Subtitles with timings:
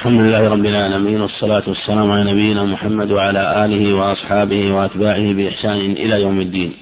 [0.00, 6.22] الحمد لله رب العالمين والصلاة والسلام على نبينا محمد وعلى آله وأصحابه وأتباعه بإحسان إلى
[6.22, 6.72] يوم الدين.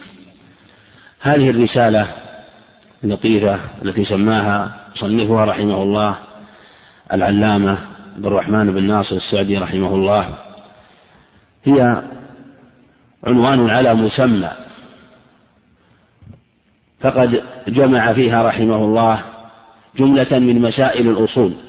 [1.20, 2.08] هذه الرسالة
[3.04, 6.16] اللطيفة التي سماها صنفها رحمه الله
[7.12, 7.78] العلامة
[8.16, 10.28] عبد الرحمن بن ناصر السعدي رحمه الله.
[11.64, 12.02] هي
[13.24, 14.50] عنوان على مسمى.
[17.00, 19.22] فقد جمع فيها رحمه الله
[19.96, 21.67] جملة من مسائل الأصول.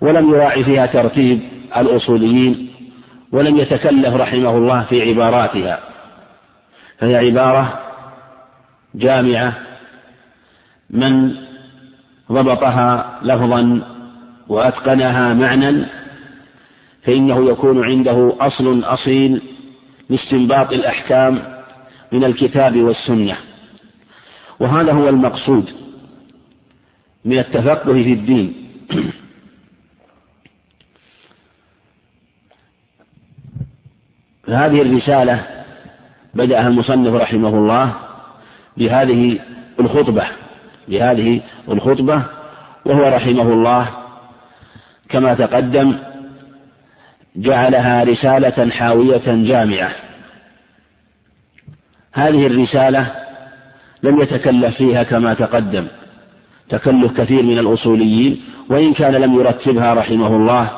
[0.00, 1.40] ولم يراعي فيها ترتيب
[1.76, 2.70] الأصوليين
[3.32, 5.80] ولم يتكلف رحمه الله في عباراتها.
[6.98, 7.78] فهي عبارة
[8.94, 9.54] جامعة
[10.90, 11.34] من
[12.32, 13.80] ضبطها لفظا
[14.48, 15.86] وأتقنها معنى
[17.02, 19.42] فإنه يكون عنده أصل أصيل
[20.10, 21.42] لاستنباط الأحكام
[22.12, 23.36] من الكتاب والسنة.
[24.60, 25.70] وهذا هو المقصود
[27.24, 28.54] من التفقه في الدين.
[34.46, 35.46] فهذه الرسالة
[36.34, 37.92] بدأها المصنف رحمه الله
[38.76, 39.38] بهذه
[39.80, 40.24] الخطبة
[40.88, 42.22] بهذه الخطبة
[42.84, 43.88] وهو رحمه الله
[45.08, 45.94] كما تقدم
[47.36, 49.92] جعلها رسالة حاوية جامعة.
[52.12, 53.06] هذه الرسالة
[54.02, 55.86] لم يتكلف فيها كما تقدم
[56.68, 60.70] تكلف كثير من الأصوليين وإن كان لم يرتبها رحمه الله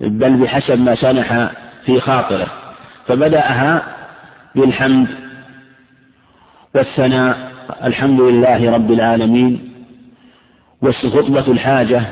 [0.00, 1.50] بل بحسب ما سنح
[1.84, 2.65] في خاطره.
[3.06, 3.82] فبدأها
[4.54, 5.08] بالحمد
[6.74, 7.52] والثناء
[7.84, 9.72] الحمد لله رب العالمين
[10.82, 12.02] وخطبة الحاجة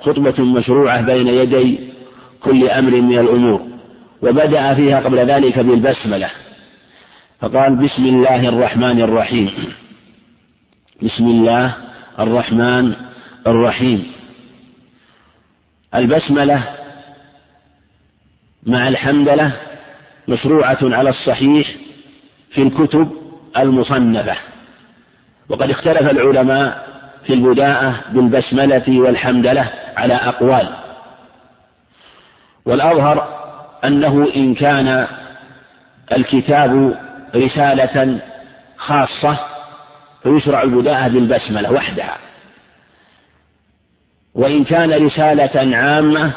[0.00, 1.78] خطبة مشروعة بين يدي
[2.40, 3.66] كل أمر من الأمور.
[4.22, 6.30] وبدأ فيها قبل ذلك بالبسملة.
[7.40, 9.50] فقال بسم الله الرحمن الرحيم.
[11.02, 11.74] بسم الله
[12.18, 12.94] الرحمن
[13.46, 14.06] الرحيم.
[15.94, 16.64] البسملة
[18.66, 19.52] مع الحمدلة
[20.28, 21.74] مشروعة على الصحيح
[22.50, 23.12] في الكتب
[23.56, 24.36] المصنفة.
[25.48, 26.86] وقد اختلف العلماء
[27.26, 30.68] في البداءة بالبسملة والحمدلة على أقوال.
[32.66, 33.28] والأظهر
[33.84, 35.06] أنه إن كان
[36.12, 36.98] الكتاب
[37.36, 38.18] رسالة
[38.76, 39.38] خاصة
[40.22, 42.16] فيشرع البداءة بالبسملة وحدها.
[44.34, 46.32] وإن كان رسالة عامة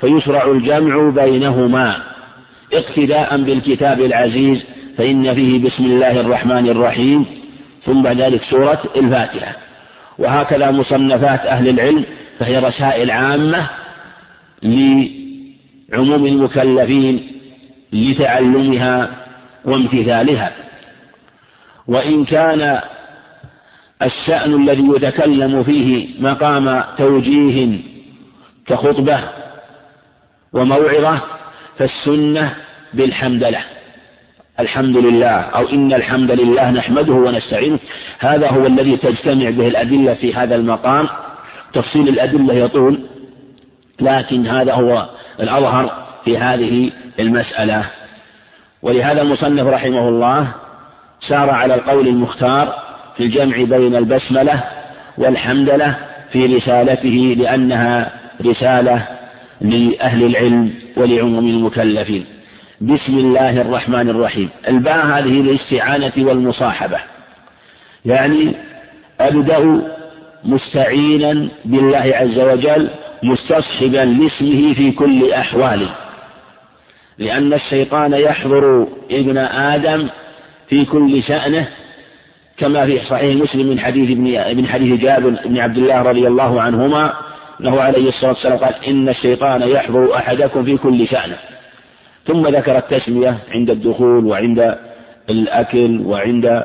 [0.00, 2.15] فيشرع الجمع بينهما.
[2.72, 4.64] اقتداء بالكتاب العزيز
[4.98, 7.26] فإن فيه بسم الله الرحمن الرحيم
[7.84, 9.56] ثم بعد ذلك سورة الفاتحة.
[10.18, 12.04] وهكذا مصنفات أهل العلم
[12.38, 13.68] فهي رسائل عامة
[14.62, 17.26] لعموم المكلفين
[17.92, 19.10] لتعلمها
[19.64, 20.52] وامتثالها.
[21.88, 22.80] وإن كان
[24.02, 27.78] الشأن الذي يتكلم فيه مقام توجيه
[28.66, 29.18] كخطبة
[30.52, 31.20] وموعظة
[31.78, 32.54] فالسنة
[32.94, 33.60] بالحمدلة
[34.60, 37.78] الحمد لله أو إن الحمد لله نحمده ونستعينه.
[38.18, 41.08] هذا هو الذي تجتمع به الأدلة في هذا المقام.
[41.72, 43.00] تفصيل الأدلة يطول
[44.00, 45.06] لكن هذا هو
[45.40, 47.84] الأظهر في هذه المسألة.
[48.82, 50.48] ولهذا المصنف رحمه الله
[51.28, 52.74] سار على القول المختار
[53.16, 54.64] في الجمع بين البسملة
[55.18, 55.96] والحمدلة
[56.32, 58.12] في رسالته لأنها
[58.46, 59.15] رسالة
[59.60, 62.24] لأهل العلم ولعموم المكلفين.
[62.80, 64.48] بسم الله الرحمن الرحيم.
[64.68, 66.98] الباء هذه الاستعانة والمصاحبة.
[68.04, 68.52] يعني
[69.20, 69.82] أبدأ
[70.44, 72.88] مستعينا بالله عز وجل
[73.22, 75.88] مستصحبا لاسمه في كل أحواله
[77.18, 80.08] لأن الشيطان يحضر ابن آدم
[80.68, 81.68] في كل شأنه
[82.58, 86.60] كما في صحيح مسلم من حديث ابن من حديث جابر بن عبد الله رضي الله
[86.60, 87.12] عنهما
[87.60, 91.36] أنه عليه الصلاة والسلام قال إن الشيطان يحضر أحدكم في كل شأنه
[92.26, 94.78] ثم ذكر التسمية عند الدخول وعند
[95.30, 96.64] الأكل وعند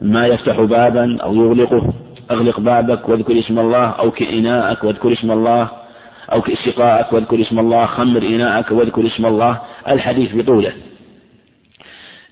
[0.00, 1.92] ما يفتح بابا أو يغلقه.
[2.30, 5.68] أغلق بابك واذكر اسم الله أو كإناءك واذكر اسم الله
[6.32, 9.60] أو كإسقاءك واذكر اسم الله خمر إناءك واذكر اسم الله.
[9.88, 10.72] الحديث بطوله.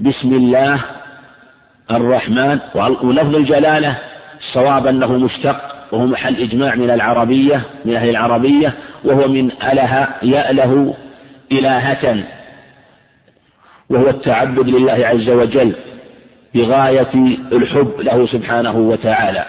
[0.01, 0.85] بسم الله
[1.91, 2.59] الرحمن.
[2.75, 3.99] ولفظ الجلالة
[4.41, 5.82] الصواب أنه مشتق.
[5.93, 8.75] وهو محل إجماع من العربية من أهل العربية
[9.05, 10.95] وهو من أله يأله
[11.53, 12.25] إلهة
[13.91, 15.73] وهو التعبد لله عز وجل
[16.55, 17.13] بغاية
[17.53, 19.45] الحب له سبحانه وتعالى.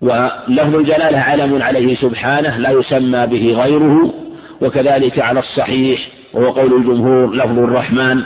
[0.00, 4.14] ولفظ الجلالة علم عليه سبحانه لا يسمى به غيره
[4.60, 8.22] وكذلك على الصحيح وهو قول الجمهور لفظ الرحمن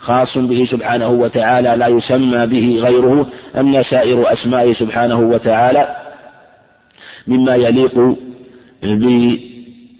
[0.00, 3.26] خاص به سبحانه وتعالى لا يسمى به غيره
[3.56, 6.01] أما سائر أسمائه سبحانه وتعالى
[7.26, 8.16] مما يليق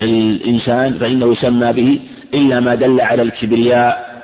[0.03, 2.01] الإنسان فإنه يسمى به
[2.35, 4.23] إلا ما دل على الكبرياء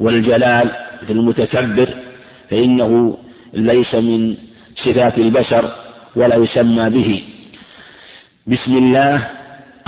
[0.00, 0.70] والجلال
[1.02, 1.88] مثل المتكبر
[2.50, 3.18] فإنه
[3.54, 4.36] ليس من
[4.76, 5.72] صفات البشر
[6.16, 7.22] ولا يسمى به.
[8.46, 9.28] بسم الله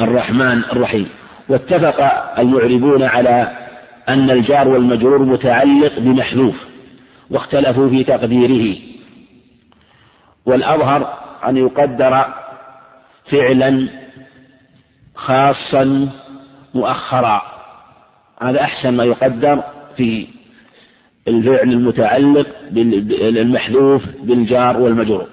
[0.00, 1.08] الرحمن الرحيم.
[1.48, 2.00] واتفق
[2.38, 3.58] المعربون على
[4.08, 6.54] أن الجار والمجرور متعلق بمحذوف
[7.30, 8.76] واختلفوا في تقديره.
[10.46, 12.41] والأظهر أن يقدر
[13.30, 13.88] فعلا
[15.14, 16.08] خاصا
[16.74, 17.42] مؤخرا.
[18.42, 19.62] هذا أحسن ما يقدر
[19.96, 20.26] في
[21.28, 25.28] الفعل المتعلق بالمحذوف بالجار والمجرور.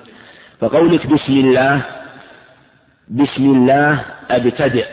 [0.59, 1.85] فقولك بسم الله
[3.09, 4.85] بسم الله أبتدئ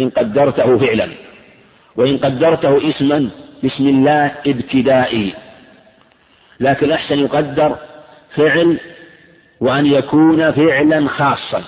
[0.00, 1.08] إن قدرته فعلا.
[1.96, 3.30] وإن قدرته اسما
[3.64, 5.34] بسم الله ابتدائي.
[6.60, 7.76] لكن أحسن يقدر
[8.34, 8.80] فعل
[9.60, 11.62] وأن يكون فعلا خاصا.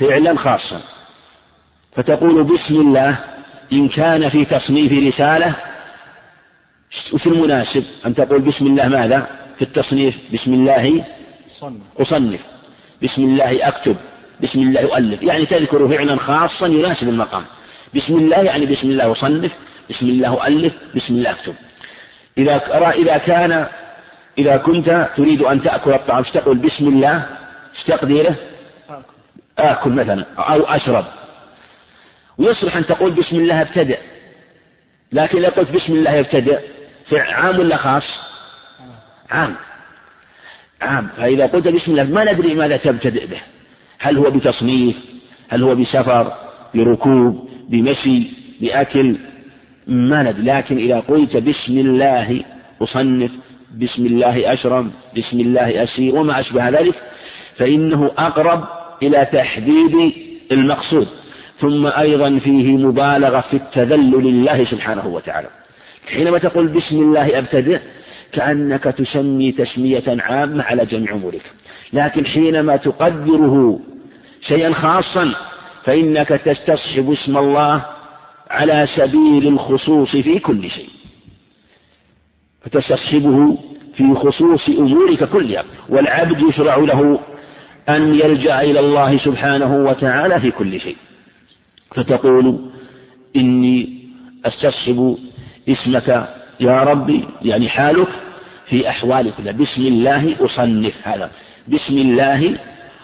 [0.00, 0.80] فعلا خاصا.
[1.96, 3.16] فتقول بسم الله
[3.72, 5.54] إن كان في تصنيف رسالة
[7.12, 9.26] وش المناسب؟ أن تقول بسم الله ماذا؟
[9.56, 11.04] في التصنيف بسم الله
[12.00, 12.40] أصنف.
[13.02, 13.96] بسم الله أكتب.
[14.42, 15.22] بسم الله أؤلف.
[15.22, 17.44] يعني تذكر فعلا خاصا يناسب المقام.
[17.94, 19.52] بسم الله يعني بسم الله أصنف
[19.90, 21.54] بسم الله أؤلف بسم الله أكتب.
[22.38, 22.56] إذا
[22.90, 23.66] إذا كان
[24.38, 27.26] إذا كنت تريد أن تأكل الطعام تقول؟ بسم الله.
[27.76, 28.34] إيش تقديره؟
[29.60, 31.04] آكل مثلا أو أشرب.
[32.38, 33.98] ويصلح أن تقول بسم الله ابتدئ
[35.12, 36.58] لكن إذا قلت بسم الله ابتدئ
[37.12, 38.04] عام ولا خاص؟
[39.30, 39.54] عام.
[40.82, 41.08] عام.
[41.16, 43.40] فإذا قلت بسم الله ما ندري ماذا تبتدئ به.
[43.98, 44.96] هل هو بتصنيف؟
[45.48, 46.32] هل هو بسفر؟
[46.74, 48.30] بركوب؟ بمشي؟
[48.60, 49.16] بأكل؟
[49.86, 50.42] ما ندري.
[50.42, 52.44] لكن إذا قلت بسم الله
[52.82, 53.30] أصنف
[53.78, 56.94] بسم الله أشرب بسم الله أسير وما أشبه ذلك
[57.56, 58.64] فإنه أقرب
[59.02, 60.12] إلى تحديد
[60.52, 61.08] المقصود
[61.60, 65.48] ثم أيضا فيه مبالغة في التذلل لله سبحانه وتعالى.
[66.06, 67.80] حينما تقول بسم الله أبتدئ
[68.32, 71.42] كأنك تسمي تسمية عامة على جميع أمورك.
[71.92, 73.80] لكن حينما تقدره
[74.48, 75.34] شيئا خاصا
[75.84, 77.84] فإنك تستصحب اسم الله
[78.50, 80.88] على سبيل الخصوص في كل شيء.
[82.60, 83.58] فتستصحبه
[83.96, 87.20] في خصوص أمورك كلها والعبد يشرع له
[87.96, 90.96] أن يلجأ إلى الله سبحانه وتعالى في كل شيء.
[91.96, 92.70] فتقول
[93.36, 94.00] إني
[94.44, 95.18] أستصحب
[95.68, 96.28] اسمك
[96.60, 98.08] يا ربي يعني حالك
[98.66, 101.30] في أحوال كلها بسم الله أصنف هذا.
[101.68, 102.58] بسم الله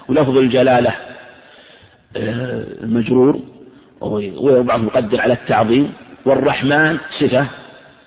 [0.08, 0.94] ولفظ الجلالة
[2.16, 3.40] آه، مجرور
[4.00, 5.92] وبعض مقدر على التعظيم.
[6.24, 7.46] والرحمن صفة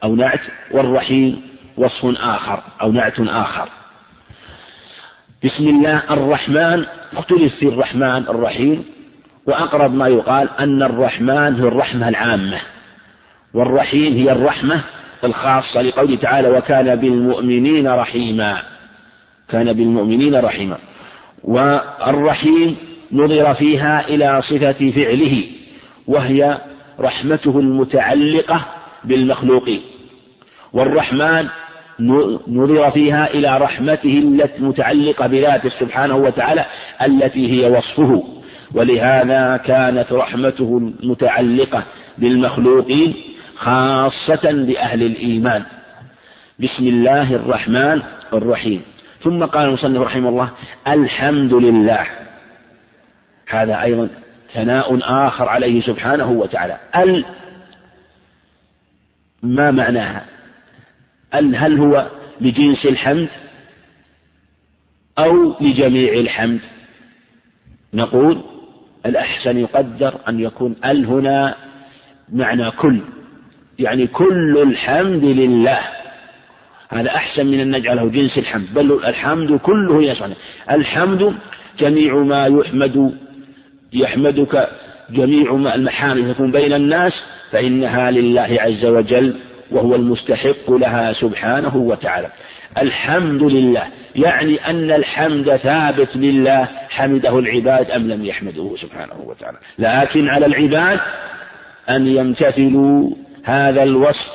[0.04, 0.42] أو نعت.
[0.72, 1.42] والرحيم
[1.78, 3.70] وصف آخر أو نعت آخر.
[5.44, 6.86] بسم الله الرحمن.
[7.18, 8.86] اختلف في الرحمن الرحيم.
[9.48, 12.58] وأقرب ما يقال أن الرحمن هو الرحمة العامة.
[13.54, 14.82] والرحيم هي الرحمة
[15.24, 18.58] الخاصة لقوله تعالى وكان بالمؤمنين رحيما.
[19.50, 20.78] كان بالمؤمنين رحيما.
[21.44, 22.78] والرحيم
[23.12, 25.44] نظر فيها إلى صفة فعله
[26.08, 26.58] وهي
[27.00, 28.66] رحمته المتعلقة
[29.04, 29.82] بالمخلوقين.
[30.74, 31.48] والرحمن
[32.48, 36.66] نظر فيها إلى رحمته التي متعلقة بذاته سبحانه وتعالى
[37.02, 38.24] التي هي وصفه.
[38.74, 41.84] ولهذا كانت رحمته المتعلقة
[42.18, 43.14] بالمخلوقين
[43.56, 45.64] خاصة بأهل الإيمان.
[46.60, 48.02] بسم الله الرحمن
[48.34, 48.82] الرحيم.
[49.24, 50.50] ثم قال المصنف رحمه الله
[50.88, 52.06] الحمد لله.
[53.50, 54.10] هذا أيضا
[54.54, 56.78] ثناء آخر عليه سبحانه وتعالى.
[56.96, 57.26] ال
[59.44, 60.39] ما معناها؟
[61.56, 62.10] هل هو
[62.42, 63.28] لجنس الحمد
[65.20, 66.60] أو لجميع الحمد؟
[67.94, 68.42] نقول
[69.06, 71.56] الأحسن يقدر أن يكون ال هنا
[72.34, 73.02] معنى كل
[73.80, 75.80] يعني كل الحمد لله.
[76.90, 80.34] هذا أحسن من أن نجعله جنس الحمد بل الحمد كله يسعى
[80.72, 81.36] الحمد
[81.80, 83.18] جميع ما يحمد
[83.94, 84.70] يحمدك
[85.10, 87.14] جميع ما المحامد تكون بين الناس
[87.52, 89.36] فإنها لله عز وجل.
[89.72, 92.28] وهو المستحق لها سبحانه وتعالى.
[92.78, 93.84] الحمد لله.
[94.16, 99.58] يعني أن الحمد ثابت لله حمده العباد أم لم يحمده سبحانه وتعالى.
[99.80, 101.00] لكن على العباد
[101.90, 103.10] أن يمتثلوا
[103.44, 104.28] هذا الوصف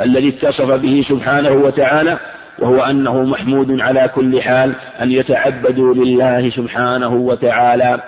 [0.00, 2.18] الذي اتصف به سبحانه وتعالى
[2.58, 8.00] وهو أنه محمود على كل حال أن يتعبدوا لله سبحانه وتعالى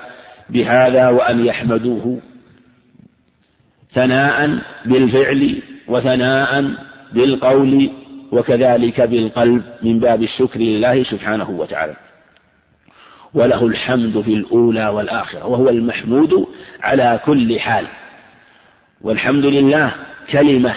[0.50, 2.20] بهذا وأن يحمدوه
[3.94, 6.64] ثناء بالفعل وثناء
[7.12, 7.90] بالقول
[8.32, 11.94] وكذلك بالقلب من باب الشكر لله سبحانه وتعالى.
[13.34, 16.46] وله الحمد في الأولى والآخرة وهو المحمود
[16.82, 17.86] على كل حال.
[19.00, 19.92] والحمد لله
[20.30, 20.74] كلمة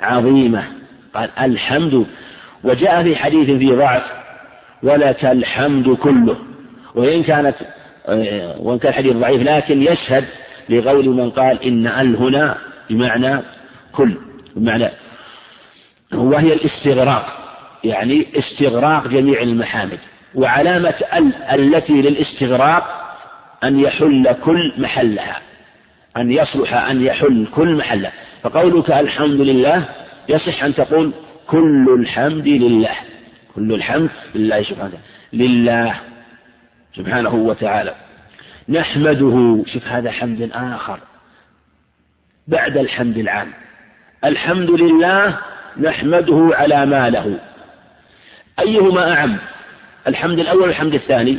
[0.00, 0.64] عظيمة
[1.14, 2.06] قال الحمد
[2.64, 4.02] وجاء في حديث في ضعف
[4.82, 6.36] ولك الحمد كله.
[6.94, 7.54] وإن كانت
[8.58, 10.24] وإن كان الحديث ضعيف لكن يشهد
[10.68, 12.58] لقول من قال إن ال هنا
[12.90, 13.40] بمعنى
[13.92, 14.27] كل.
[14.58, 14.88] بمعنى
[16.14, 17.38] وهي الاستغراق
[17.84, 19.98] يعني استغراق جميع المحامد
[20.34, 23.16] وعلامة ال التي للاستغراق
[23.64, 25.40] أن يحل كل محلها
[26.16, 28.12] أن يصلح أن يحل كل محله
[28.42, 29.88] فقولك الحمد لله
[30.28, 31.12] يصح أن تقول
[31.46, 32.96] كل الحمد لله
[33.54, 34.98] كل الحمد لله سبحانه
[35.32, 35.94] لله
[36.94, 37.94] سبحانه وتعالى.
[38.68, 41.00] نحمده شوف هذا حمد آخر
[42.48, 43.52] بعد الحمد العام.
[44.24, 45.38] الحمد لله
[45.80, 47.38] نحمده على ما له.
[48.60, 49.36] أيهما أعم؟
[50.08, 51.38] الحمد الأول والحمد الثاني؟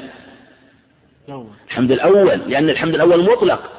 [1.67, 3.71] الحمد الأول لأن الحمد الأول مطلق.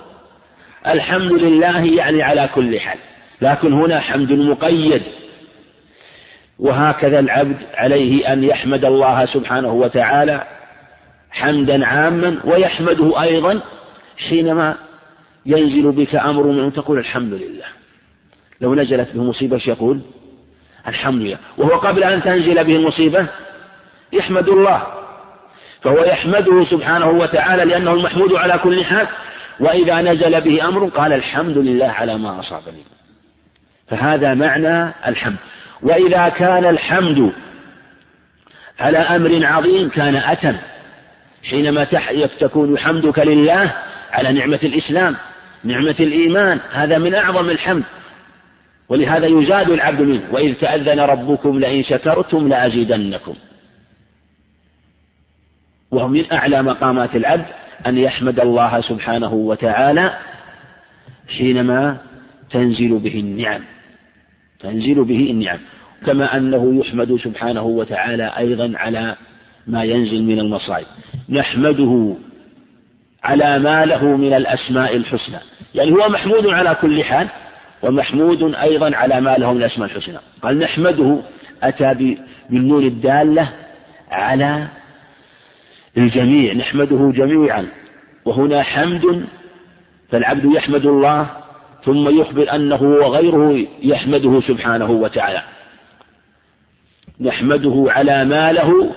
[0.87, 2.99] الحمد لله يعني على كل حال.
[3.43, 5.03] لكن هنا حمد مقيد.
[6.59, 10.47] وهكذا العبد عليه أن يحمد الله سبحانه وتعالى
[11.31, 13.61] حمدا عاما ويحمده أيضا
[14.29, 14.77] حينما
[15.47, 17.67] ينزل بك أمر من تقول الحمد لله.
[18.61, 20.01] لو نزلت به مصيبة يقول؟
[20.89, 21.39] الحمد لله.
[21.59, 23.27] وهو قبل أن تنزل به المصيبة
[24.13, 24.83] يحمد الله.
[25.83, 29.07] فهو يحمده سبحانه وتعالى لأنه المحمود على كل حال.
[29.61, 32.83] وإذا نزل به أمر قال الحمد لله على ما أصابني
[33.89, 35.37] فهذا معنى الحمد.
[35.83, 37.33] وإذا كان الحمد
[38.81, 40.57] على أمر عظيم كان أتم.
[41.51, 41.85] حينما
[42.41, 43.75] تكون حمدك لله
[44.13, 45.17] على نعمة الإسلام
[45.65, 47.83] نعمة الإيمان هذا من أعظم الحمد.
[48.91, 53.35] ولهذا يزاد العبد منه وإذ تأذن ربكم لئن شكرتم لأزيدنكم.
[55.91, 57.47] وهو من أعلى مقامات العبد
[57.87, 60.19] أن يحمد الله سبحانه وتعالى
[61.39, 61.97] حينما
[62.51, 63.61] تنزل به النعم.
[64.61, 65.59] تنزل به النعم.
[66.07, 69.17] كما أنه يحمد سبحانه وتعالى أيضا على
[69.67, 70.87] ما ينزل من المصائب.
[71.29, 72.17] نحمده
[73.23, 75.39] على ما له من الأسماء الحسنى.
[75.75, 77.29] يعني هو محمود على كل حال
[77.83, 80.19] ومحمود أيضا على ما له من الأسماء الحسنى.
[80.43, 81.19] قال نحمده
[81.63, 82.19] أتى
[82.51, 83.49] بالنون الدالة
[84.11, 84.69] على
[85.97, 87.67] الجميع نحمده جميعا.
[88.25, 89.25] وهنا حمد
[90.11, 91.27] فالعبد يحمد الله
[91.85, 95.43] ثم يخبر أنه وغيره يحمده سبحانه وتعالى.
[97.21, 98.95] نحمده على ما له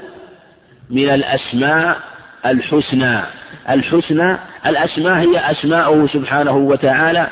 [0.90, 1.98] من الأسماء
[2.46, 3.22] الحسنى.
[3.70, 7.28] الحسنى الأسماء هي أسماؤه سبحانه وتعالى.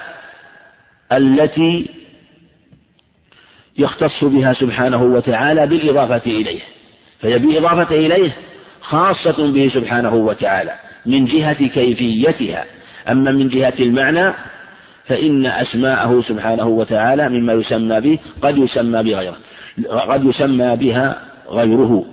[1.11, 1.89] التي
[3.77, 6.59] يختص بها سبحانه وتعالى بالإضافة إليه.
[7.19, 8.31] فهي بالإضافة إليه
[8.81, 10.73] خاصة به سبحانه وتعالى
[11.05, 12.65] من جهة كيفيتها.
[13.09, 14.33] أما من جهة المعنى
[15.05, 19.37] فإن أسماءه سبحانه وتعالى مما يسمى به قد يسمى بغيره
[19.89, 22.05] قد يسمى بها غيره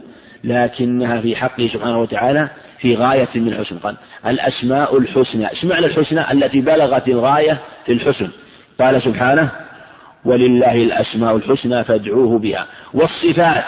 [0.44, 6.60] لكنها في حقه سبحانه وتعالى في غاية من الحسن قال الأسماء الحسنى اسمعنا الحسنى التي
[6.60, 8.28] بلغت الغاية في الحسن.
[8.80, 9.50] قال سبحانه
[10.24, 12.66] ولله الأسماء الحسنى فادعوه بها.
[12.94, 13.64] والصفات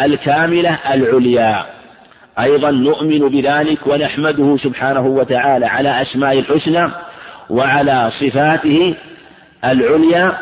[0.00, 1.64] الكاملة العليا.
[2.38, 6.90] أيضا نؤمن بذلك ونحمده سبحانه وتعالى على أسماء الحسنى
[7.50, 8.94] وعلى صفاته
[9.64, 10.38] العليا.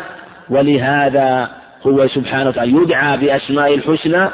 [0.51, 1.51] ولهذا
[1.87, 4.29] هو سبحانه وتعالى يدعى بأسماء الحسنى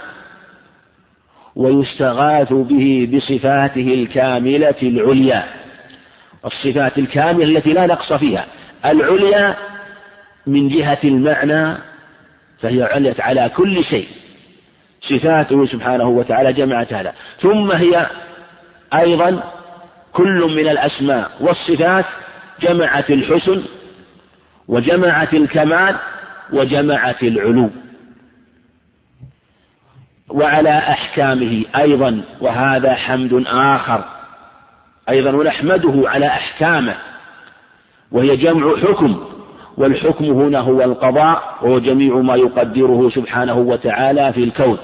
[1.56, 5.44] ويستغاث به بصفاته الكاملة العليا.
[6.44, 8.44] الصفات الكاملة التي لا نقص فيها.
[8.84, 9.56] العليا
[10.46, 11.78] من جهة المعنى
[12.60, 14.08] فهي عليت على كل شيء.
[15.00, 17.12] صفاته سبحانه وتعالى جمعت هذا.
[17.40, 18.06] ثم هي
[18.94, 19.42] أيضا
[20.12, 22.04] كل من الأسماء والصفات
[22.60, 23.62] جمعت الحسن
[24.68, 25.96] وجمعت الكمال
[26.52, 27.70] وجمعت العلو.
[30.28, 34.04] وعلى أحكامه أيضا وهذا حمد آخر.
[35.08, 36.96] أيضا ونحمده على أحكامه.
[38.12, 39.24] وهي جمع حكم
[39.76, 44.78] والحكم هنا هو القضاء وهو جميع ما يقدره سبحانه وتعالى في الكون.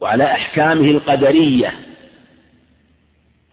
[0.00, 1.72] وعلى أحكامه القدرية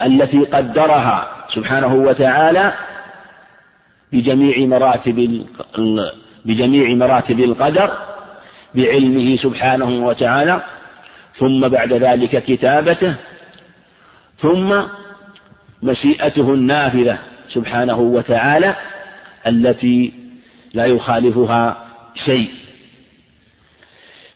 [0.01, 2.73] التي قدرها سبحانه وتعالى
[4.13, 5.45] بجميع مراتب
[6.45, 7.91] بجميع مراتب القدر
[8.75, 10.61] بعلمه سبحانه وتعالى
[11.37, 13.15] ثم بعد ذلك كتابته
[14.41, 14.81] ثم
[15.83, 17.17] مشيئته النافذة.
[17.49, 18.75] سبحانه وتعالى
[19.47, 20.13] التي
[20.73, 21.85] لا يخالفها
[22.25, 22.49] شيء.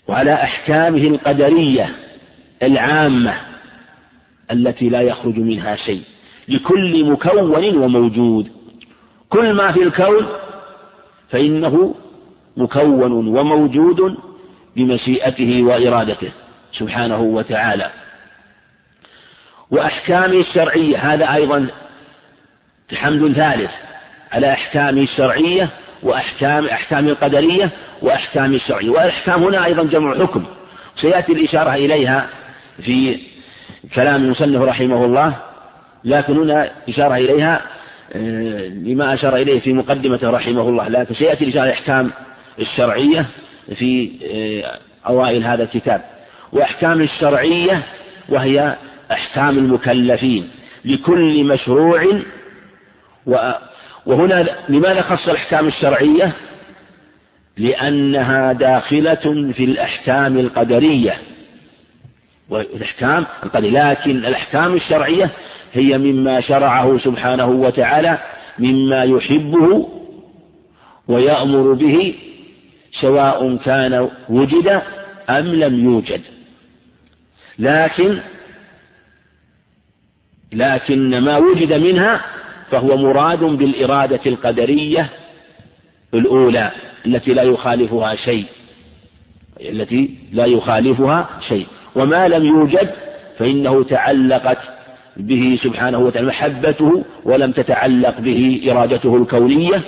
[0.08, 1.96] وعلى أحكامه القدرية
[2.64, 3.36] العامة
[4.52, 6.02] التي لا يخرج منها شيء.
[6.48, 8.52] لكل مكون وموجود.
[9.30, 10.28] كل ما في الكون
[11.30, 11.96] فإنه
[12.58, 14.18] مكون وموجود
[14.76, 16.32] بمشيئته وإرادته
[16.74, 17.92] سبحانه وتعالى.
[19.72, 21.68] وأحكامه الشرعية هذا أيضا
[22.96, 23.72] حمد ثالث
[24.32, 25.70] على أحكامه الشرعية
[26.04, 27.70] وأحكام أحكام القدرية
[28.02, 28.90] وأحكام الشرعية.
[28.90, 30.44] والأحكام هنا أيضا جمع حكم.
[30.96, 32.28] سيأتي الإشارة إليها
[32.84, 33.20] في
[33.96, 35.36] كلام المصنف رحمه الله
[36.06, 37.62] لكن هنا إشارة إليها
[38.14, 40.88] آه، لما أشار إليه في مقدمته رحمه الله.
[40.88, 42.12] لكن سيأتي الإشارة الأحكام
[42.60, 43.26] الشرعية
[43.76, 46.02] في آه، أوائل هذا الكتاب.
[46.52, 47.82] وأحكام الشرعية
[48.30, 48.76] وهي
[49.12, 50.50] أحكام المكلفين
[50.86, 52.22] لكل مشروع
[54.06, 56.34] وهنا لماذا خص الأحكام الشرعية؟
[57.58, 61.18] لأنها داخلة في الأحكام القدرية
[62.50, 65.30] والأحكام القدرية لكن الأحكام الشرعية
[65.74, 68.18] هي مما شرعه سبحانه وتعالى
[68.60, 69.90] مما يحبه
[71.08, 72.16] ويأمر به
[73.02, 74.82] سواء كان وجد
[75.30, 76.22] أم لم يوجد
[77.60, 78.20] لكن
[80.54, 82.22] لكن ما وجد منها
[82.74, 85.10] فهو مراد بالإرادة القدرية
[86.14, 86.72] الأولى
[87.06, 88.46] التي لا يخالفها شيء
[89.62, 91.68] التي لا يخالفها شيء.
[91.96, 92.90] وما لم يوجد
[93.38, 94.58] فإنه تعلقت
[95.18, 99.82] به سبحانه وتعالى محبته ولم تتعلق به إرادته الكونية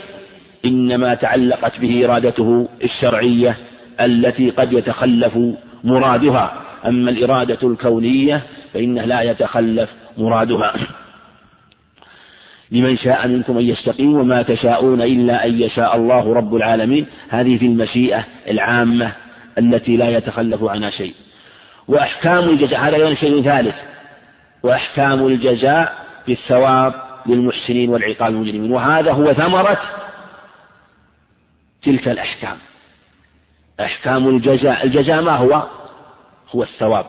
[0.65, 3.57] إنما تعلقت به إرادته الشرعية
[4.01, 5.37] التي قد يتخلف
[5.83, 6.61] مرادها.
[6.85, 8.41] أما الإرادة الكونية
[8.73, 10.73] فإنه لا يتخلف مرادها.
[12.71, 17.05] لمن شاء منكم أن يستقيم وما تشاءون إلا أن يشاء الله رب العالمين.
[17.29, 19.11] هذه في المشيئة العامة
[19.57, 21.13] التي لا يتخلف عنها شيء.
[21.87, 23.75] وأحكام الجزاء هذا أيضا شيء ثالث.
[24.63, 26.93] وأحكام الجزاء بالثواب
[27.25, 28.71] للمحسنين والعقاب للمجرمين.
[28.71, 29.77] وهذا هو ثمرة
[31.83, 32.57] تلك الأحكام.
[33.79, 35.63] أحكام الجزاء الجزاء ما هو؟
[36.55, 37.05] هو الثواب.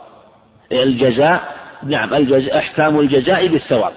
[0.72, 3.92] الجزاء نعم الجزاء أحكام الجزاء بالثواب.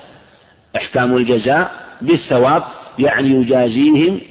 [0.75, 2.63] أحكام الجزاء بالثواب
[2.99, 4.21] يعني يجازيهم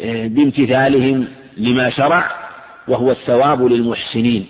[0.00, 2.30] بامتثالهم لما شرع
[2.88, 4.46] وهو الثواب للمحسنين.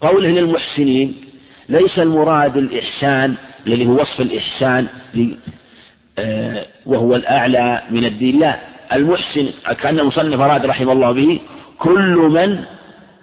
[0.00, 1.14] قوله للمحسنين
[1.68, 3.34] ليس المراد الإحسان
[3.66, 4.86] الذي هو وصف الإحسان
[6.18, 8.56] آه، وهو الأعلى من الدين لا.
[8.92, 9.48] المحسن
[9.82, 11.40] كأن المصنف أراد رحمه الله به
[11.78, 12.64] كل من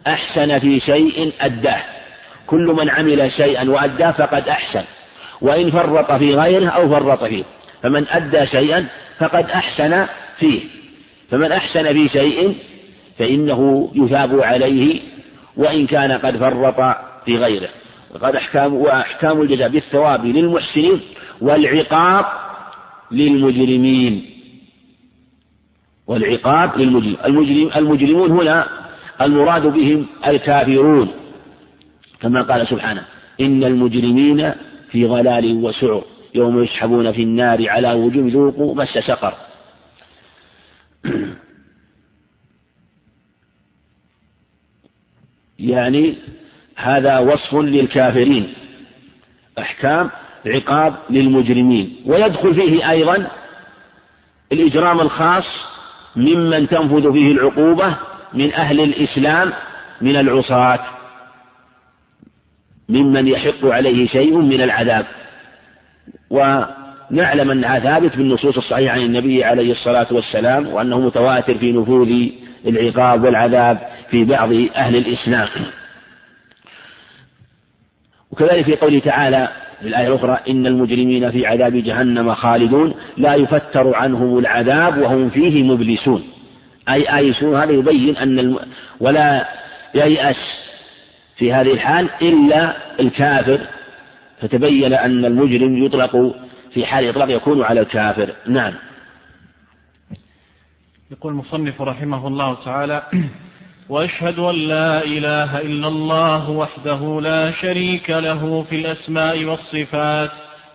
[0.07, 1.81] أحسن في شيء أداه.
[2.47, 4.83] كل من عمل شيئا وأداه فقد أحسن.
[5.43, 7.43] وإن فرط في غيره أو فرط فيه.
[7.81, 8.87] فمن أدى شيئا
[9.19, 10.05] فقد أحسن
[10.39, 10.61] فيه.
[11.29, 12.55] فمن أحسن في شيء
[13.19, 14.99] فإنه يثاب عليه
[15.57, 17.69] وإن كان قد فرط في غيره.
[18.15, 20.99] وقد أحكام وأحكام الجزاء بالثواب للمحسنين
[21.41, 22.25] والعقاب
[23.11, 24.25] للمجرمين.
[26.07, 28.67] والعقاب للمجرم المجرم المجرمون هنا
[29.21, 31.11] المراد بهم الكافرون.
[32.21, 33.03] كما قال سبحانه
[33.41, 34.53] إن المجرمين
[34.93, 36.03] في غلال وسعر
[36.35, 39.33] يوم يسحبون في النار على وجوه ذوقوا مس سقر.
[45.59, 46.15] يعني
[46.75, 48.53] هذا وصف للكافرين.
[49.59, 50.09] أحكام
[50.45, 51.95] عقاب للمجرمين.
[52.05, 53.27] ويدخل فيه أيضا
[54.51, 55.45] الإجرام الخاص
[56.15, 57.97] ممن تنفذ فيه العقوبة
[58.33, 59.53] من أهل الإسلام
[60.01, 61.02] من العصاة.
[62.89, 65.05] ممن يحق عليه شيء من العذاب.
[66.29, 72.29] ونعلم أنها ثابت بالنصوص الصحيحة عن النبي عليه الصلاة والسلام وأنه متواتر في نفوذ
[72.67, 75.47] العقاب والعذاب في بعض أهل الإسلام.
[78.31, 79.49] وكذلك في قوله تعالى
[79.81, 85.63] في الآية الأخرى إن المجرمين في عذاب جهنم خالدون لا يفتر عنهم العذاب وهم فيه
[85.63, 86.23] مبلسون.
[86.89, 88.59] أي آيسون هذا يبين أن الم...
[88.99, 89.47] ولا
[89.95, 90.62] ييأس
[91.43, 93.59] في هذه الحال إلا الكافر
[94.41, 96.35] فتبين أن المجرم يطلق
[96.73, 98.33] في حال إطلاق يكون على الكافر.
[98.47, 98.73] نعم.
[101.11, 103.03] يقول المصنف رحمه الله تعالى
[103.89, 110.31] وأشهد أن لا إله إلا الله وحده لا شريك له في الأسماء والصفات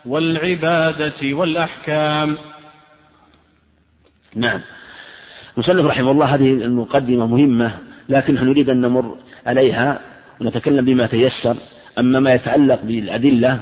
[0.06, 2.36] والعبادة والأحكام.
[4.34, 4.60] نعم.
[5.54, 7.78] المصنف رحمه الله هذه المقدمة مهمة
[8.08, 10.17] لكن نريد أن نمر عليها.
[10.40, 11.56] ونتكلم بما تيسر.
[11.98, 13.60] أما ما يتعلق بالأدلة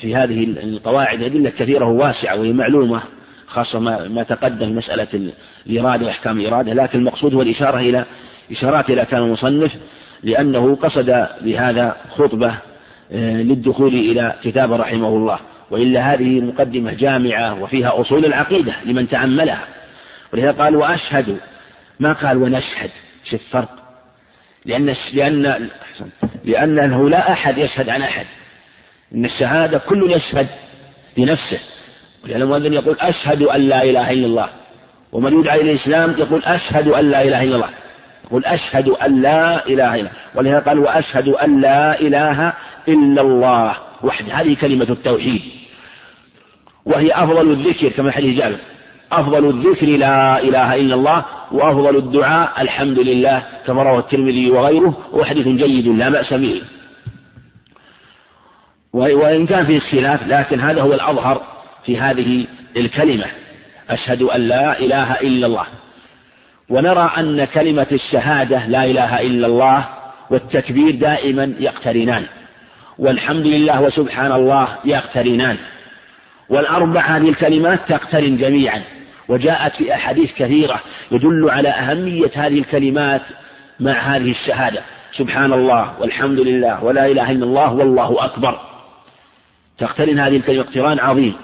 [0.00, 3.00] في هذه القواعد أدلة كثيرة وواسعة وهي معلومة
[3.46, 5.32] خاصة ما, تقدم مسألة
[5.66, 6.72] الإرادة وأحكام الإرادة.
[6.72, 8.04] لكن المقصود هو الإشارة إلى
[8.50, 9.72] إشارات إلى كلام المصنف
[10.22, 12.54] لأنه قصد بهذا خطبة
[13.12, 15.38] آه، للدخول إلى كتاب رحمه الله.
[15.70, 19.64] وإلا هذه مقدمة جامعة وفيها أصول العقيدة لمن تأملها
[20.32, 21.36] ولهذا قال وأشهد.
[22.00, 22.90] ما قال ونشهد.
[23.24, 23.89] شو الفرق
[24.64, 25.68] لأن لأن
[26.44, 28.26] لأنه لا أحد يشهد عن أحد.
[29.14, 30.46] إن الشهادة كل يشهد
[31.16, 31.58] لنفسه
[32.24, 34.48] ولأن المؤذن يقول أشهد أن لا إله إلا الله.
[35.12, 37.68] ومن يدعى إلى الإسلام يقول أشهد أن لا إله إلا الله.
[38.24, 42.52] يقول أشهد أن لا إله إلا ولهذا قال وأشهد أن لا إله
[42.88, 44.34] إلا الله وحده.
[44.34, 45.42] هذه كلمة التوحيد.
[46.84, 48.56] وهي أفضل الذكر كما حديث جابر.
[49.12, 55.48] أفضل الذكر لا إله إلا الله وأفضل الدعاء الحمد لله كما روى الترمذي وغيره وحديث
[55.48, 56.62] جيد لا بأس به.
[58.92, 61.42] وإن كان فيه اختلاف لكن هذا هو الأظهر
[61.84, 63.26] في هذه الكلمة.
[63.90, 65.66] أشهد أن لا إله إلا الله.
[66.68, 69.88] ونرى أن كلمة الشهادة لا إله إلا الله
[70.30, 72.24] والتكبير دائما يقترنان.
[72.98, 75.56] والحمد لله وسبحان الله يقترنان.
[76.48, 78.82] والأربع هذه الكلمات تقترن جميعا.
[79.30, 83.22] وجاءت في أحاديث كثيرة يدل على أهمية هذه الكلمات
[83.80, 84.82] مع هذه الشهادة.
[85.12, 88.60] سبحان الله والحمد لله ولا إله إلا الله والله أكبر.
[89.78, 91.34] تقترن هذه الكلمة اقتران عظيم.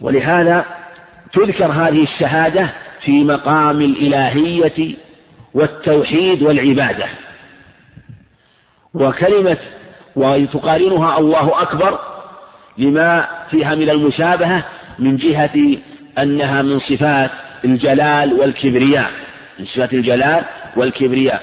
[0.00, 0.64] ولهذا
[1.32, 4.94] تذكر هذه الشهادة في مقام الإلهية
[5.54, 7.06] والتوحيد والعبادة.
[8.94, 9.58] وكلمة
[10.16, 11.98] وتقارنها الله أكبر
[12.78, 14.64] لما فيها من المشابهة
[14.98, 15.78] من جهة
[16.18, 17.30] أنها من صفات
[17.64, 19.10] الجلال والكبرياء
[19.58, 20.44] من صفات الجلال
[20.76, 21.42] والكبرياء.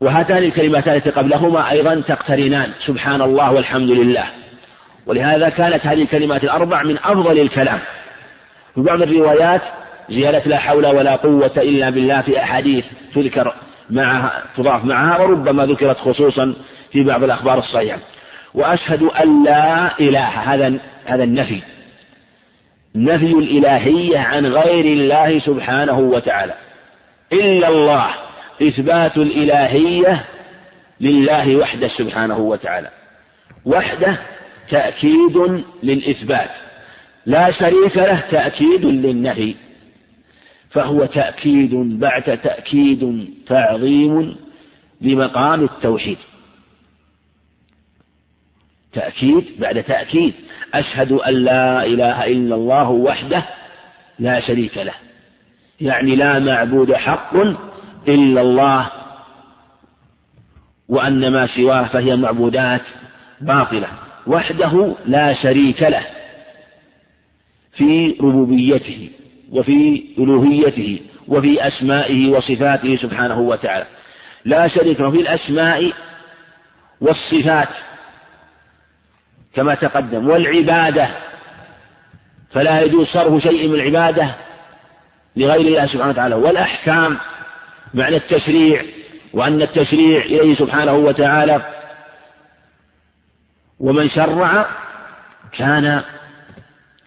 [0.00, 4.24] وهاتان الكلمتان التي قبلهما أيضا تقترنان سبحان الله والحمد لله.
[5.06, 7.78] ولهذا كانت هذه الكلمات الأربع من أفضل الكلام.
[8.74, 9.60] في بعض الروايات
[10.10, 12.84] زيادة لا حول ولا قوة إلا بالله في أحاديث
[13.14, 13.54] تذكر
[13.90, 16.54] معها تضاف معها وربما ذكرت خصوصا
[16.92, 17.98] في بعض الأخبار الصحيحة.
[18.54, 21.62] وأشهد أن لا إله هذا هذا النفي.
[22.94, 26.54] نفي الإلهية عن غير الله سبحانه وتعالى.
[27.32, 28.10] إلا الله
[28.62, 30.24] إثبات الإلهية
[31.00, 32.90] لله وحده سبحانه وتعالى.
[33.64, 34.18] وحده
[34.70, 36.50] تأكيد للإثبات.
[37.26, 39.54] لا شريك له تأكيد للنفي.
[40.70, 44.36] فهو تأكيد بعد تأكيد تعظيم
[45.00, 46.18] لمقام التوحيد.
[48.92, 50.34] تأكيد بعد تأكيد.
[50.74, 53.42] أشهد أن لا إله إلا الله وحده
[54.18, 54.94] لا شريك له.
[55.80, 57.36] يعني لا معبود حق
[58.08, 58.90] إلا الله
[60.88, 62.82] وأن ما سواه فهي معبودات
[63.40, 63.88] باطلة
[64.26, 66.06] وحده لا شريك له
[67.72, 69.10] في ربوبيته
[69.52, 73.86] وفي ألوهيته وفي أسمائه وصفاته سبحانه وتعالى.
[74.44, 75.92] لا شريك له في الأسماء
[77.00, 77.68] والصفات.
[79.54, 81.08] كما تقدم والعبادة.
[82.50, 84.34] فلا يجوز صرف شيء من العبادة
[85.36, 86.34] لغير الله سبحانه وتعالى.
[86.34, 87.18] والأحكام
[87.94, 88.82] معنى التشريع
[89.32, 91.62] وأن التشريع إليه سبحانه وتعالى.
[93.80, 94.66] ومن شرع
[95.52, 96.02] كان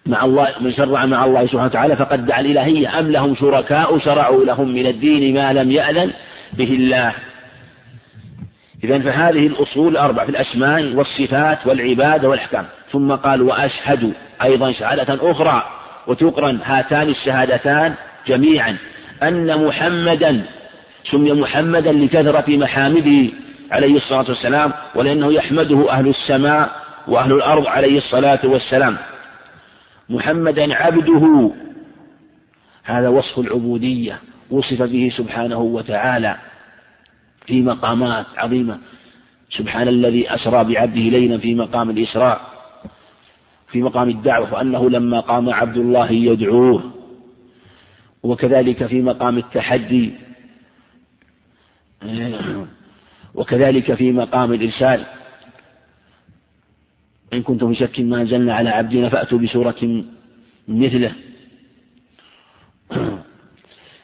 [0.06, 2.98] مع الله من شرع مع الله سبحانه وتعالى فقد دعا الإلهية.
[2.98, 6.12] أم لهم شركاء شرعوا لهم من الدين ما لم يأذن
[6.52, 7.14] به الله.
[8.84, 12.64] إذا فهذه الأصول الأربع في الأسماء والصفات والعبادة والأحكام.
[12.92, 15.62] ثم قال وأشهد أيضا شهادة أخرى
[16.06, 17.94] وتقرن هاتان الشهادتان
[18.26, 18.76] جميعا.
[19.22, 20.42] أن محمدا
[21.10, 23.30] سمي محمدا لكثرة محامده
[23.70, 26.70] عليه الصلاة والسلام ولأنه يحمده أهل السماء
[27.08, 28.96] وأهل الأرض عليه الصلاة والسلام.
[30.08, 31.50] محمدا عبده.
[32.84, 34.18] هذا وصف العبودية
[34.50, 36.36] وصف به سبحانه وتعالى.
[37.46, 38.78] في مقامات عظيمة.
[39.50, 42.40] سبحان الذي أسرى بعبده ليلا في مقام الإسراء
[43.68, 46.94] في مقام الدعوة وأنه لما قام عبد الله يدعوه
[48.22, 50.12] وكذلك في مقام التحدي
[53.34, 55.06] وكذلك في مقام الإرسال.
[57.32, 60.04] إن كنتم في شك ما أنزلنا على عبدنا فأتوا بسورة
[60.68, 61.12] مثله.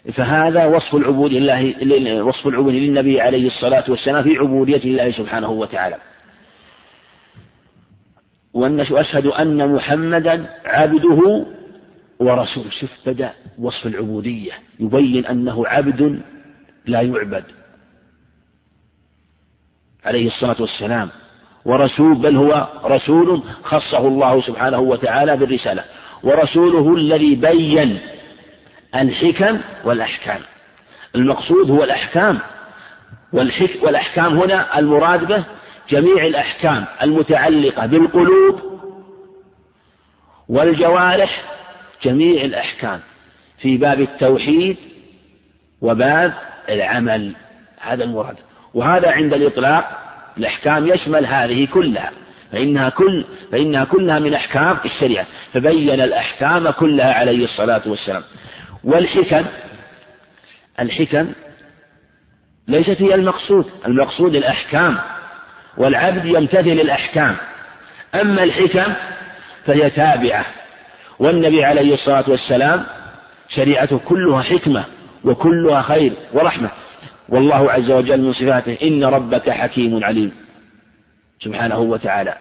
[0.00, 5.96] فهذا وصف العبود لله وصف العبود للنبي عليه الصلاة والسلام في عبودية الله سبحانه وتعالى.
[8.54, 11.46] وأن أشهد أن محمدا عبده
[12.20, 12.70] ورسوله.
[12.70, 14.52] شوف بدأ وصف العبودية.
[14.80, 16.22] يبين أنه عبد
[16.86, 17.44] لا يعبد.
[20.04, 21.08] عليه الصلاة والسلام.
[21.64, 25.84] ورسول بل هو رسول خصه الله سبحانه وتعالى بالرسالة.
[26.22, 27.98] ورسوله الذي بين
[28.94, 30.40] الحكم والأحكام.
[31.14, 32.38] المقصود هو الأحكام.
[33.82, 35.44] والأحكام هنا المراد به
[35.90, 38.60] جميع الأحكام المتعلقة بالقلوب
[40.48, 41.42] والجوارح
[42.02, 43.00] جميع الأحكام
[43.58, 44.76] في باب التوحيد
[45.80, 46.34] وباب
[46.68, 47.32] العمل.
[47.80, 48.36] هذا المراد.
[48.74, 49.98] وهذا عند الإطلاق
[50.38, 52.10] الأحكام يشمل هذه كلها.
[52.52, 55.26] فإنها كل فإنها كلها من أحكام الشريعة.
[55.52, 58.22] فبين الأحكام كلها عليه الصلاة والسلام.
[58.84, 59.44] والحكم
[60.80, 61.32] الحكم
[62.68, 64.98] ليست هي المقصود المقصود الأحكام
[65.76, 67.36] والعبد يمتثل الأحكام.
[68.14, 68.92] أما الحكم
[69.66, 70.46] فهي تابعة
[71.18, 72.86] والنبي عليه الصلاة والسلام
[73.48, 74.84] شريعته كلها حكمة
[75.24, 76.70] وكلها خير ورحمة.
[77.28, 80.32] والله عز وجل من صفاته إن ربك حكيم عليم
[81.40, 82.36] سبحانه وتعالى.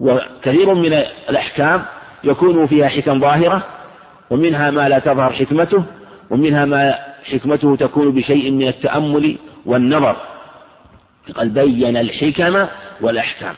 [0.00, 0.92] وكثير من
[1.28, 1.84] الأحكام
[2.24, 3.66] يكون فيها حكم ظاهرة
[4.30, 5.84] ومنها ما لا تظهر حكمته
[6.30, 10.16] ومنها ما حكمته تكون بشيء من التأمل والنظر.
[11.34, 12.66] قال بين الحكم
[13.00, 13.54] والأحكام.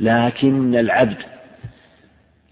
[0.00, 1.16] لكن العبد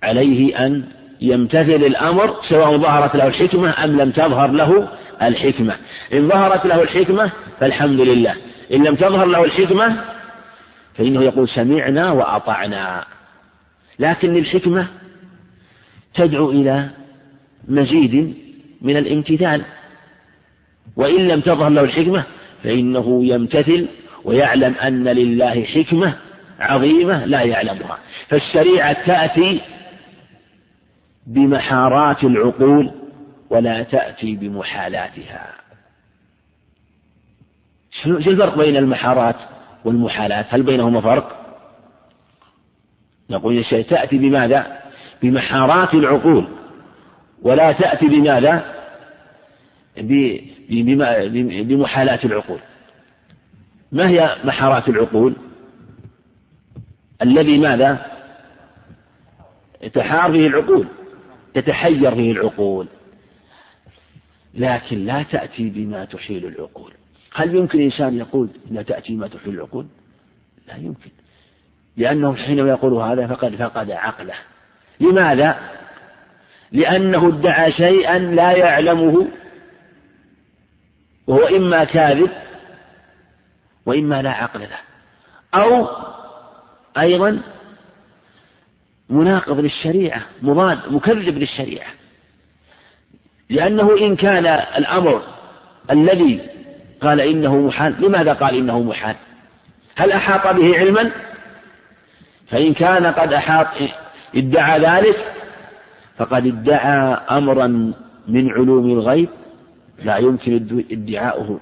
[0.03, 0.85] عليه أن
[1.21, 4.89] يمتثل الأمر سواء ظهرت له الحكمة أم لم تظهر له
[5.23, 5.77] الحكمة.
[6.13, 8.35] إن ظهرت له الحكمة فالحمد لله.
[8.73, 9.97] إن لم تظهر له الحكمة
[10.95, 13.05] فإنه يقول سمعنا وأطعنا.
[13.99, 14.87] لكن الحكمة
[16.15, 16.89] تدعو إلى
[17.69, 18.35] مزيد
[18.83, 19.65] من الامتثال.
[20.97, 22.25] وإن لم تظهر له الحكمة
[22.63, 23.89] فإنه يمتثل
[24.25, 26.17] ويعلم أن لله حكمة
[26.61, 27.99] عظيمة لا يعلمها.
[28.29, 29.61] فالشريعة تأتي
[31.27, 32.91] بمحارات العقول
[33.51, 35.53] ولا تأتي بمحالاتها.
[38.03, 39.37] شو الفرق بين المحارات
[39.85, 41.47] والمحالات؟ هل بينهما فرق؟
[43.31, 44.81] نقول الشيء تأتي بماذا؟
[45.23, 46.49] بمحارات العقول.
[47.43, 48.75] ولا تأتي بماذا؟
[51.63, 52.59] بمحالات العقول.
[53.93, 55.37] ما هي محارات العقول؟
[57.23, 58.07] الذي ماذا؟
[59.95, 60.87] تحار به العقول
[61.55, 62.87] تتحير به العقول.
[64.55, 66.93] لكن لا تأتي بما تحيل العقول.
[67.35, 69.87] هل يمكن إنسان يقول لا تأتي ما تحيل العقول؟
[70.69, 71.11] لا يمكن.
[71.97, 74.35] لأنه حينما يقول هذا فقد فقد عقله.
[75.01, 75.59] لماذا؟
[76.73, 79.29] لأنه ادعى شيئا لا يعلمه
[81.27, 82.31] وهو إما كاذب
[83.87, 84.79] وإما لا عقل له.
[85.55, 85.89] أو
[86.99, 87.43] أيضا
[89.11, 91.89] مناقض للشريعة مضاد مكذب للشريعة.
[93.51, 95.23] لأنه إن كان الأمر
[95.91, 96.41] الذي
[97.01, 99.17] قال إنه محال لماذا قال إنه محال؟
[99.97, 101.11] هل أحاط به علما؟
[102.51, 103.67] فإن كان قد أحاط
[104.35, 105.36] ادعى ذلك
[106.17, 107.67] فقد ادعى أمرا
[108.29, 109.29] من علوم الغيب
[110.05, 111.61] لا يمكن ادعاؤه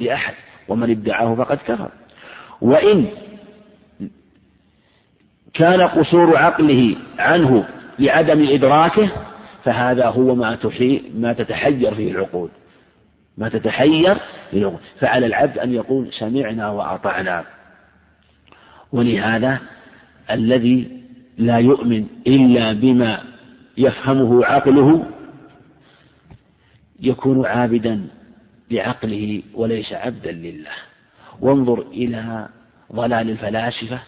[0.00, 0.34] لأحد
[0.68, 1.90] ومن ادعاه فقد كفر.
[2.60, 3.06] وإن
[5.54, 9.08] كان قصور عقله عنه لعدم إدراكه
[9.64, 12.48] فهذا هو ما تحي ما تتحير فيه العقول.
[13.38, 14.16] ما تتحير
[14.50, 14.80] فيه العقول.
[15.00, 17.44] فعلى العبد أن يقول سمعنا وأطعنا.
[18.92, 19.58] ولهذا
[20.30, 21.02] الذي
[21.38, 23.20] لا يؤمن إلا بما
[23.78, 25.10] يفهمه عقله
[27.00, 28.08] يكون عابدا
[28.70, 30.70] لعقله وليس عبدا لله.
[31.40, 32.48] وانظر إلى
[32.92, 34.00] ضلال الفلاسفة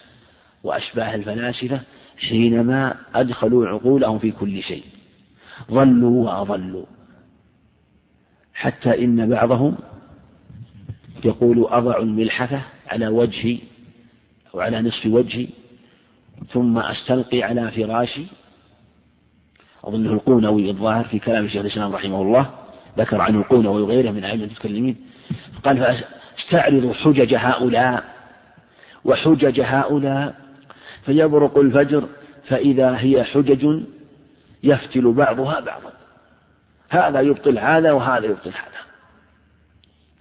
[0.63, 1.81] وأشباه الفلاسفة
[2.17, 4.83] حينما أدخلوا عقولهم في كل شيء.
[5.71, 6.85] ضلوا وأضلوا.
[8.53, 9.77] حتى إن بعضهم
[11.25, 13.57] يقول أضع الملحفة على وجهي
[14.53, 15.47] أو على نصف وجهي
[16.49, 18.25] ثم أستلقي على فراشي
[19.83, 22.49] أظنه القونوي الظاهر في كلام الشيخ الإسلام رحمه الله
[22.97, 24.95] ذكر عن القونوي وغيره من أئمة المتكلمين
[25.63, 28.03] قال فاستعرضوا حجج هؤلاء
[29.05, 30.35] وحجج هؤلاء
[31.05, 32.07] فيبرق الفجر
[32.47, 33.83] فإذا هي حجج
[34.63, 35.91] يفتل بعضها بعضا.
[36.89, 38.79] هذا يبطل هذا وهذا يبطل هذا.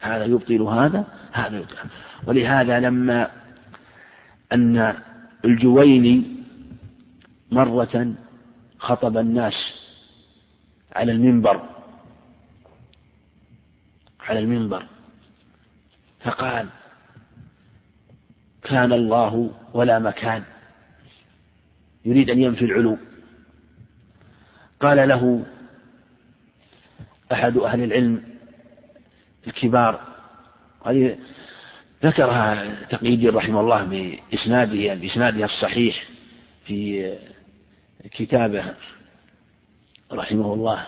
[0.01, 1.91] هذا يبطل هذا هذا يبطل هذا.
[2.27, 3.29] ولهذا لما
[4.53, 4.95] أن
[5.45, 6.23] الجويني
[7.51, 8.15] مرة
[8.79, 9.55] خطب الناس
[10.93, 11.69] على المنبر
[14.21, 14.87] على المنبر.
[16.21, 16.69] فقال
[18.63, 20.43] كان الله ولا مكان.
[22.05, 22.99] يريد أن ينفي العلو.
[24.81, 25.47] قال له
[27.33, 28.25] أحد أهل العلم
[29.47, 30.01] الكبار
[32.05, 36.05] ذكرها تقييدي رحمه الله بإسنادها بإسنادها الصحيح
[36.67, 37.13] في
[38.05, 38.65] كتابه
[40.13, 40.87] رحمه الله.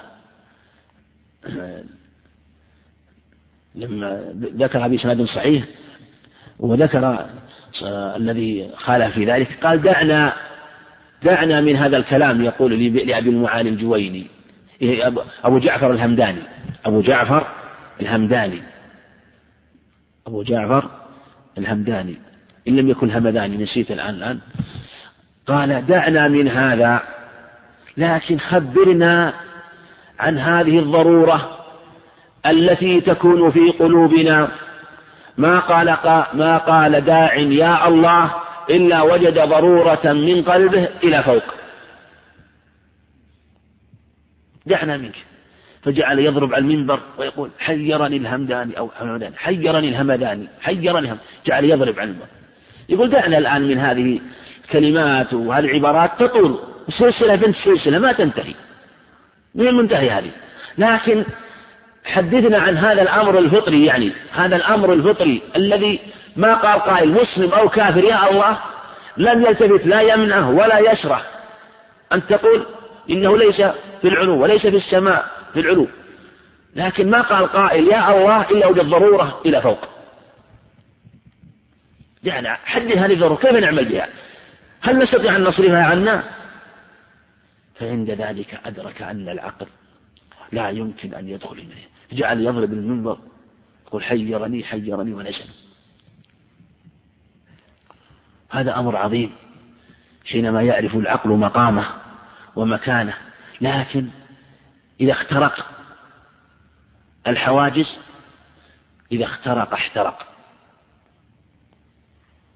[3.75, 5.65] لما ذكرها بإسناد صحيح
[6.59, 7.27] وذكر
[8.17, 10.33] الذي خالف في ذلك قال دعنا
[11.23, 14.27] دعنا من هذا الكلام يقول لأبي المعالي الجويني
[15.45, 16.43] أبو جعفر الهمداني
[16.85, 17.47] أبو جعفر
[18.01, 18.63] الهمداني
[20.27, 20.91] أبو جعفر
[21.59, 22.17] الهمداني.
[22.69, 24.41] إن لم يكن همداني نسيت الآن الآن.
[25.51, 27.03] قال دعنا من هذا
[27.97, 29.35] لكن خبرنا
[30.21, 31.59] عن هذه الضرورة
[32.47, 34.49] التي تكون في قلوبنا.
[35.39, 35.87] ما قال
[36.35, 38.35] ما قال داع يا الله
[38.71, 41.43] إلا وجد ضرورة من قلبه إلى فوق.
[44.67, 45.17] دعنا منك.
[45.83, 51.99] فجعل يضرب على المنبر ويقول حيرني الهمداني أو همداني حيرني الهمداني حيرني هم جعل يضرب
[51.99, 52.27] على المنبر.
[52.89, 54.21] يقول دعنا الآن من هذه
[54.71, 56.59] الكلمات وهذه العبارات تطول.
[56.99, 58.55] سلسلة بنت سلسلة ما تنتهي.
[59.55, 60.31] من المنتهي هذه.
[60.79, 61.25] لكن
[62.05, 66.01] حدثنا عن هذا الأمر الفطري يعني هذا الأمر الفطري الذي
[66.37, 68.59] ما قال قائل مسلم أو كافر يا الله
[69.17, 71.23] لم يلتفت لا يمنعه ولا يشره
[72.13, 72.67] أن تقول
[73.11, 73.63] إنه ليس
[74.01, 75.89] في العلو وليس في السماء في العلو.
[76.77, 79.89] لكن ما قال قائل يا الله إلا وجد ضرورة إلى فوق.
[82.25, 84.09] يعني حدد هذه الضرورة كيف نعمل بها؟
[84.81, 86.25] هل نستطيع أن نصرفها عنا؟
[87.75, 89.67] فعند ذلك أدرك أن العقل
[90.53, 91.89] لا يمكن أن يدخل إليه.
[92.13, 93.19] جعل يضرب المنبر
[93.87, 95.49] يقول حيرني حيرني ونزل
[98.51, 99.33] هذا أمر عظيم
[100.27, 101.87] حينما يعرف العقل مقامه
[102.57, 103.15] ومكانه.
[103.61, 104.09] لكن
[105.01, 105.67] إذا اخترق
[107.27, 107.99] الحواجز
[109.13, 110.27] إذا اخترق احترق.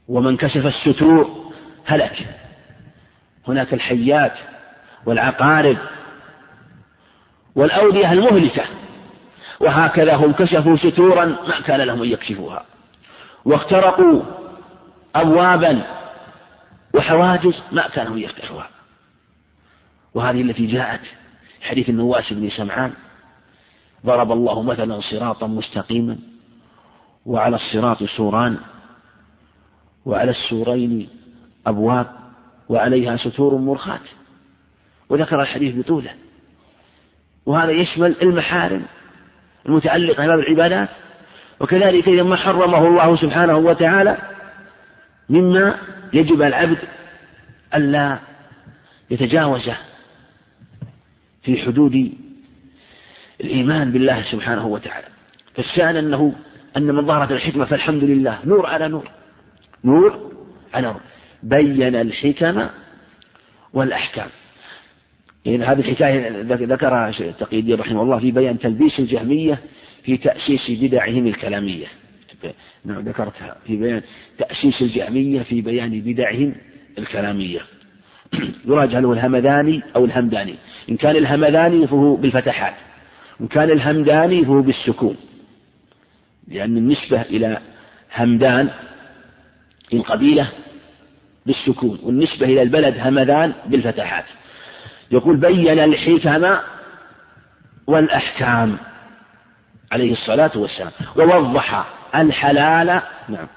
[0.08, 1.43] ومن كشف الستور
[1.84, 2.26] هلك.
[3.48, 4.32] هناك الحيات
[5.06, 5.78] والعقارب
[7.56, 8.64] والأودية المهلكة.
[9.60, 12.64] وهكذا هم كشفوا ستورا ما كان لهم أن يكشفوها.
[13.44, 14.22] واخترقوا
[15.14, 15.82] أبوابا
[16.94, 18.68] وحواجز ما كانوا يفتحوها.
[20.14, 21.00] وهذه التي جاءت
[21.62, 22.92] حديث النواس بن سمعان.
[24.06, 26.18] ضرب الله مثلا صراطا مستقيما
[27.26, 28.58] وعلى الصراط سوران
[30.04, 31.08] وعلى السورين
[31.66, 32.06] أبواب
[32.68, 34.00] وعليها ستور مرخاة.
[35.08, 36.10] وذكر الحديث بطوله.
[37.46, 38.82] وهذا يشمل المحارم
[39.66, 40.88] المتعلقة بباب العبادات.
[41.60, 44.18] وكذلك إذا ما حرمه الله سبحانه وتعالى
[45.30, 45.78] مما
[46.12, 46.78] يجب على العبد
[47.74, 48.18] ألا
[49.10, 49.76] يتجاوزه
[51.42, 52.12] في حدود
[53.40, 55.06] الإيمان بالله سبحانه وتعالى.
[55.54, 56.34] فالشأن أنه
[56.76, 58.38] أن من ظهرت الحكمة فالحمد لله.
[58.44, 59.08] نور على نور.
[59.84, 60.32] نور
[60.74, 61.00] على نور.
[61.44, 62.66] بين الحكم
[63.72, 64.28] والأحكام.
[65.44, 69.58] يعني هذه الحكاية ذكرها تقي الدين رحمه الله في بيان تلبيس الجهمية
[70.02, 71.86] في تأسيس بدعهم الكلامية.
[72.84, 74.02] نعم ذكرتها في بيان
[74.38, 76.54] تأسيس الجهمية في بيان بدعهم
[76.98, 77.60] الكلامية.
[78.68, 80.54] يراجع له الهمذاني أو الهمداني.
[80.90, 82.74] إن كان الهمذاني فهو بالفتحات
[83.40, 85.16] إن كان الهمداني فهو بالسكون.
[86.48, 87.58] لأن النسبة إلى
[88.16, 88.70] همدان
[89.92, 90.48] القبيلة
[91.46, 94.24] بالسكون والنسبة إلى البلد همذان بالفتحات.
[95.10, 96.56] يقول بين الحكم
[97.86, 98.78] والأحكام
[99.92, 103.48] عليه الصلاة والسلام ووضح الحلال نعم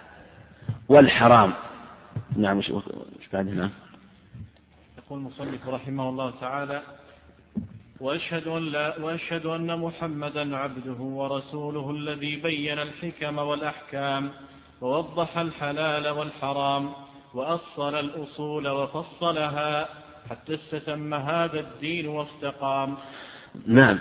[0.89, 1.53] والحرام.
[2.35, 2.71] نعم وش
[3.33, 3.69] بعد هنا؟
[4.97, 6.81] يقول المصنف رحمه الله تعالى
[7.99, 14.31] وأشهد أن, لا وأشهد أن محمدا عبده ورسوله الذي بين الحكم والأحكام
[14.81, 16.89] ووضح الحلال والحرام.
[17.37, 19.89] وأصل الأصول وفصلها
[20.29, 22.97] حتى استتم هذا الدين واستقام.
[23.67, 23.99] نعم.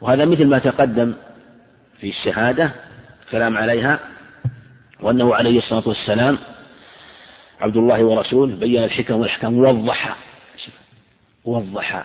[0.00, 1.14] وهذا مثل ما تقدم
[2.00, 2.72] في الشهادة
[3.30, 3.98] كلام عليها
[5.00, 6.38] وأنه عليه الصلاة والسلام
[7.60, 10.16] عبد الله ورسوله بين الحكم والأحكام ووضح
[11.44, 12.04] وضح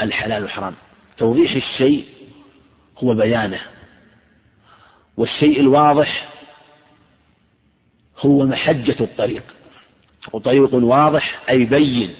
[0.00, 0.74] الحلال والحرام.
[1.18, 2.04] توضيح الشيء
[2.98, 3.60] هو بيانه
[5.16, 6.28] والشيء الواضح
[8.18, 9.59] هو محجة الطريق.
[10.32, 12.14] وطريق واضح أي بين.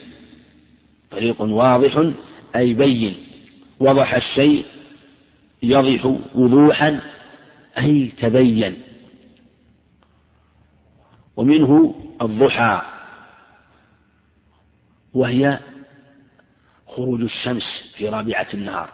[1.10, 2.12] طريق واضح
[2.56, 3.16] أي بين.
[3.80, 4.64] وضح الشيء
[5.62, 7.00] يضح وضوحا
[7.78, 8.82] أي تبين.
[11.36, 12.82] ومنه الضحى.
[15.14, 15.58] وهي
[16.86, 18.90] خروج الشمس في رابعة النهار.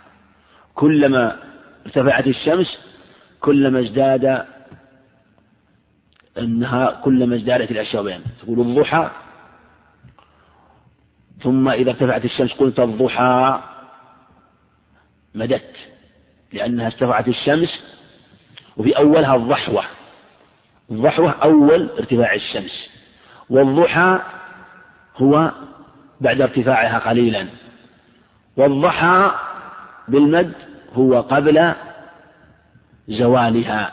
[0.75, 1.43] كلما
[1.87, 2.79] ارتفعت الشمس
[3.41, 4.47] كلما ازداد
[6.39, 9.11] النهار كلما ازدادت الأشياء بيان تقول الضحى
[11.43, 13.61] ثم إذا ارتفعت الشمس قلت الضحى.
[15.34, 15.76] مددت
[16.53, 17.84] لأنها ارتفعت الشمس
[18.76, 19.84] وفي أولها الضحوة.
[20.91, 22.91] الضحوة أول ارتفاع الشمس.
[23.51, 24.20] والضحى
[25.16, 25.53] هو
[26.20, 27.47] بعد ارتفاعها قليلا.
[28.57, 29.30] والضحى
[30.09, 30.53] بالمد
[30.95, 31.74] هو قبل
[33.09, 33.93] زوالها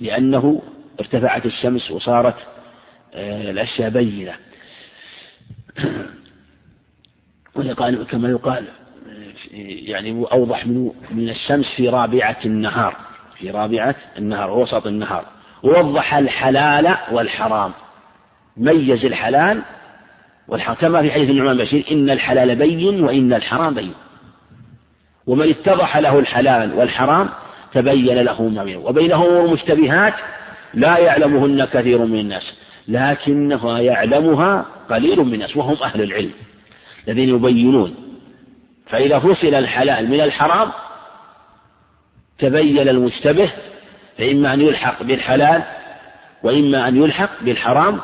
[0.00, 0.62] لأنه
[1.00, 2.36] ارتفعت الشمس وصارت
[3.14, 4.32] آه، الأشياء بينة.
[7.54, 8.64] ويقال كما يقال
[9.52, 12.96] يعني أوضح من من الشمس في رابعة النهار
[13.38, 15.24] في رابعة النهار وسط النهار.
[15.62, 17.72] ووضح الحلال والحرام.
[18.56, 19.62] ميز الحلال
[20.48, 20.76] والحرام.
[20.76, 23.94] كما في حديث النعمان بشير إن الحلال بين وإن الحرام بين.
[25.26, 27.28] ومن اتضح له الحلال والحرام
[27.72, 28.78] تبين له ما بينه.
[28.78, 30.14] وبينه أمور مشتبهات
[30.74, 32.52] لا يعلمهن كثير من الناس
[32.88, 36.30] لكنها يعلمها قليل من الناس وهم أهل العلم
[37.08, 37.94] الذين يبينون.
[38.86, 40.70] فإذا فصل الحلال من الحرام
[42.38, 43.50] تبين المشتبه
[44.18, 45.62] فإما أن يلحق بالحلال
[46.42, 48.00] وإما أن يلحق بالحرام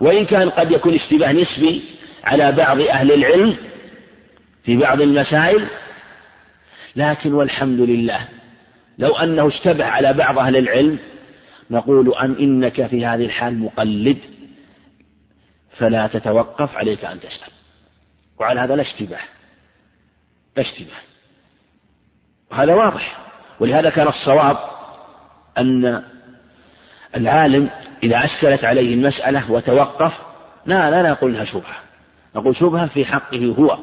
[0.00, 1.82] وإن كان قد يكون اشتباه نسبي
[2.24, 3.56] على بعض أهل العلم
[4.64, 5.66] في بعض المسائل.
[6.96, 8.20] لكن والحمد لله
[8.98, 10.98] لو أنه اشتبه على بعض أهل العلم
[11.70, 14.18] نقول أن إنك في هذه الحال مقلد
[15.76, 17.52] فلا تتوقف عليك أن تسأل
[18.38, 19.20] وعلى هذا لا اشتباه.
[20.56, 21.00] لا اشتباه.
[22.50, 23.18] وهذا واضح.
[23.60, 24.56] ولهذا كان الصواب
[25.58, 26.02] أن
[27.16, 27.70] العالم
[28.02, 30.12] إذا أشكلت عليه المسألة وتوقف
[30.66, 31.76] لا لا نقول لها شبهة.
[32.36, 33.78] نقول شبهة في حقه هو.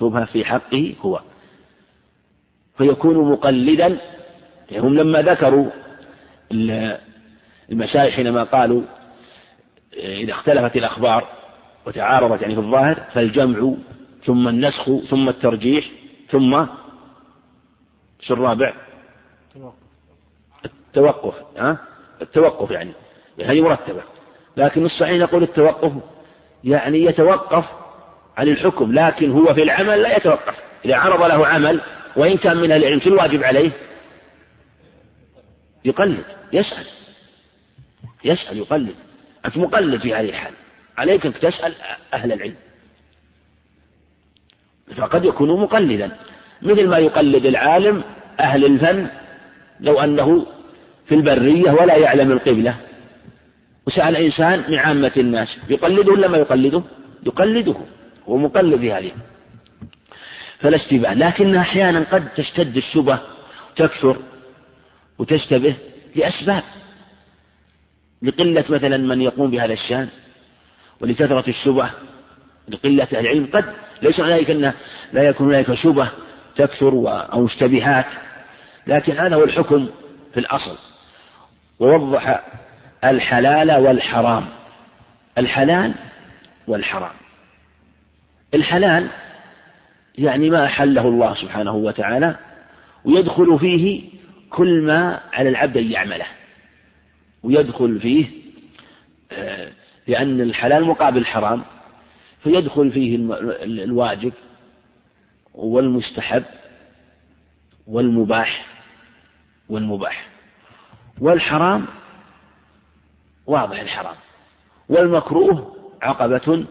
[0.00, 1.20] شبهة في حقه هو.
[2.78, 3.98] فيكون مقلدا
[4.72, 5.70] هم لما ذكروا
[7.72, 8.82] المسائل حينما قالوا
[9.94, 11.28] إذا اختلفت الأخبار
[11.86, 13.74] وتعارضت يعني في الظاهر فالجمع
[14.24, 15.84] ثم النسخ ثم الترجيح
[16.30, 16.64] ثم
[18.20, 18.74] شو الرابع؟
[20.64, 21.78] التوقف ها؟
[22.22, 22.92] التوقف يعني
[23.44, 24.02] هذه مرتبة
[24.56, 25.92] لكن الصحيح نقول التوقف
[26.64, 27.64] يعني يتوقف
[28.36, 31.80] عن الحكم لكن هو في العمل لا يتوقف إذا عرض له عمل
[32.16, 33.70] وإن كان من العلم شو الواجب عليه؟
[35.88, 36.86] يقلد يسأل.
[38.24, 38.94] يسأل يقلد.
[39.46, 40.52] أنت مقلد في هذه الحال.
[40.98, 41.74] عليك أنك تسأل
[42.14, 42.54] أهل العلم.
[44.96, 46.16] فقد يكون مقلدا.
[46.62, 48.04] مثل ما يقلد العالم
[48.40, 49.06] أهل الفن
[49.80, 50.46] لو أنه
[51.06, 52.74] في البرية ولا يعلم القبلة.
[53.86, 56.82] وسأل إنسان من عامة الناس يقلده ولا ما يقلده؟
[57.26, 57.76] يقلده.
[58.28, 59.12] هو مقلد في هذه.
[60.58, 63.18] فلا اشتباه لكن أحيانا قد تشتد الشبه
[63.76, 64.16] تكثر.
[65.18, 65.74] وتشتبه
[66.16, 66.62] لأسباب.
[68.22, 70.08] لقلة مثلا من يقوم بهذا الشأن
[71.00, 71.90] ولكثرة الشبه
[72.68, 73.48] لقلة العلم.
[73.52, 73.64] قد
[74.02, 74.72] ليس ذلك أن
[75.12, 76.10] لا يكون هناك شبه
[76.56, 76.92] تكثر
[77.32, 78.06] أو مشتبهات
[78.86, 79.88] لكن هذا هو الحكم
[80.34, 80.78] في الأصل.
[81.80, 82.44] ووضح
[83.04, 84.48] الحلال والحرام.
[85.38, 85.94] الحلال
[86.66, 87.14] والحرام.
[88.54, 89.08] الحلال
[90.18, 92.36] يعني ما أحله الله سبحانه وتعالى
[93.04, 94.17] ويدخل فيه
[94.50, 96.26] كل ما على العبد أن يعمله.
[97.42, 98.26] ويدخل فيه
[99.32, 99.72] آه،
[100.06, 101.62] لأن الحلال مقابل الحرام
[102.42, 103.16] فيدخل فيه
[103.84, 104.32] الواجب
[105.54, 106.44] والمستحب
[107.86, 108.66] والمباح
[109.68, 110.28] والمباح.
[111.20, 111.86] والحرام
[113.46, 114.16] واضح الحرام.
[114.88, 116.66] والمكروه عقبة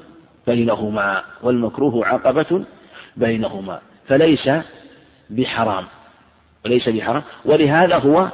[0.48, 2.66] بينهما والمكروه عقبة
[3.18, 4.50] بينهما فليس
[5.30, 5.86] بحرام.
[6.68, 7.24] وليس بحرام.
[7.46, 8.32] ولهذا هو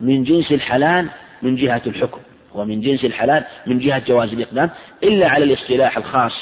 [0.00, 1.08] من جنس الحلال
[1.42, 2.20] من جهة الحكم.
[2.54, 4.70] ومن جنس الحلال من جهة جواز الإقدام.
[5.02, 6.32] إلا على الاصطلاح الخاص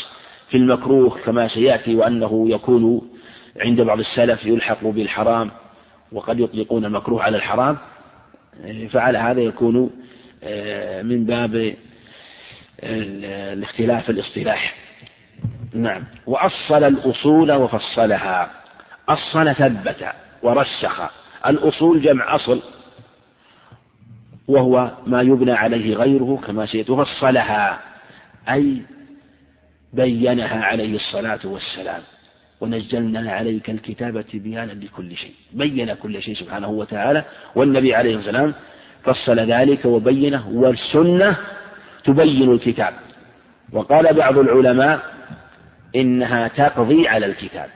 [0.48, 3.10] في المكروه كما سيأتي وأنه يكون
[3.60, 5.50] عند بعض السلف يلحق بالحرام
[6.12, 7.78] وقد يطلقون المكروه على الحرام.
[8.90, 9.90] فعلى هذا يكون
[10.44, 11.74] آه، من باب
[12.82, 14.74] الاختلاف الاصطلاح.
[15.74, 16.04] نعم.
[16.26, 18.50] وأصل الأصول وفصلها.
[19.08, 20.06] أصل ثبت
[20.42, 21.21] ورسخ.
[21.46, 22.62] الأصول جمع أصل
[24.48, 27.80] وهو ما يبنى عليه غيره كما سيتفصلها
[28.48, 28.82] أي
[29.92, 32.00] بينها عليه الصلاة والسلام
[32.60, 37.24] ونزلنا عليك الكتابة بيانا لكل شيء بين كل شيء سبحانه وتعالى
[37.54, 38.54] والنبي عليه السلام
[39.04, 41.36] فصل ذلك وبينه والسنة
[42.04, 42.94] تبين الكتاب.
[43.72, 45.00] وقال بعض العلماء
[45.96, 47.68] إنها تقضي على الكتاب.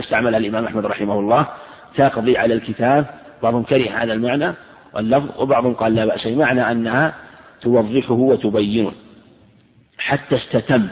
[0.00, 1.48] استعمل الإمام أحمد رحمه الله
[1.96, 3.06] تقضي على الكتاب
[3.42, 4.52] بعضهم كره هذا المعنى
[4.94, 7.14] واللفظ وبعضهم قال لا بأس بمعنى أنها
[7.60, 8.92] توضحه وتبينه.
[9.98, 10.88] حتى استتم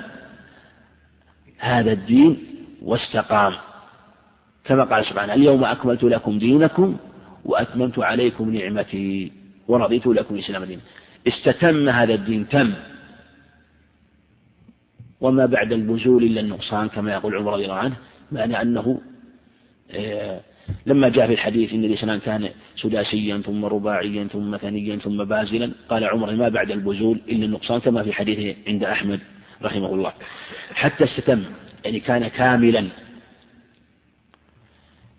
[1.59, 2.39] هذا الدين
[2.83, 3.53] واستقام.
[4.65, 6.97] كما قال سبحانه اليوم أكملت لكم دينكم
[7.45, 9.33] وأتممت عليكم نعمتي
[9.69, 10.83] ورضيت لكم الإسلام دينا.
[11.29, 12.73] استتم هذا الدين تم.
[15.21, 17.97] وما بعد البزول إلا النقصان كما يقول عمر رضي الله عنه
[18.33, 19.01] معنى أنه
[19.91, 20.41] آه،
[20.87, 26.05] لما جاء في الحديث إن الإسلام كان سداسيا ثم رباعيا ثم ثنيا ثم بازلا قال
[26.05, 29.21] عمر ما بعد البزول إلا النقصان كما في حديث عند أحمد
[29.63, 30.13] رحمه الله.
[30.75, 31.45] حتى استتم
[31.85, 32.89] يعني كان كاملا.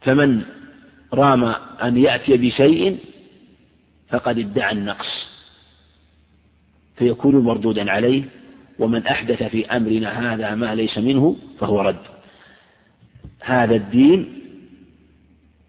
[0.02, 0.42] فمن
[1.14, 1.44] رام
[1.84, 2.98] أن يأتي بشيء
[4.10, 5.28] فقد ادعى النقص.
[6.96, 8.24] فيكون مردودا عليه
[8.80, 12.06] ومن أحدث في أمرنا هذا ما ليس منه فهو رد.
[13.40, 14.43] هذا الدين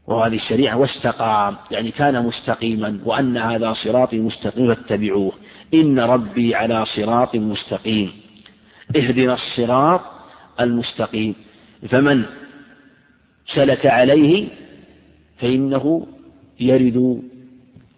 [0.07, 5.33] وهذه الشريعة واستقام يعني كان مستقيما وأن هذا صراطي مستقيم فاتبعوه.
[5.75, 8.13] إن ربي على صراط مستقيم.
[8.97, 10.01] اهدنا الصراط
[10.61, 11.35] المستقيم.
[11.89, 12.25] فمن
[13.55, 14.49] سلك عليه
[15.39, 16.07] فإنه
[16.61, 17.23] يرد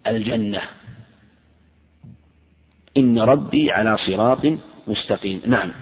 [0.07, 0.63] الجنة.
[2.97, 4.47] إن ربي على صراط
[4.87, 5.41] مستقيم.
[5.47, 5.73] نعم.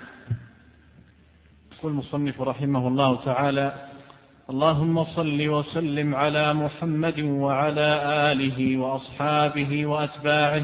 [1.78, 3.93] يقول المصنف رحمه الله تعالى
[4.50, 8.00] اللهم صل وسلم على محمد وعلى
[8.32, 10.62] آله وأصحابه وأتباعه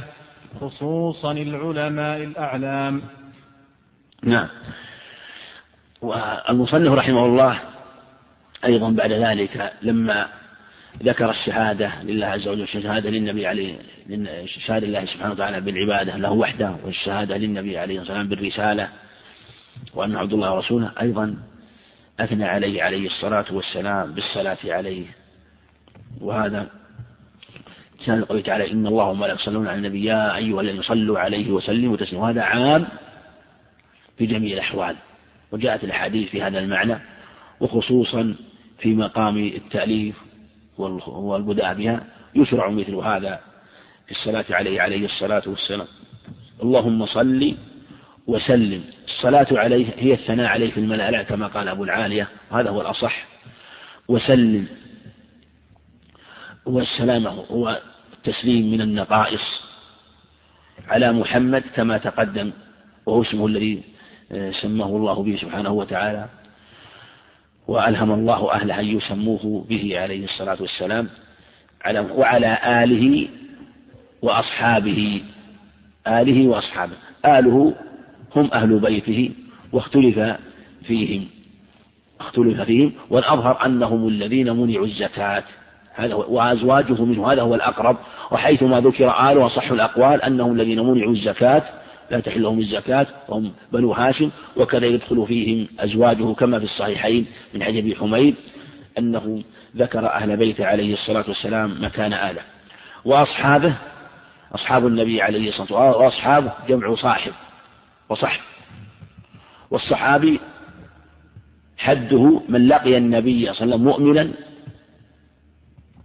[0.60, 3.02] خصوصا العلماء الأعلام.
[4.22, 4.48] نعم.
[6.02, 7.60] والمصنف رحمه الله
[8.64, 10.28] أيضا بعد ذلك لما
[11.02, 13.78] ذكر الشهادة لله عز وجل الشهادة للنبي عليه
[14.46, 18.88] شهادة الله سبحانه وتعالى بالعبادة له وحده والشهادة للنبي عليه الصلاة والسلام بالرسالة
[19.94, 21.36] وأنه عبد الله ورسوله أيضا
[22.20, 25.06] أثنى عليه عليه الصلاة والسلام بالصلاة عليه.
[26.20, 26.70] وهذا
[28.06, 31.96] كان قوله تعالى إن الله وملائكته يصلون على النبي يا أيها الذين صلوا عليه وسلموا
[31.96, 32.24] تسليما.
[32.24, 32.88] وهذا عام
[34.18, 34.96] في جميع الأحوال.
[35.52, 36.98] وجاءت الأحاديث في هذا المعنى
[37.60, 38.34] وخصوصا
[38.78, 40.16] في مقام التأليف
[41.08, 42.04] والبداء بها.
[42.34, 43.40] يشرع مثل هذا
[44.06, 45.86] في الصلاة عليه عليه الصلاة والسلام.
[46.62, 47.54] اللهم صل
[48.30, 48.84] وسلم.
[49.04, 53.26] الصلاة عليه هي الثناء عليه في الملأ كما قال أبو العالية وهذا هو الأصح.
[54.08, 54.66] وسلم
[56.66, 57.80] والسلام هو
[58.12, 59.62] التسليم من النقائص
[60.88, 62.50] على محمد كما تقدم
[63.06, 63.82] وهو اسمه الذي
[64.32, 66.28] آه، سماه الله به سبحانه وتعالى.
[67.68, 71.08] وألهم الله أهله أن يسموه به عليه الصلاة والسلام
[72.10, 73.28] وعلى آله
[74.22, 75.22] وأصحابه.
[76.06, 76.96] آله وأصحابه.
[77.24, 77.74] آله
[78.36, 79.30] هم أهل بيته
[79.72, 80.36] واختلف
[80.82, 81.26] فيهم.
[82.20, 85.44] اختلف فيهم والأظهر أنهم الذين منعوا الزكاة.
[85.94, 87.32] هذا وأزواجه منه.
[87.32, 87.96] هذا هو الأقرب.
[88.30, 91.62] وحيثما ذكر آل وصح الأقوال أنهم الذين منعوا الزكاة.
[92.10, 93.06] لا تحل لهم الزكاة.
[93.28, 94.30] وهم بنو هاشم.
[94.56, 98.34] وكذا يدخل فيهم أزواجه كما في الصحيحين من حديث أبي حميد
[98.98, 99.42] أنه
[99.76, 102.42] ذكر أهل بيته عليه الصلاة والسلام مكان آله.
[103.04, 103.74] وأصحابه
[104.54, 107.32] أصحاب النبي عليه الصلاة والسلام وأصحابه جمع صاحب.
[108.10, 108.40] وصحب
[109.70, 110.40] والصحابي
[111.78, 114.30] حده من لقي النبي صلى الله عليه وسلم مؤمنا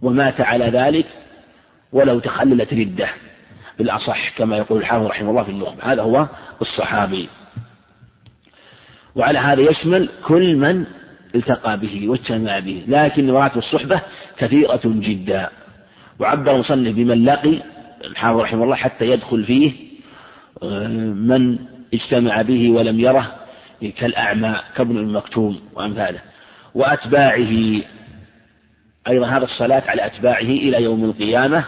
[0.02, 1.06] ومات على ذلك
[1.92, 3.08] ولو تخللت ردة.
[3.78, 5.92] بالأصح كما يقول الحافظ رحمه الله في النخبة.
[5.92, 6.26] هذا هو
[6.62, 7.28] الصحابي.
[9.14, 10.84] وعلى هذا يشمل كل من
[11.34, 12.84] التقى به واجتمع به.
[12.88, 14.00] لكن مراتب الصحبة
[14.38, 15.50] كثيرة جدا.
[16.18, 17.62] وعبر المصنف بمن لقي
[18.04, 19.72] الحافظ رحمه الله حتى يدخل فيه
[20.62, 21.58] آه، من
[21.96, 23.32] اجتمع به ولم يره
[23.96, 26.20] كالأعمى كابن المكتوم وأمثاله
[26.74, 27.82] وأتباعه
[29.08, 31.64] أيضا هذا الصلاة على أتباعه إلى يوم القيامة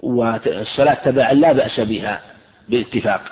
[0.00, 2.20] والصلاة تبعا لا بأس بها
[2.68, 3.22] باتفاق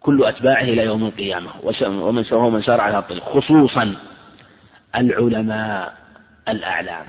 [0.00, 1.50] كل أتباعه إلى يوم القيامة
[1.84, 3.94] ومن سوى من سار على الطريق خصوصا
[4.96, 5.94] العلماء
[6.48, 7.06] الأعلام.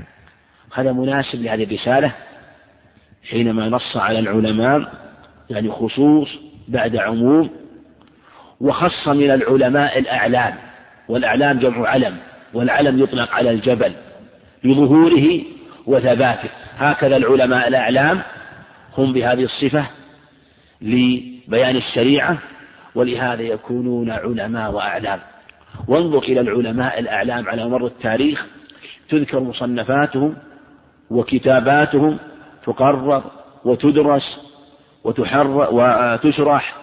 [0.73, 2.13] هذا مناسب لهذه الرسالة
[3.29, 4.93] حينما نص على العلماء
[5.49, 6.29] يعني خصوص
[6.67, 7.49] بعد عموم
[8.61, 10.53] وخص من العلماء الأعلام
[11.09, 12.17] والأعلام جمع علم
[12.53, 13.93] والعلم يطلق على الجبل
[14.63, 15.41] لظهوره
[15.85, 16.49] وثباته.
[16.77, 18.21] هكذا العلماء الأعلام
[18.97, 19.85] هم بهذه الصفة
[20.81, 22.37] لبيان الشريعة
[22.95, 25.19] ولهذا يكونون علماء وأعلام.
[25.87, 28.45] وانظر إلى العلماء الأعلام على مر التاريخ
[29.09, 30.35] تذكر مصنفاتهم
[31.09, 32.17] وكتاباتهم
[32.65, 33.23] تقرر
[33.65, 34.52] وتدرس
[35.03, 36.75] وتحر وتشرح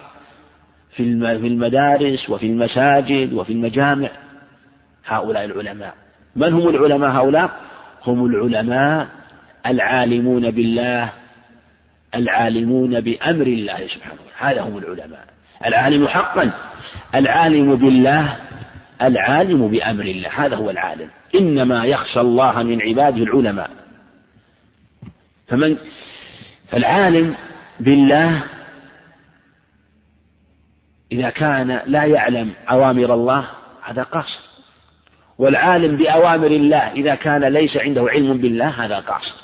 [0.89, 1.03] في
[1.47, 4.09] المدارس وفي المساجد وفي المجامع.
[5.05, 5.93] هؤلاء العلماء.
[6.35, 7.51] من هم العلماء هؤلاء؟
[8.07, 9.07] هم العلماء
[9.65, 11.09] العالمون بالله
[12.15, 14.59] العالمون بأمر الله سبحانه وتعالى.
[14.59, 15.25] هذا هم العلماء.
[15.65, 16.51] العالم حقا
[17.15, 18.35] العالم بالله
[19.01, 20.29] العالم بأمر الله.
[20.45, 21.09] هذا هو العالم.
[21.35, 23.69] إنما يخشى الله من عباده العلماء.
[25.47, 25.77] فمن
[26.73, 27.35] العالم
[27.81, 28.43] بالله
[31.11, 33.45] إذا كان لا يعلم أوامر الله
[33.83, 34.39] هذا قاصر.
[35.37, 39.35] والعالم بأوامر الله إذا كان ليس عنده علم بالله هذا قاصر.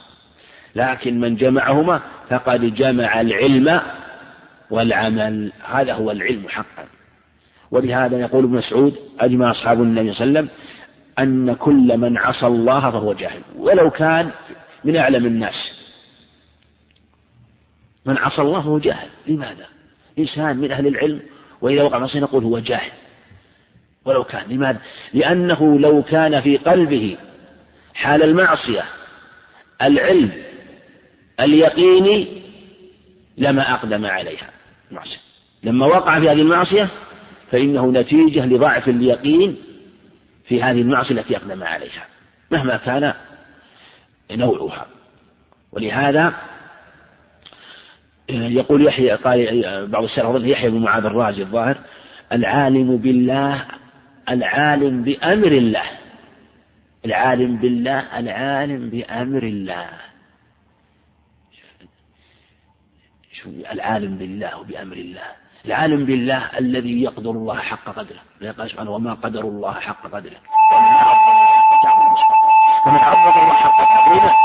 [0.75, 3.81] لكن من جمعهما فقد جمع العلم
[4.69, 6.85] والعمل هذا هو العلم حقا.
[7.71, 10.57] ولهذا يقول ابن مسعود أجمع أصحاب النبي صلى الله عليه وسلم
[11.19, 13.41] أن كل من عصى الله فهو جاهل.
[13.57, 14.29] ولو كان
[14.83, 15.86] من أعلم الناس.
[18.07, 19.07] من عصى الله فهو جاهل.
[19.27, 19.65] لماذا؟
[20.19, 21.21] إنسان من أهل العلم
[21.61, 22.91] وإذا وقع معصية نقول هو جاهل.
[24.05, 24.49] ولو كان.
[24.49, 24.79] لماذا؟
[25.13, 27.17] لأنه لو كان في قلبه
[27.93, 28.83] حال المعصية
[29.81, 30.31] العلم
[31.39, 32.41] اليقيني
[33.37, 34.49] لما أقدم عليها
[34.91, 35.17] المعصية.
[35.63, 36.89] لما وقع في هذه المعصية
[37.51, 39.57] فإنه نتيجة لضعف اليقين
[40.45, 42.05] في هذه المعصية التي أقدم عليها
[42.51, 43.13] مهما كان
[44.31, 44.85] نوعها.
[45.71, 46.33] ولهذا
[48.29, 51.77] يقول يحيى قال بعض السلف يحيى بن معاذ الرازي الظاهر
[52.31, 53.65] العالم بالله
[54.29, 55.83] العالم بأمر الله.
[57.05, 59.89] العالم بالله العالم بأمر الله.
[63.31, 65.27] شو العالم بالله وبأمر الله.
[65.65, 68.51] العالم بالله الذي يقدر الله حق قدره.
[68.57, 70.37] قال سبحانه وما قدر الله حق قدره.
[72.85, 74.35] ومن عظم الله حق قدره.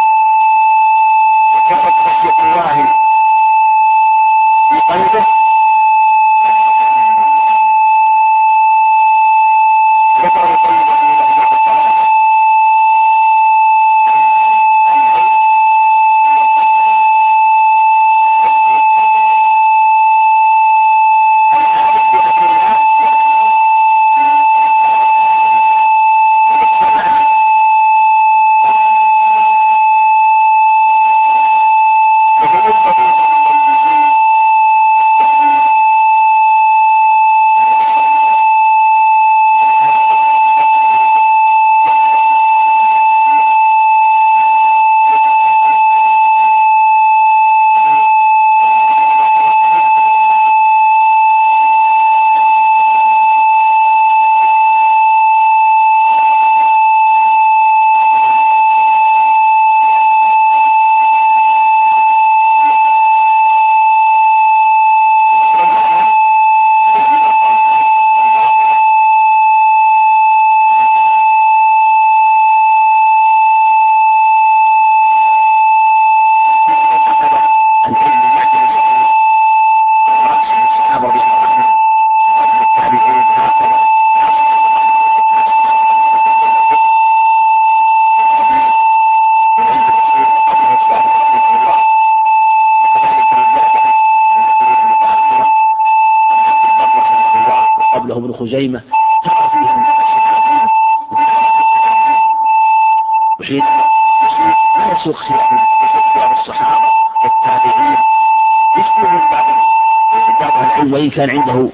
[111.11, 111.69] كان عنده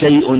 [0.00, 0.32] شيء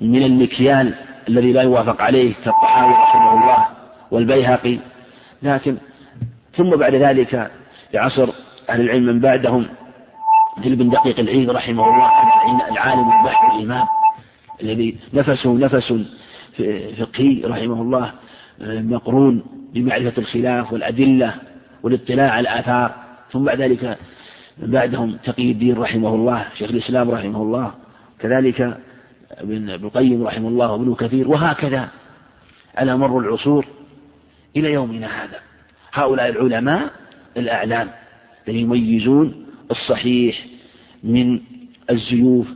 [0.00, 0.94] من المكيال
[1.28, 3.66] الذي لا يوافق عليه كالطحاوي رحمه الله
[4.10, 4.78] والبيهقي.
[5.42, 5.76] لكن
[6.56, 7.50] ثم بعد ذلك
[7.94, 8.28] عصر
[8.70, 9.66] أهل العلم من بعدهم
[10.58, 12.10] مثل ابن دقيق العيد رحمه الله
[12.70, 13.86] العالم البحث الإمام.
[14.64, 15.94] الذي نفسه نفس
[16.98, 18.12] فقهي رحمه الله
[18.60, 19.42] مقرون
[19.74, 21.34] بمعرفة الخلاف والأدلة
[21.82, 22.94] والاطلاع على الآثار.
[23.32, 23.98] ثم بعد ذلك
[24.58, 27.74] بعدهم تقي الدين رحمه الله شيخ الإسلام رحمه الله.
[28.18, 28.78] كذلك
[29.30, 31.28] ابن القيم رحمه الله وابن كثير.
[31.28, 31.88] وهكذا
[32.74, 33.66] على مر العصور
[34.56, 35.38] إلى يومنا هذا.
[35.92, 36.90] هؤلاء العلماء
[37.36, 37.90] الأعلام
[38.48, 40.46] الذين يميزون الصحيح
[41.04, 41.40] من
[41.90, 42.46] الزيوف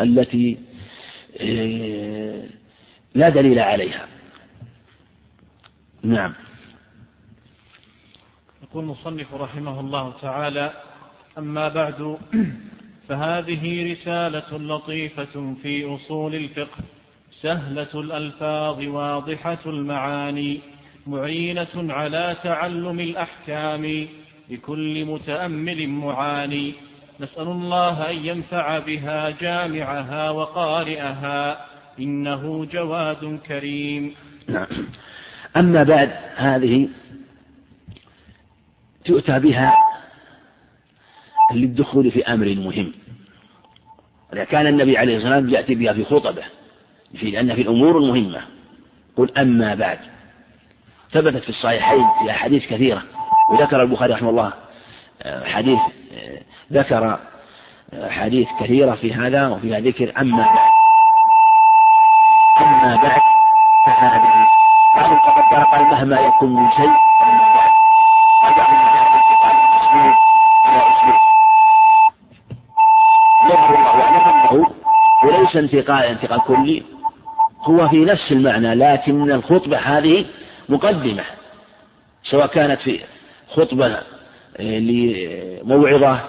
[0.00, 0.69] التي آه،
[3.14, 4.06] لا دليل عليها.
[6.02, 6.34] نعم.
[8.62, 10.72] يقول المصنف رحمه الله تعالى
[11.38, 12.18] أما بعد
[13.08, 16.78] فهذه رسالة لطيفة في أصول الفقه
[17.42, 20.60] سهلة الألفاظ واضحة المعاني
[21.06, 24.06] معينة على تعلم الأحكام
[24.50, 26.74] لكل متأمل معاني.
[27.20, 31.70] نسأل الله أن ينفع بها جامعها وقارئها.
[31.98, 34.14] إنه جواد كريم.
[34.48, 34.66] نعم.
[35.56, 36.88] أما بعد هذه
[39.04, 39.74] تؤتى بها
[41.54, 42.92] للدخول في أمر مهم.
[44.50, 46.42] كان النبي عليه الصلاة والسلام يأتي بها في خطبة
[47.16, 48.40] في لأن في الأمور المهمة.
[49.16, 49.98] قل أما بعد.
[51.12, 53.02] ثبتت في الصحيحين في أحاديث كثيرة
[53.50, 54.52] وذكر البخاري رحمه الله
[55.22, 55.78] آه، حديث
[56.72, 57.18] ذكر
[58.08, 60.70] حديث كثيرة في هذا وفيها ذكر أما بعد.
[62.60, 63.20] أما بعد
[63.86, 64.48] فهذه
[64.94, 66.90] قالوا فقد قال مهما يكون من شيء
[75.24, 76.82] وليس انتقال انتقال كلي
[77.62, 80.26] هو في نفس المعنى لكن الخطبة هذه
[80.68, 81.24] مقدمة
[82.22, 83.00] سواء كانت في
[83.54, 83.86] خطبة
[84.56, 86.20] آه، لموعظة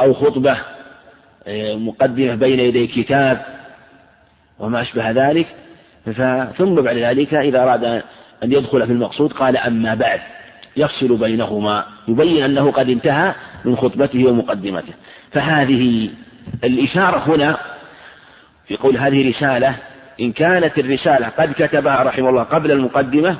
[0.00, 0.58] أو خطبة
[1.46, 3.44] آه، مقدمة بين يدي كتاب
[4.58, 5.46] وما أشبه ذلك.
[6.58, 7.84] ثم بعد ذلك إذا أراد
[8.44, 10.20] أن يدخل في المقصود قال أما بعد
[10.76, 13.34] يفصل بينهما يبين أنه قد انتهى
[13.64, 14.92] من خطبته ومقدمته.
[15.32, 16.10] فهذه
[16.64, 17.58] الإشارة هنا
[18.66, 19.76] في قول هذه رسالة
[20.20, 23.36] إن كانت الرسالة قد كتبها رحمه الله قبل المقدمة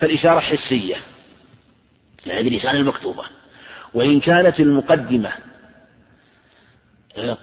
[0.00, 0.94] فالإشارة حسية
[2.26, 3.22] يعني الرسالة المكتوبة
[3.94, 5.30] وإن كانت المقدمة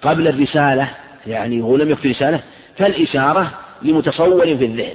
[0.02, 0.90] قبل الرسالة
[1.26, 2.40] يعني هو لم يكتب رسالة
[2.76, 4.94] فالإشارة لمتصور في الذهن.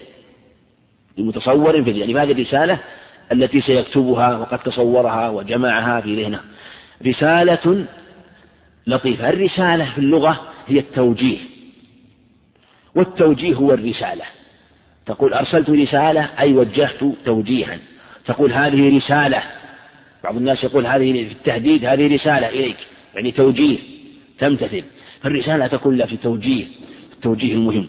[1.17, 2.09] لمتصور في الذهن.
[2.09, 2.79] يعني هذه الرسالة
[3.31, 6.39] التي سيكتبها وقد تصورها وجمعها في ذهنه.
[7.07, 7.85] رسالة
[8.87, 9.29] لطيفة.
[9.29, 11.37] الرسالة في اللغة هي التوجيه.
[12.95, 14.23] والتوجيه هو الرسالة.
[15.05, 17.77] تقول أرسلت رسالة أي وجهت توجيها.
[18.25, 19.43] تقول هذه رسالة.
[20.23, 22.77] بعض الناس يقول هذه في التهديد هذه رسالة إليك.
[23.15, 23.96] يعني توجيه.
[24.39, 24.83] تمتثل.
[25.21, 26.65] فالرسالة تكون لها في توجيه
[27.13, 27.87] التوجيه المهم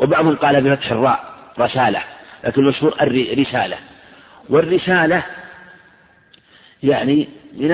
[0.00, 2.02] وبعضهم قال بفتح الراء رسالة.
[2.44, 3.76] لكن المشهور الرسالة.
[4.48, 5.24] والرسالة
[6.82, 7.68] يعني من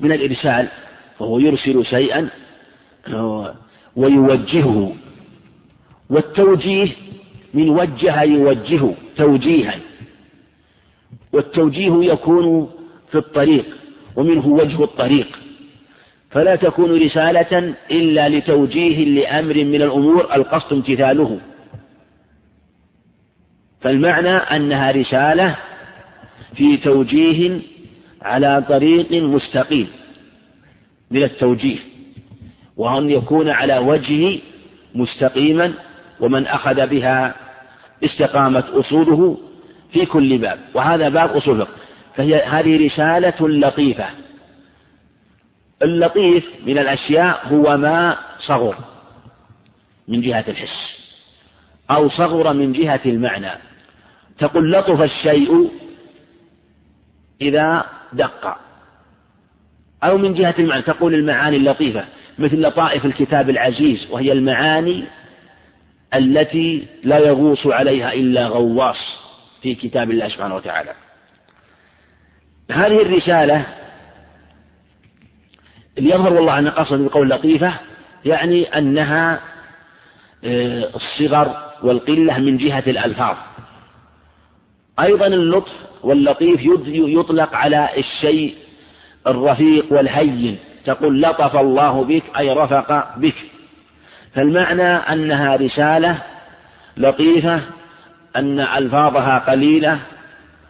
[0.00, 0.68] من الإرسال
[1.18, 2.28] فهو يرسل شيئا
[3.96, 4.96] ويوجهه.
[6.10, 6.92] والتوجيه
[7.54, 9.78] من وجه يوجه توجيها.
[11.32, 12.70] والتوجيه يكون
[13.10, 13.64] في الطريق
[14.16, 15.38] ومنه وجه الطريق.
[16.34, 21.40] فلا تكون رسالة إلا لتوجيه لأمر من الأمور القصد امتثاله.
[23.80, 25.56] فالمعنى أنها رسالة
[26.56, 27.60] في توجيه
[28.22, 29.88] على طريق مستقيم
[31.10, 31.78] من التوجيه
[32.76, 34.38] وأن يكون على وجهه
[34.94, 35.72] مستقيما
[36.20, 37.34] ومن أخذ بها
[38.04, 39.38] استقامت أصوله
[39.92, 40.58] في كل باب.
[40.74, 41.66] وهذا باب أصول
[42.16, 44.23] فهي هذه رسالة لطيفة.
[45.82, 48.76] اللطيف من الأشياء هو ما صغر
[50.08, 51.04] من جهة الحس
[51.90, 53.50] أو صغر من جهة المعنى.
[54.38, 55.70] تقول لطف الشيء
[57.40, 58.56] إذا دق
[60.04, 60.82] أو من جهة المعنى.
[60.82, 62.04] تقول المعاني اللطيفة
[62.38, 65.04] مثل لطائف الكتاب العزيز وهي المعاني
[66.14, 68.96] التي لا يغوص عليها إلا غواص
[69.62, 70.92] في كتاب الله سبحانه وتعالى.
[72.70, 73.66] هذه الرسالة
[75.98, 77.74] اللي يظهر والله أن قصد بقول لطيفة
[78.24, 79.40] يعني أنها
[80.44, 83.36] آه، الصغر والقلة من جهة الألفاظ.
[85.00, 85.72] أيضا اللطف
[86.02, 88.54] واللطيف يطلق على الشيء
[89.26, 93.34] الرفيق والهين تقول لطف الله بك أي رفق بك.
[94.34, 96.18] فالمعنى أنها رسالة
[96.96, 97.60] لطيفة
[98.36, 99.98] أن ألفاظها قليلة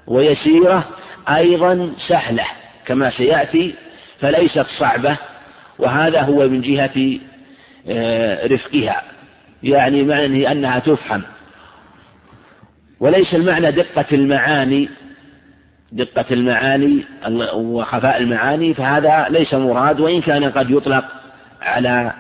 [0.07, 0.85] ويسيرة
[1.29, 2.45] أيضا سهلة
[2.87, 3.75] كما سيأتي
[4.25, 5.17] فليست صعبة
[5.79, 7.19] وهذا هو من جهة
[7.89, 9.03] آه، رفقها.
[9.63, 11.23] يعني معنى أنها تفهم.
[13.01, 14.89] وليس المعنى دقة المعاني
[15.93, 17.05] دقة المعاني
[17.55, 21.05] وخفاء المعاني فهذا ليس مراد وإن كان قد يطلق
[21.63, 22.13] على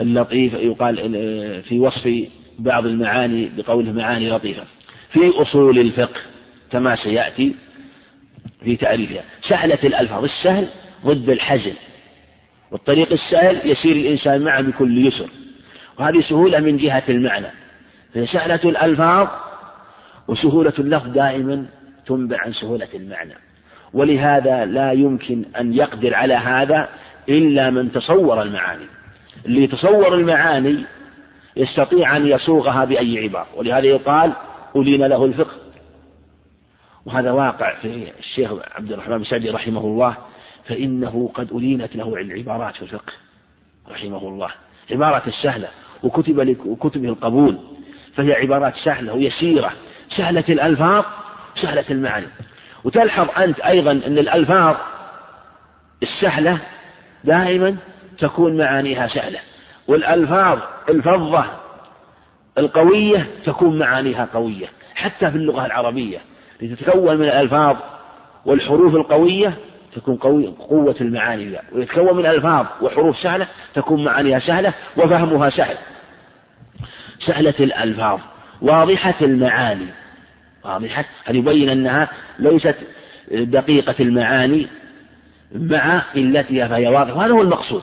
[0.00, 0.96] اللطيف يقال
[1.62, 2.28] في وصف
[2.58, 4.62] بعض المعاني بقوله معاني لطيفة.
[5.12, 6.20] في أصول الفقه
[6.72, 7.54] كما سيأتي
[8.64, 10.24] في تعريفها سهلة الألفاظ.
[10.24, 10.68] السهل
[11.06, 11.74] ضد الحزن.
[12.70, 15.28] والطريق السهل يسير الإنسان معه بكل يسر.
[15.98, 17.46] وهذه سهولة من جهة المعنى.
[18.14, 19.28] فسهلة الألفاظ
[20.28, 21.66] وسهولة اللفظ دائما
[22.06, 23.34] تنبع عن سهولة المعنى.
[23.92, 26.88] ولهذا لا يمكن أن يقدر على هذا
[27.28, 28.86] إلا من تصور المعاني.
[29.46, 30.84] اللي يتصور المعاني
[31.56, 33.48] يستطيع أن يصوغها بأي عبارة.
[33.56, 34.32] ولهذا يقال
[34.76, 35.56] ألين له الفقه.
[37.06, 40.16] وهذا واقع في الشيخ عبد الرحمن بن سعدي رحمه الله.
[40.68, 43.12] فإنه قد ألينت له العبارات في الفقه
[43.90, 44.50] رحمه الله.
[44.90, 45.68] عبارة السهلة
[46.02, 47.58] وكتب وكتبه القبول.
[48.14, 49.72] فهي عبارات سهلة ويسيرة
[50.16, 51.04] سهلة الألفاظ
[51.62, 52.26] سهلة المعاني
[52.84, 54.76] وتلحظ أنت أيضا أن الألفاظ
[56.02, 56.58] السهلة
[57.24, 57.76] دائما
[58.18, 59.38] تكون معانيها سهلة.
[59.88, 60.58] والألفاظ
[60.88, 61.44] الفظة
[62.58, 64.66] القوية تكون معانيها قوية.
[64.94, 66.18] حتى في اللغة العربية
[66.62, 67.76] لتتكون من الألفاظ
[68.44, 69.54] والحروف القوية
[69.94, 75.76] تكون قوي قوة المعاني فيها ويتكون من ألفاظ وحروف سهلة تكون معانيها سهلة وفهمها سهل.
[77.26, 78.20] سهلة الألفاظ.
[78.62, 79.86] واضحة المعاني.
[80.64, 81.04] واضحة.
[81.24, 82.76] هذا يبين أنها ليست
[83.30, 84.66] دقيقة المعاني
[85.52, 87.82] مع قلتها فهي واضحة؟ وهذا هو المقصود.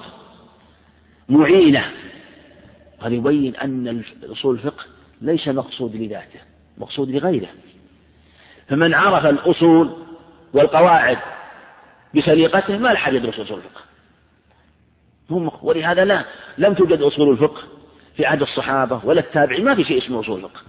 [1.29, 1.83] معينة.
[3.01, 4.83] هذا يبين أن أصول الفقه
[5.21, 6.39] ليس مقصود لذاته؟
[6.77, 7.47] مقصود لغيره.
[8.67, 9.95] فمن عرف الأصول
[10.53, 11.17] والقواعد
[12.15, 13.81] بسليقته ما لحد يدرس أصول الفقه.
[15.65, 16.25] ولهذا لا
[16.57, 17.61] لم توجد أصول الفقه
[18.15, 20.61] في عهد الصحابة ولا التابعين ما في شيء اسمه أصول الفقه.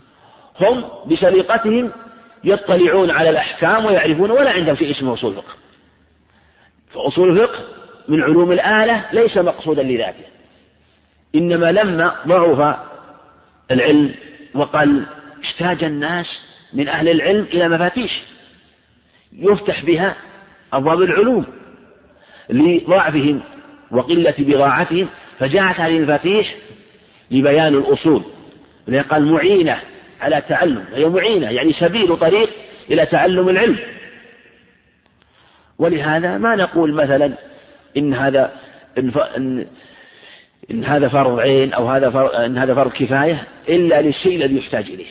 [0.60, 1.92] هم بسليقتهم
[2.44, 5.54] يطلعون على الأحكام ويعرفون ولا عندهم شيء اسمه أصول الفقه.
[6.90, 7.58] فأصول الفقه
[8.08, 10.24] من علوم الآلة ليس مقصودا لذاته.
[11.34, 12.76] إنما لما ضعف
[13.70, 14.14] العلم
[14.54, 15.06] وقل
[15.44, 16.26] احتاج الناس
[16.72, 18.22] من أهل العلم إلى مفاتيش
[19.32, 20.16] يفتح بها
[20.72, 21.46] أبواب العلوم
[22.50, 23.40] لضعفهم
[23.90, 25.08] وقلة بضاعتهم
[25.38, 26.54] فجاءت هذه المفاتيح
[27.30, 28.22] لبيان الأصول.
[29.10, 29.80] قال معينة
[30.20, 32.50] على تعلم هي معينة يعني سبيل طريق
[32.90, 33.78] إلى تعلم العلم.
[35.78, 37.32] ولهذا ما نقول مثلا
[37.96, 38.52] إن هذا
[38.98, 39.66] إن,
[40.70, 44.84] إن هذا فرض عين أو هذا فرض إن هذا فرض كفاية إلا للشيء الذي يحتاج
[44.84, 45.06] إليه.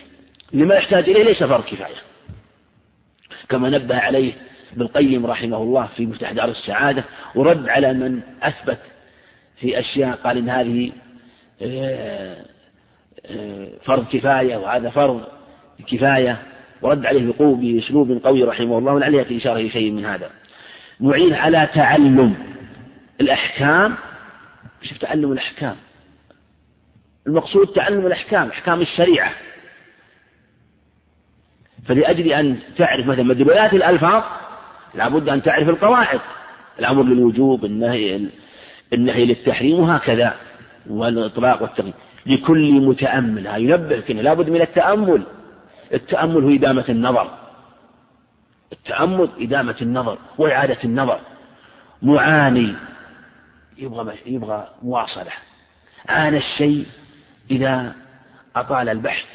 [0.54, 1.96] اللي ما يحتاج إليه ليس فرض كفاية.
[3.50, 4.34] كما نبه عليه
[4.74, 7.04] ابن القيم رحمه الله في مفتاح دار السعادة
[7.36, 8.80] ورد على من أثبت
[9.60, 10.92] في أشياء قال إن هذه
[11.62, 12.46] آه،
[13.26, 15.24] آه، فرض كفاية وهذا فرض
[15.88, 16.38] كفاية
[16.82, 20.30] ورد عليه بأسلوب قوي رحمه الله ولعل يأتي إشارة إلى شيء من هذا.
[21.00, 22.36] معين على تعلم
[23.22, 23.96] الأحكام.
[24.82, 25.76] شوف تعلم الأحكام.
[27.28, 29.32] المقصود تعلم الأحكام أحكام الشريعة.
[31.86, 34.24] فلأجل أن تعرف مثلا مدلولات الألفاظ
[34.94, 36.20] لابد أن تعرف القواعد.
[36.80, 38.30] الأمر للوجوب النهي
[38.94, 40.36] النهي للتحريم وهكذا
[40.90, 41.94] والإطلاق والتقييد
[42.26, 45.24] لكل متأمل ينبه كنا لابد من التأمل.
[45.94, 47.38] التأمل هو إدامة النظر.
[48.72, 51.20] التأمل إدامة النظر وإعادة النظر.
[52.02, 52.76] معاني
[53.78, 55.32] يبغى يبغى مواصلة.
[56.10, 56.86] عانى الشيء
[57.52, 57.96] إذا
[58.56, 59.26] أطال البحث.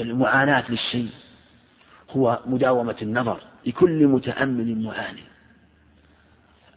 [0.00, 1.10] المعاناة للشيء
[2.16, 5.22] هو مداومة النظر لكل متأمل معاني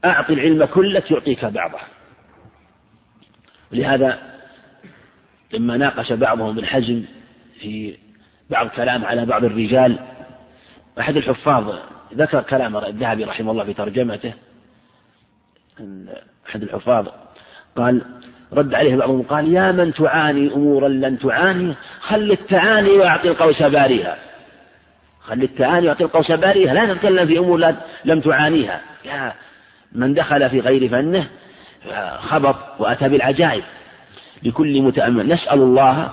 [0.05, 1.77] أعط العلم كلك يعطيك بعضه.
[3.71, 4.19] لهذا
[5.53, 7.03] لما ناقش بعضهم ابن حزم
[7.59, 7.97] في
[8.49, 9.99] بعض كلام على بعض الرجال
[10.99, 11.75] أحد الحفاظ
[12.13, 14.33] ذكر كلام الذهبي رحمه الله في ترجمته
[16.49, 17.07] أحد الحفاظ
[17.75, 18.01] قال
[18.53, 24.17] رد عليه بعضهم قال يا من تعاني أمورا لن تعاني خل التعاني وأعطي القوس باريها.
[25.29, 26.73] خل التعاني وأعطي القوس باريها.
[26.73, 27.75] لا تتكلم في أمور
[28.05, 28.81] لم تعانيها.
[29.05, 29.33] يا
[29.91, 31.27] من دخل في غير فنه
[32.17, 33.63] خبط وأتى بالعجائب.
[34.43, 35.27] لكل متأمل.
[35.27, 36.09] نسأل الله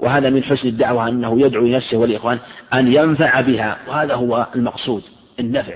[0.00, 2.38] وهذا من حسن الدعوة أنه يدعو لنفسه والإخوان
[2.74, 3.76] أن ينفع بها.
[3.88, 5.02] وهذا هو المقصود
[5.40, 5.74] النفع.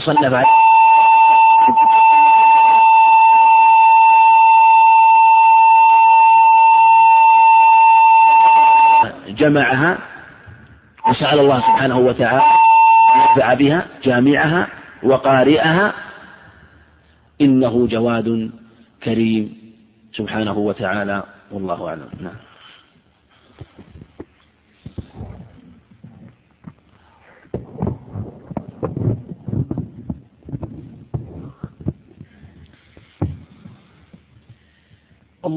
[0.00, 0.44] صنف
[9.28, 9.98] جمعها
[11.08, 12.42] وسأل الله سبحانه وتعالى
[13.16, 14.68] ينفع بها جامعها
[15.02, 15.92] وقارئها.
[17.40, 18.50] إنه جواد
[19.02, 19.58] كريم.
[20.12, 22.08] سبحانه وتعالى والله أعلم.
[22.20, 22.47] نعم.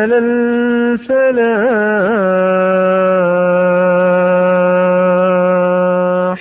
[0.00, 0.18] على
[5.30, 6.40] الفلاح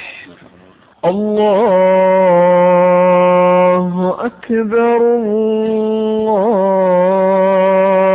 [2.30, 4.98] الله أكبر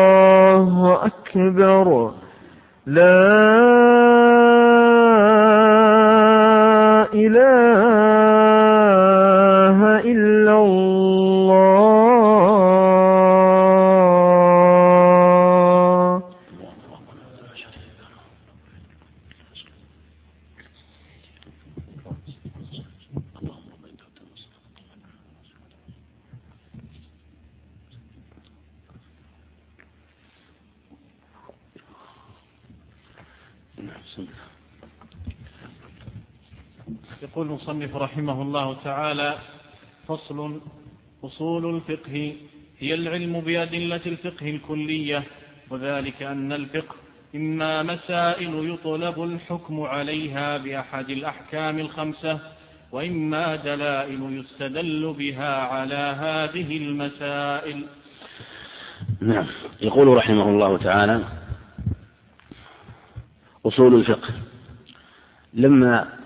[0.05, 2.11] الله أكبر
[2.87, 3.64] لا
[38.65, 39.39] الله تعالى
[40.09, 40.61] فصل
[41.25, 42.37] أصول الفقه
[42.79, 45.25] هي العلم بأدلة الفقه الكلية
[45.71, 46.95] وذلك أن الفقه
[47.35, 52.41] إما مسائل يطلب الحكم عليها بأحد الأحكام الخمسة
[52.93, 57.85] وإما دلائل يستدل بها على هذه المسائل.
[59.21, 59.47] نعم.
[59.83, 61.25] يقول رحمه الله تعالى
[63.67, 64.35] أصول الفقه
[65.55, 66.24] لما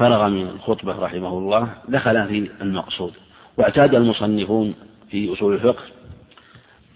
[0.00, 3.12] فرغ من الخطبة رحمه الله دخل في المقصود
[3.56, 4.74] واعتاد المصنفون
[5.10, 5.82] في أصول الفقه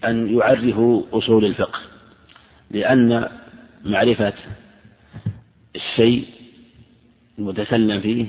[0.05, 1.79] أن يعرفوا أصول الفقه
[2.71, 3.29] لأن
[3.85, 4.33] معرفة
[5.75, 6.25] الشيء
[7.39, 8.25] المتكلم فيه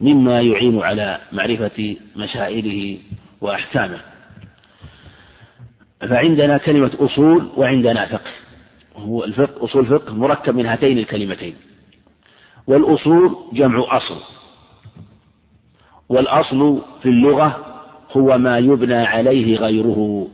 [0.00, 2.98] مما يعين على معرفة مسائله
[3.40, 4.00] وأحكامه.
[6.00, 8.30] فعندنا كلمة أصول وعندنا فقه.
[8.96, 11.54] هو الفقه أصول الفقه مركب من هاتين الكلمتين.
[12.70, 14.20] والأصول جمع أصل.
[16.08, 17.66] والأصل في اللغة
[18.12, 20.28] هو ما يبنى عليه غيره.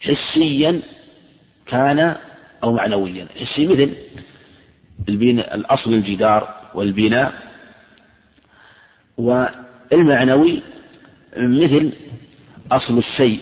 [0.00, 0.82] حسيا
[1.66, 2.16] كان
[2.64, 3.26] أو معنويا.
[3.40, 3.94] حسي مثل
[5.08, 7.32] البناء الأصل الجدار والبناء.
[9.18, 10.62] والمعنوي
[11.36, 11.92] مثل
[12.72, 13.40] أصل الشيء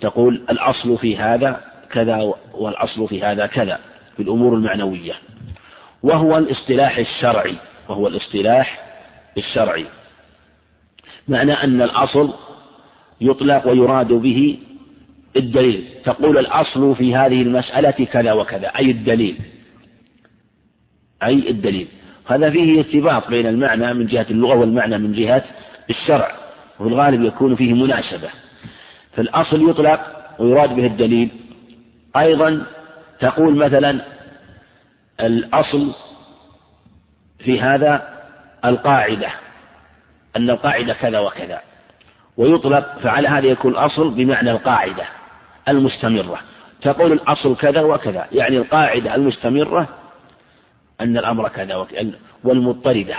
[0.00, 3.78] تقول الأصل في هذا كذا والأصل في هذا كذا
[4.16, 5.14] في الأمور المعنوية.
[6.04, 7.56] وهو الاصطلاح الشرعي
[7.88, 8.78] وهو الاصطلاح
[9.38, 9.86] الشرعي.
[11.28, 12.34] معنى أن الأصل
[13.20, 14.58] يطلق ويراد به
[15.36, 15.84] الدليل.
[16.04, 19.38] تقول الأصل في هذه المسألة كذا وكذا أي الدليل؟
[21.22, 21.88] أي الدليل؟
[22.26, 25.44] هذا فيه ارتباط بين المعنى من جهة اللغة والمعنى من جهة
[25.90, 26.36] الشرع
[26.80, 28.28] وفي الغالب يكون فيه مناسبة.
[29.12, 30.00] فالأصل يطلق
[30.38, 31.28] ويراد به الدليل.
[32.16, 32.66] أيضا
[33.20, 34.13] تقول مثلا
[35.20, 35.94] الأصل
[37.38, 38.14] في هذا
[38.64, 39.28] القاعدة
[40.36, 41.60] أن القاعدة كذا وكذا
[42.36, 45.04] ويطلق فعلى هذا يكون الأصل بمعنى القاعدة
[45.68, 46.40] المستمرة.
[46.82, 49.88] تقول الأصل كذا وكذا يعني القاعدة المستمرة
[51.00, 52.12] أن الأمر كذا وكذا
[52.44, 53.16] والمضطردة.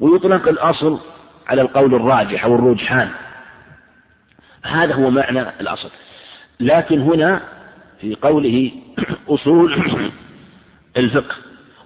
[0.00, 1.00] ويطلق الأصل
[1.46, 3.10] على القول الراجح أو الرجحان.
[4.64, 5.90] هذا هو معنى الأصل.
[6.60, 7.42] لكن هنا
[8.00, 8.72] في قوله
[9.28, 10.12] أصول
[10.96, 11.36] الفقه.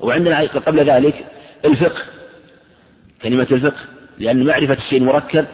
[0.01, 1.27] وعندنا قبل ذلك
[1.65, 2.03] الفقه
[3.23, 3.81] كلمة الفقه
[4.19, 5.47] لأن معرفة الشيء المركب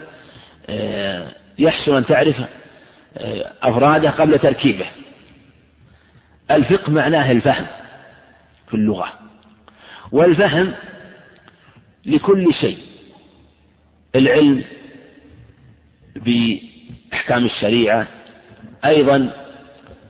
[1.59, 2.37] يحسن أن تعرف
[3.63, 4.87] أفراده قبل تركيبه.
[6.51, 7.67] الفقه معناه الفهم
[8.69, 9.13] في اللغة
[10.13, 10.73] والفهم
[12.07, 12.79] لكل شيء
[14.17, 14.65] العلم
[16.17, 18.07] بأحكام الشريعة
[18.85, 19.31] أيضا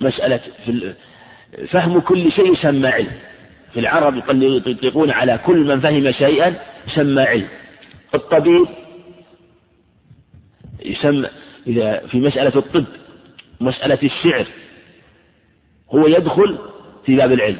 [0.01, 0.41] مسألة
[1.69, 3.13] فهم كل شيء يسمى علم.
[3.75, 4.17] في العرب
[4.67, 6.57] يطلقون على كل من فهم شيئا
[6.89, 7.49] يسمى علم.
[8.15, 8.67] الطبيب
[10.85, 11.29] يسمى
[11.67, 12.85] إذا في مسألة الطب
[13.61, 14.47] مسألة الشعر
[15.91, 16.59] هو يدخل
[17.07, 17.59] في باب العلم.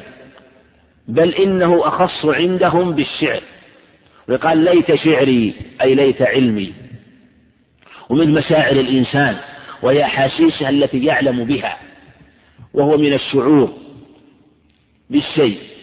[1.07, 3.41] بل إنه أخص عندهم بالشعر.
[4.27, 6.73] ويقال ليت شعري أي ليت علمي.
[8.09, 9.37] ومن مشاعر الإنسان
[9.81, 11.77] وهي أحاسيسها التي يعلم بها
[12.73, 13.73] وهو من الشعور
[15.09, 15.74] بالشيء.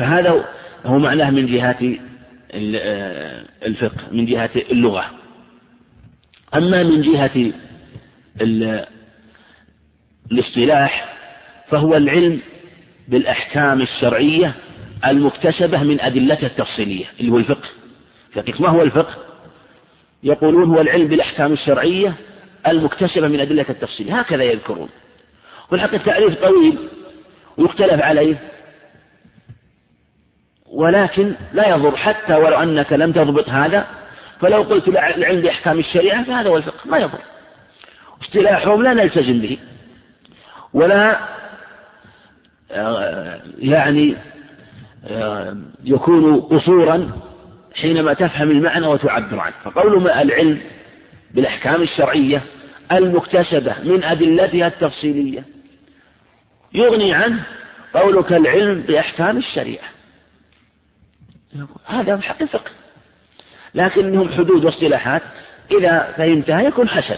[0.00, 0.44] فهذا
[0.86, 1.96] هو معناه من جهة
[2.52, 5.04] آه، الفقه من جهة اللغة.
[6.54, 7.52] أما من جهة
[10.32, 11.14] الاصطلاح
[11.68, 12.40] فهو العلم
[13.08, 14.54] بالأحكام الشرعية
[15.06, 17.68] المكتسبة من أدلتها التفصيلية اللي هو الفقه.
[18.32, 19.14] فقه ما هو الفقه؟
[20.22, 22.14] يقولون هو العلم بالأحكام الشرعية
[22.66, 24.12] المكتسبة من أدلة التفصيل.
[24.12, 24.88] هكذا يذكرون.
[25.70, 26.78] والحق التعريف طويل
[27.58, 28.36] ويختلف عليه.
[30.70, 33.86] ولكن لا يضر حتى ولو أنك لم تضبط هذا
[34.40, 37.18] فلو قلت العلم بأحكام الشريعة فهذا هو الفقه ما يضر.
[38.22, 39.58] اصطلاحهم لا نلتزم به.
[40.72, 41.18] ولا
[42.72, 44.16] آه، يعني
[45.08, 47.10] آه، يكون قصورا
[47.74, 49.54] حينما تفهم المعنى وتعبر عنه.
[49.64, 50.60] فقول العلم
[51.34, 52.42] بالأحكام الشرعية
[52.92, 55.44] المكتسبة من أدلتها التفصيلية
[56.74, 57.42] يغني عنه
[57.94, 59.99] قولك العلم بأحكام الشريعة.
[61.86, 62.70] هذا بحق الفقه.
[63.74, 65.22] لكنهم حدود واصطلاحات.
[65.70, 67.16] إذا فهمتها يكون حسن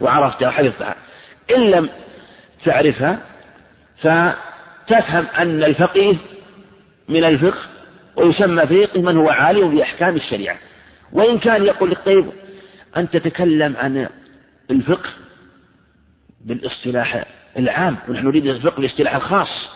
[0.00, 0.94] وعرفتها وحفظتها.
[1.56, 1.88] إن لم
[2.64, 3.18] تعرفها
[3.98, 6.16] فتفهم أن الفقيه
[7.08, 7.60] من الفقه
[8.16, 10.56] ويسمى فقيه من هو عالم بأحكام الشريعة.
[11.12, 12.26] وإن كان يقول لك طيب
[12.96, 14.08] أنت تتكلم عن
[14.70, 15.10] الفقه
[16.40, 17.24] بالاصطلاح
[17.58, 17.96] العام.
[18.08, 19.68] ونحن نريد الفقه بالاصطلاح الخاص.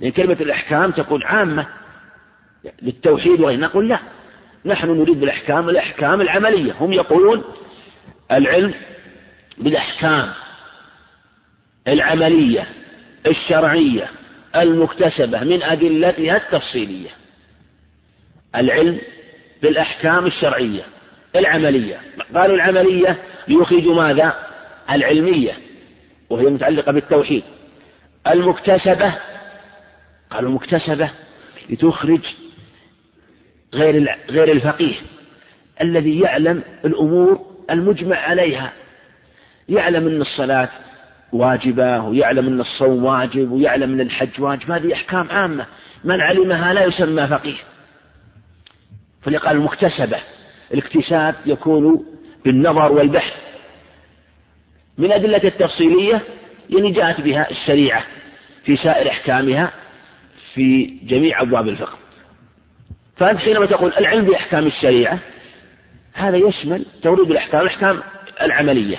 [0.00, 1.66] لأن كلمة الأحكام تكون عامة.
[2.82, 3.98] للتوحيد وغيره نقول لا
[4.64, 6.72] نحن نريد بالأحكام الأحكام العملية.
[6.80, 7.44] هم يقولون
[8.32, 8.74] العلم
[9.58, 10.32] بالأحكام
[11.88, 12.66] العملية
[13.26, 14.10] الشرعية
[14.56, 17.10] المكتسبة من أدلتها التفصيلية.
[18.56, 19.00] العلم
[19.62, 20.82] بالأحكام الشرعية
[21.36, 22.00] العملية.
[22.34, 23.16] قالوا العملية
[23.48, 24.34] ليخرج ماذا؟
[24.90, 25.52] العلمية
[26.30, 27.42] وهي متعلقة بالتوحيد.
[28.26, 29.14] المكتسبة
[30.30, 31.10] قالوا مكتسبة
[31.70, 32.20] لتخرج
[33.74, 34.94] غير غير الفقيه
[35.80, 37.40] الذي يعلم الأمور
[37.70, 38.72] المجمع عليها.
[39.68, 40.68] يعلم أن الصلاة
[41.32, 44.70] واجبة ويعلم أن الصوم واجب ويعلم أن الحج واجب.
[44.70, 45.66] هذه أحكام عامة.
[46.04, 47.56] من علمها لا يسمى فقيه.
[49.22, 50.18] فليقال المكتسبة
[50.74, 52.06] الاكتساب يكون
[52.44, 53.32] بالنظر والبحث.
[54.98, 56.22] من أدلة التفصيلية
[56.70, 58.04] يعني جاءت بها الشريعة
[58.64, 59.70] في سائر أحكامها
[60.54, 61.98] في جميع أبواب الفقه.
[63.20, 65.18] فأنت حينما تقول العلم بأحكام الشريعة
[66.14, 68.00] هذا يشمل توريد الأحكام الأحكام
[68.42, 68.96] العملية.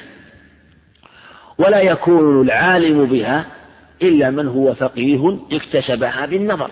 [1.58, 3.46] ولا يكون العالم بها
[4.02, 6.72] إلا من هو فقيه اكتسبها بالنظر.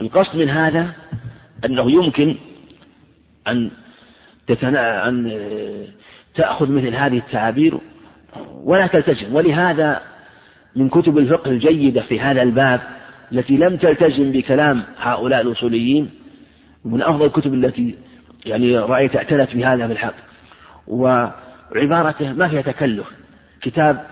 [0.00, 0.92] القصد من هذا
[1.64, 2.36] أنه يمكن
[3.48, 3.70] أن
[4.46, 5.08] تتنا...
[5.08, 5.38] أن
[6.34, 7.78] تأخذ مثل هذه التعابير
[8.64, 9.34] ولا تلتزم.
[9.34, 10.00] ولهذا
[10.76, 12.80] من كتب الفقه الجيدة في هذا الباب
[13.32, 16.10] التي لم تلتزم بكلام هؤلاء الأصوليين
[16.84, 17.94] من أفضل الكتب التي
[18.46, 20.14] يعني رأيت اعتنت بهذا في الحق
[20.86, 23.06] وعبارته ما فيها تكلف.
[23.62, 24.06] كتاب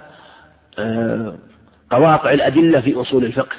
[0.79, 1.39] آه،
[1.91, 3.57] قواطع الأدلة في أصول الفقه.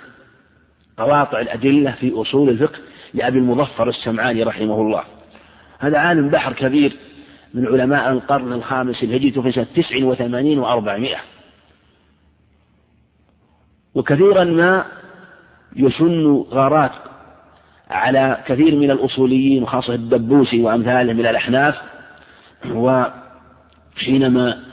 [0.97, 2.79] قواطع الأدلة في أصول الفقه
[3.13, 5.03] لأبي المظفر السمعاني رحمه الله.
[5.79, 6.97] هذا عالم بحر كبير
[7.53, 11.19] من علماء القرن الخامس الهجري في سنة تسع وثمانين وأربعمائة.
[13.95, 14.85] وكثيرا ما
[15.75, 16.91] يسن غارات
[17.89, 21.75] على كثير من الأصوليين وخاصة الدبوسي وأمثاله من الأحناف
[22.71, 24.63] وحينما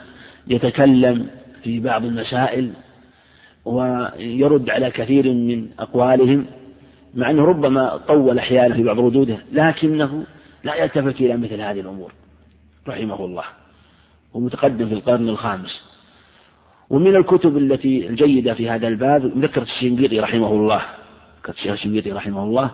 [0.47, 1.27] يتكلم
[1.63, 2.71] في بعض المسائل
[3.65, 6.45] ويرد على كثير من أقوالهم
[7.15, 10.23] مع أنه ربما طول أحيانا في بعض ردوده لكنه
[10.63, 12.11] لا يلتفت إلى مثل هذه الأمور
[12.87, 13.43] رحمه الله
[14.33, 15.81] ومتقدم في القرن الخامس.
[16.89, 20.81] ومن الكتب التي الجيدة في هذا الباب مذكرة الشنقيطي رحمه الله.
[21.49, 22.71] الشيخ الشنقيطي رحمه الله.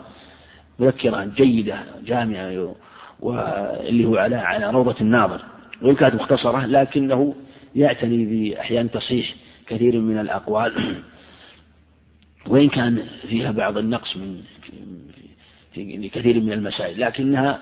[0.80, 2.76] مذكرة جيدة جامعة
[3.20, 5.42] واللي هو على على روضة الناظر.
[5.82, 7.36] وإن كانت مختصرة لكنه
[7.76, 9.36] يعتني بأحيان تصحيح
[9.68, 10.74] كثير من الأقوال.
[12.48, 14.42] وإن كان فيها بعض النقص من
[15.74, 17.60] في كثير من المسائل لكنها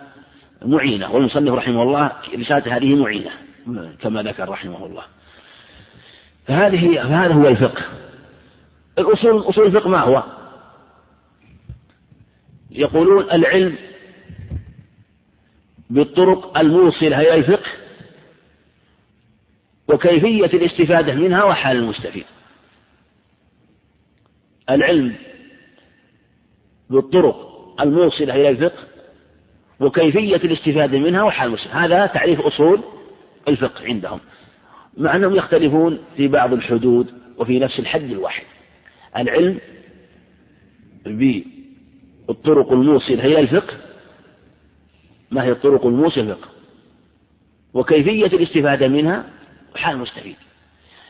[0.65, 1.11] معينة.
[1.11, 3.31] والمصنف رحمه الله رسالته هذه معينة
[4.01, 5.03] كما ذكر رحمه الله.
[6.47, 7.85] فهذه فهذا هو الفقه.
[8.97, 10.23] الأصول أصول الفقه ما هو؟
[12.71, 13.75] يقولون العلم
[15.89, 17.71] بالطرق الموصلة إلى الفقه
[19.87, 22.25] وكيفية الاستفادة منها وحال المستفيد.
[24.69, 25.15] العلم
[26.89, 28.83] بالطرق الموصلة إلى الفقه
[29.79, 32.83] وكيفية الاستفادة منها وحال المسلم هذا تعريف أصول
[33.47, 34.19] الفقه عندهم.
[34.97, 38.43] مع أنهم يختلفون في بعض الحدود وفي نفس الحد الواحد.
[39.17, 39.59] العلم
[41.05, 43.73] بالطرق الموصلة إلى الفقه
[45.31, 46.49] ما هي الطرق الموصلة الفقه؟
[47.73, 49.25] وكيفية الاستفادة منها؟
[49.75, 50.35] وحال المستفيد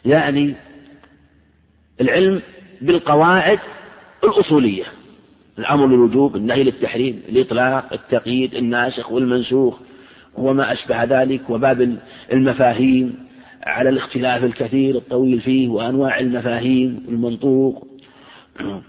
[0.06, 0.56] يعني
[2.02, 2.42] العلم
[2.82, 3.60] بالقواعد
[4.24, 4.84] الأصولية
[5.60, 9.80] الأمر للوجوب النهي للتحريم الإطلاق التقييد الناسخ والمنسوخ
[10.34, 11.98] وما أشبه ذلك وباب
[12.34, 13.23] المفاهيم.
[13.66, 17.88] على الاختلاف الكثير الطويل فيه وأنواع المفاهيم المنطوق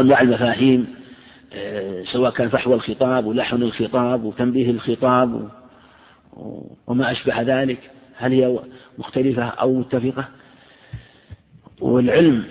[0.00, 0.86] أنواع المفاهيم
[1.52, 5.48] آه، سواء كان فحوى الخطاب ولحن الخطاب وتنبيه الخطاب
[6.86, 8.58] وما أشبه ذلك هل هي
[8.98, 10.28] مختلفة أو متفقة
[11.80, 12.44] والعلم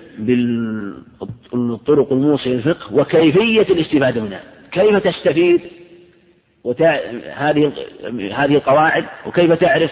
[1.53, 4.41] بالطرق الموصلة للفقه وكيفية الاستفادة منها
[4.71, 5.61] كيف تستفيد.
[7.33, 7.73] هذه
[8.31, 9.91] هذه القواعد وكيف تعرف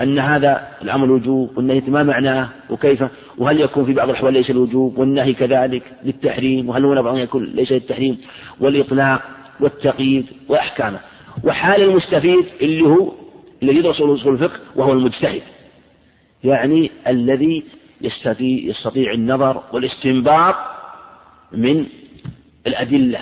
[0.00, 3.04] أن هذا الأمر الوجوب والنهي ما معناه وكيف؟
[3.38, 7.72] وهل يكون في بعض الأحوال ليس الوجوب والنهي كذلك للتحريم؟ وهل هو بعض يكون ليس
[7.72, 8.18] للتحريم؟
[8.60, 9.22] والإطلاق
[9.60, 11.00] والتقييد وأحكامه.
[11.44, 13.12] وحال المستفيد اللي هو
[13.62, 15.42] الذي يدرس أصول الفقه وهو المجتهد.
[16.44, 17.64] يعني الذي
[18.00, 20.54] يستطيع, يستطيع النظر والاستنباط
[21.52, 21.86] من
[22.66, 23.20] الأدلة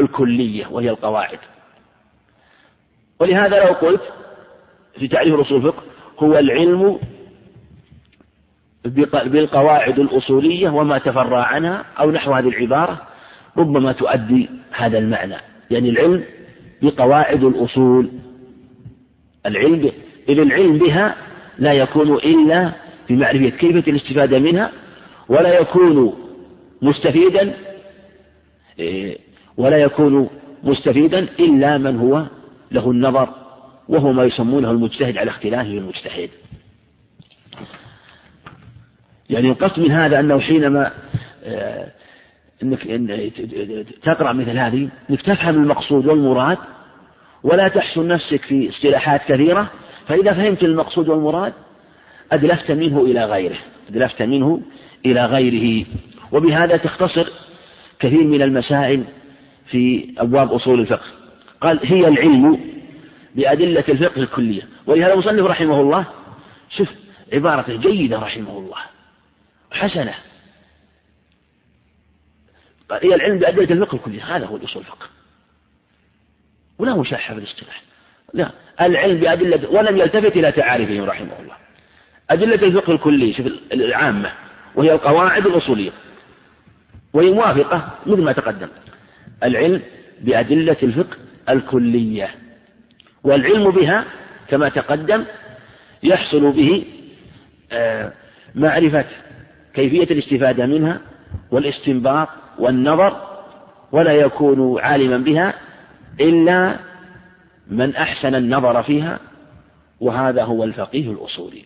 [0.00, 1.38] الكلية وهي القواعد.
[3.20, 4.02] ولهذا لو قلت
[4.98, 5.82] في تعريف أصول الفقه
[6.18, 6.98] هو العلم
[9.24, 13.00] بالقواعد الأصولية وما تفرع عنها أو نحو هذه العبارة
[13.56, 15.36] ربما تؤدي هذا المعنى.
[15.70, 16.24] يعني العلم
[16.82, 18.10] بقواعد الأصول.
[19.46, 19.92] العلم
[20.28, 21.14] إذ العلم بها
[21.58, 22.72] لا يكون إلا
[23.08, 24.70] بمعرفة كيفية الاستفادة منها
[25.28, 26.14] ولا يكون
[26.82, 27.54] مستفيدا
[28.78, 29.18] إيه،
[29.56, 30.28] ولا يكون
[30.62, 32.24] مستفيدا إلا من هو
[32.70, 33.28] له النظر.
[33.88, 36.30] وهو ما يسمونه المجتهد على اختلافه المجتهد.
[39.30, 40.92] يعني القصد من هذا أنه حينما
[41.44, 41.92] آه،
[42.62, 42.86] إنك
[44.02, 46.58] تقرأ مثل هذه إنك تفهم المقصود والمراد
[47.42, 49.70] ولا تحسن نفسك في اصطلاحات كثيرة
[50.08, 51.52] فإذا فهمت المقصود والمراد
[52.32, 53.56] أدلفت منه إلى غيره
[53.90, 54.62] أدلفت منه
[55.06, 55.86] إلى غيره.
[56.32, 57.28] وبهذا تختصر
[57.98, 59.04] كثير من المسائل
[59.66, 61.06] في أبواب أصول الفقه.
[61.60, 62.73] قال هي العلم
[63.34, 64.62] بأدلة الفقه الكلية.
[64.86, 66.06] ولهذا المصنف رحمه الله
[66.70, 66.88] شوف
[67.32, 68.78] عبارته جيدة رحمه الله
[69.70, 70.14] حسنة.
[72.92, 75.06] هي العلم بأدلة الفقه الكلية هذا هو الأصول الفقه
[76.78, 77.82] ولا مشاحة في الاصطلاح.
[78.34, 78.50] لا
[78.80, 81.56] العلم بأدلة ولم يلتفت إلى تعاريفهم رحمه الله.
[82.30, 84.32] أدلة الفقه الكلي شوف العامة
[84.74, 85.90] وهي القواعد الأصولية
[87.12, 88.68] وهي موافقة مثل ما تقدم.
[89.44, 89.82] العلم
[90.20, 91.16] بأدلة الفقه
[91.48, 92.34] الكلية.
[93.24, 94.04] والعلم بها
[94.48, 95.24] كما تقدم
[96.02, 96.84] يحصل به
[97.72, 98.12] آه،
[98.54, 99.04] معرفة
[99.74, 101.00] كيفية الاستفادة منها
[101.50, 102.28] والاستنباط
[102.58, 103.40] والنظر
[103.92, 105.54] ولا يكون عالما بها
[106.20, 106.76] إلا
[107.68, 109.18] من أحسن النظر فيها
[110.00, 111.64] وهذا هو الفقيه الأصولي.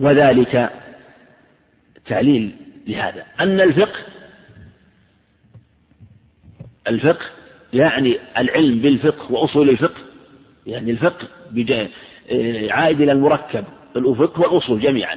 [0.00, 0.70] وذلك
[2.06, 2.56] تعليل
[2.86, 3.24] لهذا.
[3.40, 3.98] أن الفقه
[6.88, 7.26] الفقه
[7.72, 10.00] يعني العلم بالفقه وأصول الفقه.
[10.66, 11.28] يعني الفقه
[12.70, 13.64] عائد إلى المركب.
[13.96, 15.16] الأفق والأصول جميعا.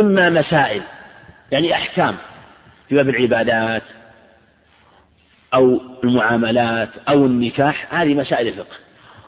[0.00, 0.82] إما مسائل
[1.52, 2.16] يعني أحكام
[2.88, 3.82] في باب العبادات
[5.54, 8.76] أو المعاملات أو النكاح هذه مسائل الفقه.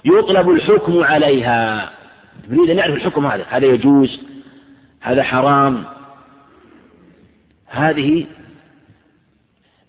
[0.05, 1.91] يطلب الحكم عليها.
[2.49, 3.45] نريد أن نعرف الحكم هذا.
[3.49, 4.21] هذا يجوز
[5.01, 5.85] هذا حرام.
[7.67, 8.27] هذه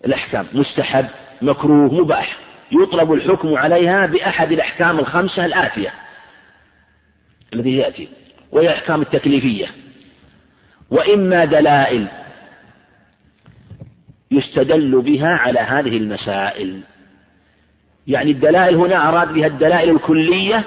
[0.04, 0.46] الأحكام.
[0.52, 1.06] مستحب
[1.42, 2.47] مكروه مباح.
[2.72, 5.92] يطلب الحكم عليها بأحد الأحكام الخمسة الآتية
[7.54, 8.08] التي يأتي
[8.52, 9.66] وهي الأحكام التكليفية.
[10.90, 12.08] وإما دلائل
[14.30, 16.80] يستدل بها على هذه المسائل.
[18.06, 20.64] يعني الدلائل هنا أراد بها الدلائل الكلية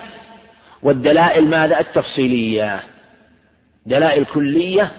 [0.84, 2.84] والدلائل ماذا؟ التفصيلية.
[3.86, 4.92] دلائل كلية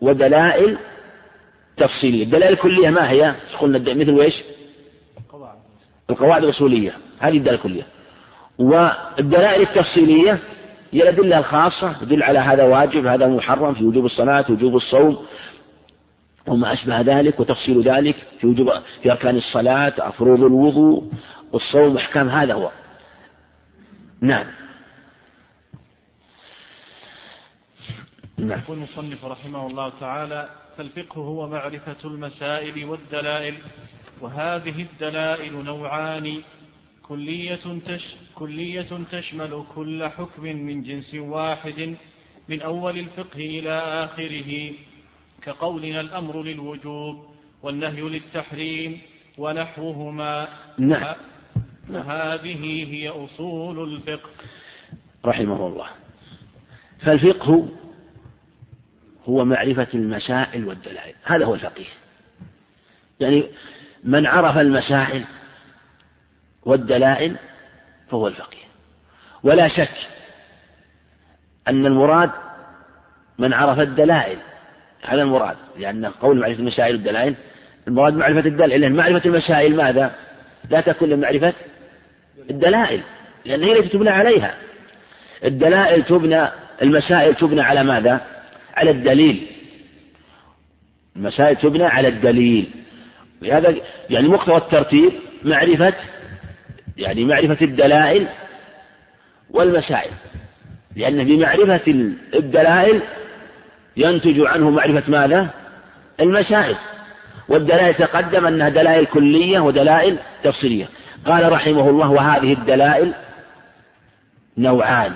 [0.00, 0.78] ودلائل
[1.76, 2.24] تفصيلية.
[2.24, 4.34] الدلائل الكلية ما هي؟ قلنا مثل وإيش
[6.10, 7.86] القواعد الأصولية هذه الدلائل الكلية.
[8.58, 10.38] والدلائل التفصيلية
[10.92, 15.26] هي الأدلة الخاصة تدل على هذا واجب هذا محرم في وجوب الصلاة وجوب الصوم
[16.46, 18.72] وما أشبه ذلك وتفصيل ذلك في وجوب
[19.02, 21.10] في أركان الصلاة فروض الوضوء
[21.52, 22.70] والصوم أحكام هذا هو.
[24.20, 24.46] نعم.
[28.38, 28.58] نعم.
[28.58, 33.54] يقول المصنف رحمه الله تعالى فالفقه هو معرفة المسائل والدلائل
[34.20, 36.42] وهذه الدلائل نوعان.
[37.02, 38.04] كلية, تش
[38.34, 41.96] كلية تشمل كل حكم من جنس واحد
[42.48, 43.70] من أول الفقه إلى
[44.04, 44.72] آخره
[45.42, 47.26] كقولنا الأمر للوجوب
[47.62, 49.00] والنهي للتحريم
[49.38, 50.48] ونحوهما.
[50.78, 51.14] نعم.
[51.90, 54.30] وهذه هي أصول الفقه.
[55.24, 55.86] رحمه الله.
[57.00, 57.68] فالفقه
[59.28, 61.14] هو معرفة المسائل والدلائل.
[61.24, 61.92] هذا هو الفقيه.
[63.20, 63.44] يعني
[64.04, 65.24] من عرف المسائل
[66.62, 67.36] والدلائل
[68.10, 68.68] فهو الفقيه
[69.42, 69.94] ولا شك
[71.68, 72.30] أن المراد
[73.38, 74.38] من عرف الدلائل
[75.02, 77.34] هذا المراد لأن قول معرفة المسائل والدلائل
[77.88, 80.14] المراد معرفة الدلائل لأن معرفة المسائل ماذا؟
[80.70, 81.52] لا تكون لمعرفة
[82.50, 83.00] الدلائل
[83.44, 84.54] لأن هي التي تبنى عليها
[85.44, 86.48] الدلائل تبنى
[86.82, 88.20] المسائل تبنى على ماذا؟
[88.74, 89.46] على الدليل
[91.16, 92.70] المسائل تبنى على الدليل
[93.42, 93.74] لهذا
[94.10, 95.12] يعني مقتضى الترتيب
[95.44, 95.94] معرفة
[96.96, 98.26] يعني معرفة الدلائل
[99.50, 100.12] والمسائل.
[100.96, 103.02] لأن بمعرفة الدلائل
[103.96, 105.50] ينتج عنه معرفة ماذا؟
[106.20, 106.76] المسائل.
[107.48, 110.88] والدلائل تقدم أنها دلائل كلية ودلائل تفصيلية.
[111.26, 113.14] قال رحمه الله وهذه الدلائل
[114.58, 115.14] نوعان.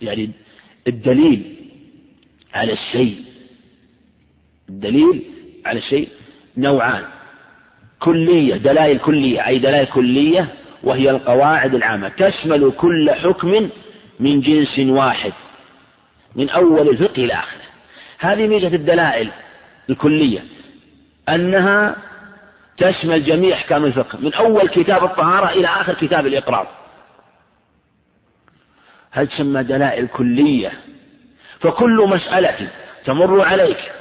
[0.00, 0.30] يعني
[0.86, 1.56] الدليل
[2.54, 3.24] على الشيء.
[4.68, 5.22] الدليل
[5.66, 6.08] على الشيء
[6.56, 7.04] نوعان.
[8.00, 10.48] كلية دلائل كلية أي دلائل كلية
[10.82, 12.08] وهي القواعد العامة.
[12.08, 13.70] تشمل كل حكم
[14.20, 15.32] من جنس واحد
[16.36, 17.60] من أول الفقه إلى آخره.
[18.18, 19.30] هذه ميزة الدلائل
[19.90, 20.40] الكلية
[21.28, 21.96] أنها
[22.76, 26.68] تشمل جميع أحكام الفقه من أول كتاب الطهارة إلى آخر كتاب الإقرار
[29.10, 30.72] هل تسمى دلائل كلية؟
[31.60, 32.68] فكل مسألة
[33.04, 33.92] تمر عليك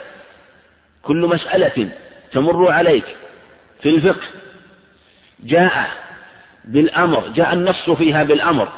[1.03, 1.89] كل مسألة
[2.31, 3.05] تمر عليك.
[3.81, 4.27] في الفقه
[5.39, 5.89] جاء
[6.65, 8.69] بالأمر جاء النص فيها بالأمر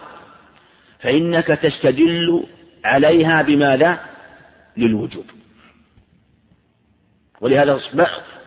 [0.99, 2.43] فإنك تستدل
[2.85, 3.99] عليها بماذا؟
[4.77, 5.25] للوجوب.
[7.41, 7.79] ولهذا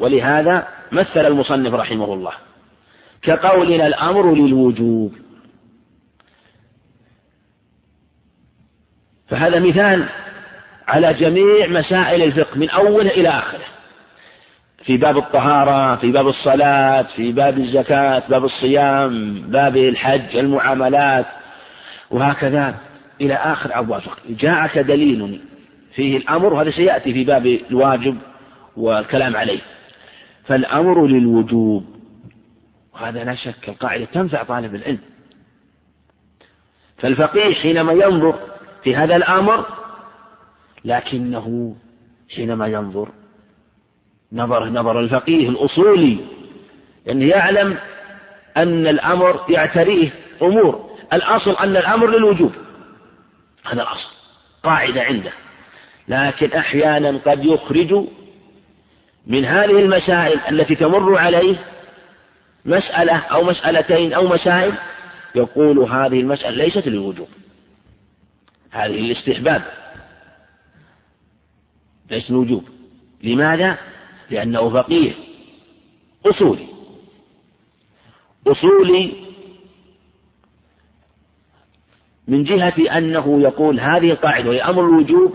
[0.01, 2.33] ولهذا مثل المصنف رحمه الله
[3.23, 5.15] كقولنا الأمر للوجوب.
[9.29, 10.09] فهذا مثال
[10.89, 13.74] على جميع مسائل الفقه من أوله إلى آخره.
[14.87, 21.27] في باب الطهارة في باب الصلاة في باب الزكاة باب الصيام باب الحج المعاملات
[22.11, 22.75] وهكذا
[23.21, 25.41] إلى آخر أبواب جاءك دليل
[25.95, 28.19] فيه الأمر وهذا سيأتي في باب الواجب
[28.77, 29.61] والكلام عليه.
[30.45, 31.85] فالأمر للوجوب
[32.95, 34.99] وهذا لا شك القاعدة تنفع طالب العلم.
[36.99, 38.39] فالفقيه حينما ينظر
[38.85, 39.65] في هذا الأمر
[40.85, 41.77] لكنه
[42.37, 43.09] حينما ينظر
[44.33, 46.19] نظر نظر الفقيه الأصولي
[47.07, 47.79] لأنه يعلم
[48.57, 50.11] أن الأمر يعتريه
[50.43, 50.91] أمور.
[51.13, 52.53] الأصل أن الأمر للوجوب.
[53.65, 54.09] هذا الأصل.
[54.63, 55.33] قاعدة عنده.
[56.09, 58.05] لكن أحيانا قد يخرج
[59.27, 61.57] من هذه المسائل التي تمر عليه
[62.65, 64.75] مسألة أو مسألتين أو مسائل
[65.35, 67.29] يقول هذه المسألة ليست للوجوب.
[68.71, 69.63] هذه الاستحباب
[72.11, 72.69] ليس الوجوب
[73.23, 73.79] لماذا؟
[74.31, 75.13] لأنه فقيه.
[76.27, 76.67] أصولي
[78.47, 79.13] أصولي
[82.29, 85.35] من جهة أنه يقول هذه القاعدة وهي أمر الوجوب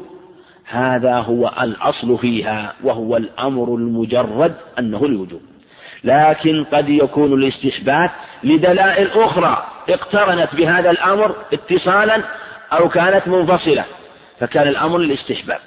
[0.66, 5.42] هذا هو الأصل فيها وهو الأمر المجرد أنه الوجوب.
[6.04, 8.10] لكن قد يكون الاستحباب
[8.44, 12.24] لدلائل أخرى اقترنت بهذا الأمر اتصالا
[12.72, 13.86] أو كانت منفصلة
[14.40, 15.60] فكان الأمر للاستحباب.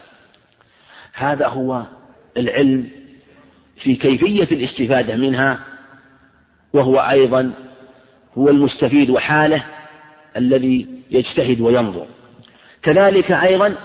[1.15, 1.83] هذا هو
[2.37, 2.91] العلم
[3.83, 5.61] في كيفية الاستفادة منها
[6.73, 7.53] وهو أيضا
[8.39, 9.65] هو المستفيد وحاله
[10.37, 12.07] الذي يجتهد وينظر.
[12.83, 13.77] كذلك أيضا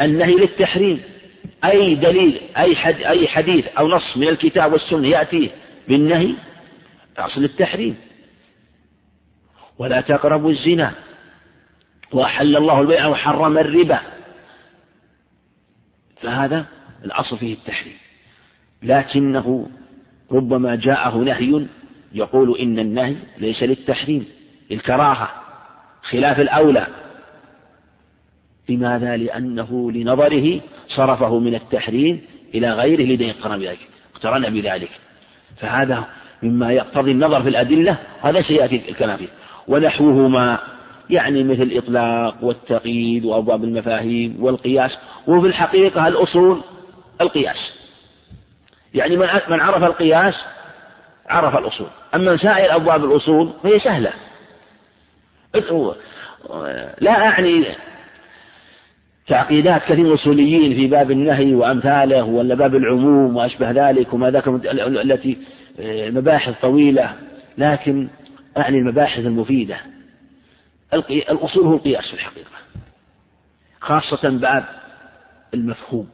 [0.00, 1.02] النهي للتحريم
[1.64, 5.50] أي دليل أي, حد أي حديث أو نص من الكتاب والسنة يأتيه
[5.88, 6.34] بالنهي
[7.18, 7.96] أصل التحريم.
[9.78, 10.94] ولا تقربوا الزنا
[12.12, 14.00] وأحل الله البيع وحرم الربا.
[16.22, 16.66] فهذا
[17.04, 18.05] الأصل فيه التحريم.
[18.86, 19.66] لكنه
[20.32, 21.66] ربما جاءه نهي
[22.12, 24.26] يقول إن النهي ليس للتحريم
[24.72, 25.28] الكراهة
[26.02, 26.86] خلاف الأولى.
[28.68, 32.20] لماذا؟ لأنه لنظره صرفه من التحريم
[32.54, 33.78] إلى غيره لديه اقترن بذلك
[34.14, 34.90] اقترن بذلك.
[35.56, 36.04] فهذا
[36.42, 39.28] مما يقتضي النظر في الأدلة هذا سيأتي الكلام فيه.
[39.68, 40.58] ونحوهما
[41.10, 46.60] يعني مثل الإطلاق والتقييد وأبواب المفاهيم والقياس وفي الحقيقة الأصول
[47.20, 47.75] القياس.
[48.96, 49.16] يعني
[49.48, 50.34] من عرف القياس
[51.28, 51.88] عرف الأصول.
[52.14, 54.12] أما سائر أبواب الأصول فهي سهلة.
[57.00, 57.66] لا أعني
[59.26, 65.38] تعقيدات كثير الأصوليين في باب النهي وأمثاله ولا باب العموم وأشبه ذلك وما ذاك التي
[66.10, 67.12] مباحث طويلة.
[67.58, 68.08] لكن
[68.58, 69.76] أعني المباحث المفيدة.
[71.10, 72.50] الأصول هو القياس في الحقيقة.
[73.80, 74.64] خاصة باب
[75.54, 76.08] المفهوم.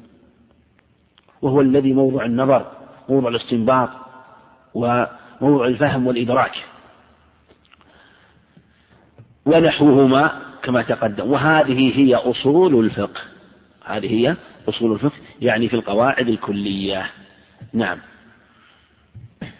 [1.42, 2.66] وهو الذي موضوع النظر
[3.08, 3.90] موضوع الاستنباط
[4.74, 6.54] وموضوع الفهم والإدراك.
[9.46, 11.30] ونحوهما كما تقدم.
[11.30, 13.20] وهذه هي أصول الفقه.
[13.84, 14.36] هذه هي
[14.68, 17.10] أصول الفقه يعني في القواعد الكلية.
[17.72, 17.98] نعم.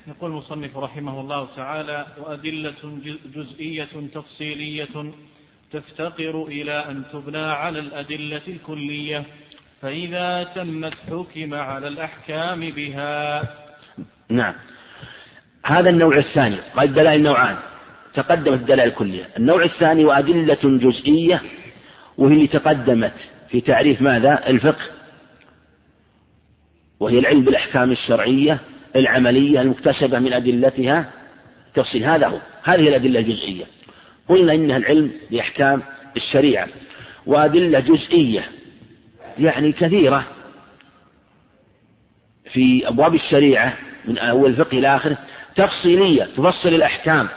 [0.06, 3.00] يقول المصنف رحمه الله تعالى وأدلة
[3.34, 5.12] جزئية تفصيلية
[5.72, 9.24] تفتقر إلى أن تبنى على الأدلة الكلية.
[9.82, 13.42] فإذا تمت حكم على الأحكام بها.
[14.28, 14.54] نعم.
[15.64, 17.56] هذا النوع الثاني قال الدلائل نوعان.
[18.14, 21.42] تقدمت الدلائل الكلية النوع الثاني وأدلة جزئية
[22.18, 23.12] وهي اللي تقدمت
[23.50, 24.84] في تعريف ماذا؟ الفقه.
[27.00, 28.59] وهي العلم بالأحكام الشرعية
[28.96, 31.10] العملية المكتسبة من أدلتها
[31.74, 32.04] تفصيل.
[32.04, 32.38] هذا هو.
[32.62, 33.64] هذه الأدلة الجزئية.
[34.28, 35.82] قلنا إنها العلم بأحكام
[36.16, 36.68] الشريعة.
[37.26, 38.44] وأدلة جزئية.
[39.38, 40.26] يعني كثيرة
[42.52, 45.18] في أبواب الشريعة من أول الفقه إلى آخره
[45.56, 47.28] تفصيلية تفصل الأحكام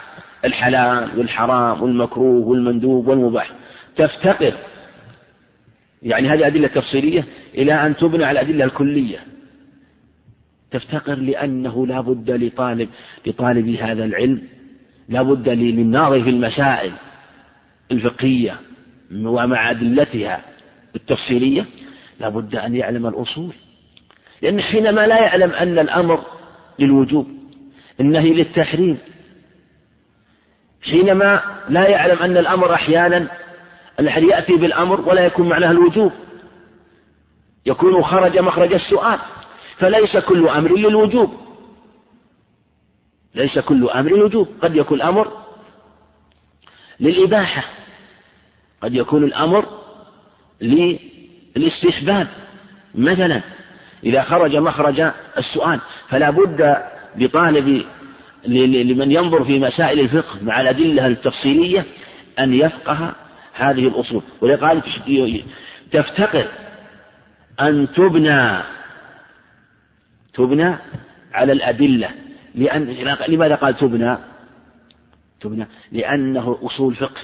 [0.45, 3.51] الحلال والحرام والمكروه والمندوب والمباح
[3.95, 4.53] تفتقر.
[6.03, 9.19] يعني هذه أدلة تفصيلية إلى أن تبنى على الأدلة الكلية.
[10.71, 12.89] تفتقر لأنه لا بد لطالب
[13.25, 14.41] لطالب هذا العلم
[15.09, 16.91] لا بد للناظر في المسائل
[17.91, 18.59] الفقهية
[19.13, 20.41] ومع أدلتها
[20.95, 21.65] التفصيلية.
[22.19, 23.53] لا بد أن يعلم الأصول.
[24.41, 26.23] لأن حينما لا يعلم أن الأمر
[26.79, 27.27] للوجوب
[27.99, 28.97] النهي للتحريم
[30.81, 33.27] حينما لا يعلم أن الأمر أحيانا
[33.99, 36.11] يأتي بالأمر ولا يكون معناه الوجوب
[37.65, 39.19] يكون خرج مخرج السؤال.
[39.77, 41.33] فليس كل أمر للوجوب.
[43.35, 44.47] ليس كل أمر للوجوب.
[44.61, 45.31] قد يكون الأمر
[46.99, 47.63] للإباحة.
[48.81, 49.65] قد يكون الأمر
[51.55, 52.27] للاستحباب
[52.95, 53.41] مثلا
[54.03, 55.79] إذا خرج مخرج السؤال
[56.09, 56.77] فلا بد
[57.15, 57.85] لطالب
[58.47, 61.85] لمن ينظر في مسائل الفقه مع الأدلة التفصيلية
[62.39, 63.15] أن يفقه
[63.53, 64.23] هذه الأصول.
[64.41, 64.81] ولقال
[65.91, 66.47] تفتقر
[67.61, 68.61] أن تبنى
[70.33, 70.75] تبنى
[71.33, 72.09] على الأدلة.
[72.55, 72.83] لأن
[73.27, 74.17] لماذا قال تبنى؟
[75.39, 77.21] تبنى لأنه أصول فقه.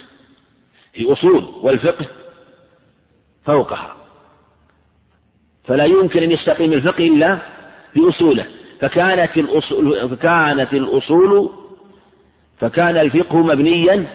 [0.95, 2.05] هي أصول والفقه
[3.45, 4.00] فوقها.
[5.71, 7.37] فلا يمكن أن يستقيم الفقه إلا
[7.95, 8.45] بأصوله.
[8.79, 11.49] فكانت الأصول فكانت الأصول
[12.59, 14.07] فكان الفقه مبنيا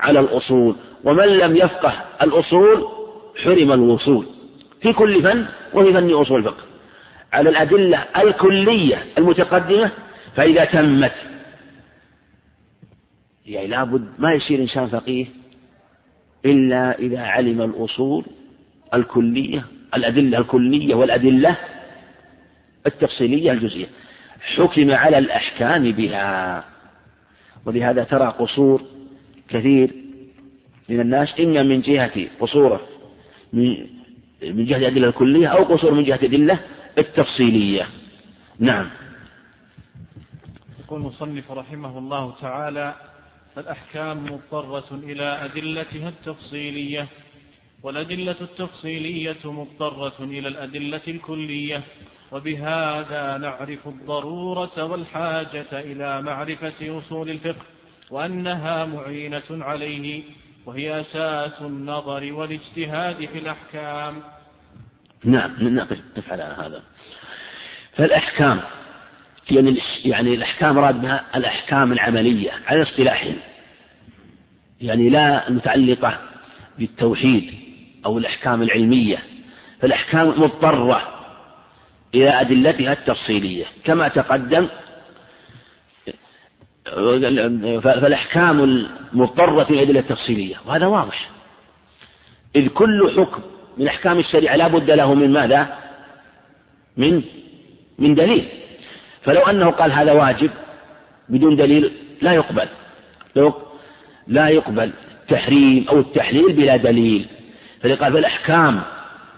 [0.00, 0.76] على الأصول.
[1.04, 1.92] ومن لم يفقه
[2.22, 2.88] الأصول
[3.44, 4.26] حرم الوصول.
[4.82, 6.64] في كل فن وفي فن أصول الفقه.
[7.32, 9.90] على الأدلة الكلية المتقدمة
[10.36, 11.14] فإذا تمت
[13.46, 15.26] يعني لابد ما يصير إنسان فقيه
[16.46, 18.24] إلا إذا علم الأصول
[18.94, 19.64] الكلية.
[19.96, 21.56] الأدلة الكلية والأدلة
[22.86, 23.86] التفصيلية الجزئية.
[24.56, 26.64] حكم على الأحكام بها.
[27.66, 28.82] ولهذا ترى قصور
[29.48, 29.90] كثير
[30.88, 32.80] من الناس إما من جهة قصوره
[34.42, 36.58] من جهة الأدلة الكلية أو قصور من جهة الأدلة
[36.98, 37.86] التفصيلية.
[38.58, 38.90] نعم.
[40.84, 42.94] يقول المصنف رحمه الله تعالى
[43.58, 47.06] الأحكام مضطرة إلى أدلتها التفصيلية.
[47.84, 51.82] والأدلة التفصيلية مضطرة إلى الأدلة الكلية
[52.32, 57.64] وبهذا نعرف الضرورة والحاجة إلى معرفة أصول الفقه
[58.10, 60.22] وأنها معينة عليه
[60.66, 64.22] وهي أساس النظر والاجتهاد في الأحكام.
[65.24, 66.82] نعم نقف على هذا.
[67.92, 68.60] فالأحكام
[69.50, 73.36] يعني يعني الأحكام مراد بها الأحكام العملية على اصطلاحهم
[74.80, 76.18] يعني لا المتعلقة
[76.78, 77.63] بالتوحيد
[78.06, 79.18] أو الأحكام العلمية.
[79.80, 81.02] فالأحكام مضطرة
[82.14, 83.64] إلى أدلتها التفصيلية.
[83.84, 84.66] كما تقدم
[87.82, 88.60] فالأحكام
[89.12, 90.56] المضطرة إلى الأدلة التفصيلية.
[90.66, 91.30] وهذا واضح.
[92.56, 93.42] إذ كل حكم
[93.78, 95.78] من أحكام الشريعة لا بد له من ماذا؟
[96.96, 97.22] من
[97.98, 98.48] من دليل.
[99.22, 100.50] فلو أنه قال هذا واجب
[101.28, 102.68] بدون دليل لا يقبل.
[104.26, 104.90] لا يقبل
[105.22, 107.26] التحريم أو التحليل بلا دليل.
[107.84, 108.80] فلقال فالأحكام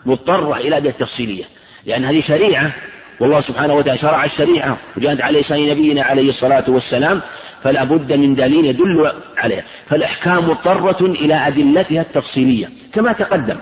[0.07, 1.45] مضطرة إلى أدلة تفصيلية
[1.87, 2.73] لأن هذه شريعة
[3.21, 7.21] والله سبحانه وتعالى شرع الشريعة وجاءت على لسان نبينا عليه الصلاة والسلام
[7.63, 9.65] فلا بد من دليل يدل عليها.
[9.89, 13.57] فالأحكام مضطرة إلى أدلتها التفصيلية كما تقدم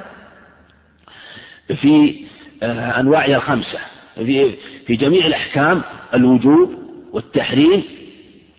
[1.81, 2.15] في
[2.63, 3.79] آه، أنواعها الخمسة.
[4.15, 4.55] في
[4.87, 5.83] في جميع الأحكام
[6.15, 6.75] الوجوب
[7.13, 7.83] والتحريم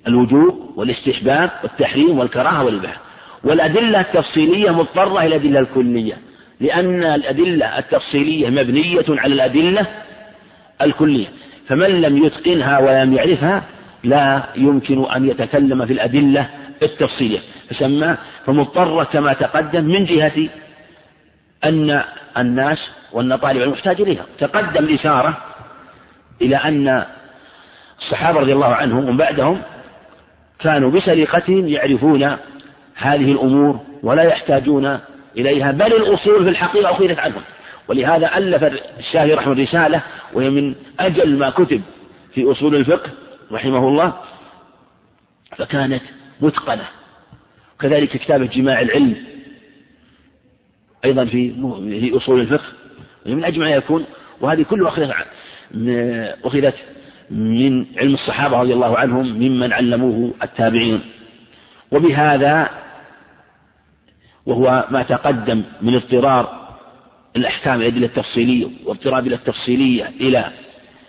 [0.08, 3.05] الوجوب والاستحباب والتحريم والكراهة والإباحة.
[3.46, 6.18] والأدلة التفصيلية مضطرة إلى الأدلة الكلية
[6.60, 9.88] لأن الأدلة التفصيلية مبنية على الأدلة
[10.82, 11.28] الكلية.
[11.68, 13.64] فمن لم يتقنها ولم يعرفها
[14.04, 16.48] لا يمكن أن يتكلم في الأدلة
[16.84, 17.40] التفصيلية.
[17.70, 20.50] فسمى فمضطرة كما تقدم من جهة
[21.64, 22.04] أن
[22.38, 24.26] الناس وأن طالب العلم محتاج إليها.
[24.40, 25.38] تقدم الإشارة
[26.42, 27.06] إلى أن
[28.00, 29.62] الصحابة رضي الله عنهم ومن بعدهم
[30.60, 32.38] كانوا بسليقتهم يعرفون
[32.96, 35.00] هذه الأمور ولا يحتاجون
[35.38, 37.42] إليها بل الأصول في الحقيقة أخذت عنهم
[37.88, 38.64] ولهذا ألف
[39.00, 40.02] الشافعي رحمه رسالة
[40.34, 41.82] وهي من أجل ما كتب
[42.34, 43.10] في أصول الفقه
[43.52, 44.14] رحمه الله
[45.58, 46.02] فكانت
[46.42, 46.86] متقنة.
[47.80, 49.16] كذلك كتاب جماع العلم
[51.06, 51.54] أيضا في
[52.00, 52.66] في أصول الفقه
[53.26, 54.06] من أجمع يكون.
[54.42, 55.14] وهذه كلها أخذت
[56.46, 56.76] أخذت
[57.32, 61.02] من علم الصحابة رضي الله عنهم ممن علموه التابعين.
[61.92, 62.70] وبهذا
[64.46, 66.66] وهو ما تقدم من اضطرار
[67.36, 70.52] الأحكام الأدلة التفصيلية واضطراب التفصيلية إلى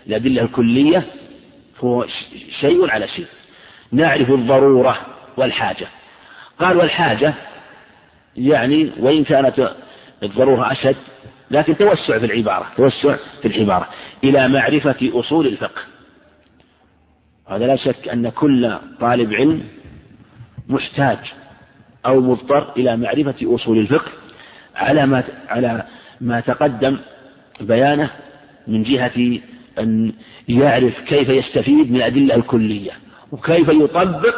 [0.06, 1.04] الأدلة الكلية
[1.80, 2.06] هو
[2.60, 3.26] شيء على شيء.
[3.92, 4.98] نعرف الضرورة
[5.36, 5.86] والحاجة.
[6.60, 7.34] قال والحاجة
[8.36, 9.74] يعني وإن كانت
[10.22, 10.96] الضرورة أشد
[11.50, 13.88] لكن توسع في العبارة توسع في العبارة
[14.24, 15.82] إلى معرفة أصول الفقه.
[17.48, 19.62] هذا لا شك أن كل طالب علم
[20.68, 21.18] محتاج
[22.07, 24.12] أو مضطر إلى معرفة أصول الفقه
[24.77, 25.85] على ما على
[26.20, 26.97] ما تقدم
[27.61, 28.11] بيانه
[28.66, 29.39] من جهة
[29.78, 30.12] أن
[30.49, 32.91] يعرف كيف يستفيد من الأدلة الكلية
[33.33, 34.35] وكيف يطبق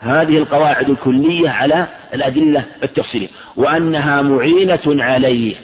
[0.00, 5.56] هذه القواعد الكلية على الأدلة التفصيلية وأنها معينة عليه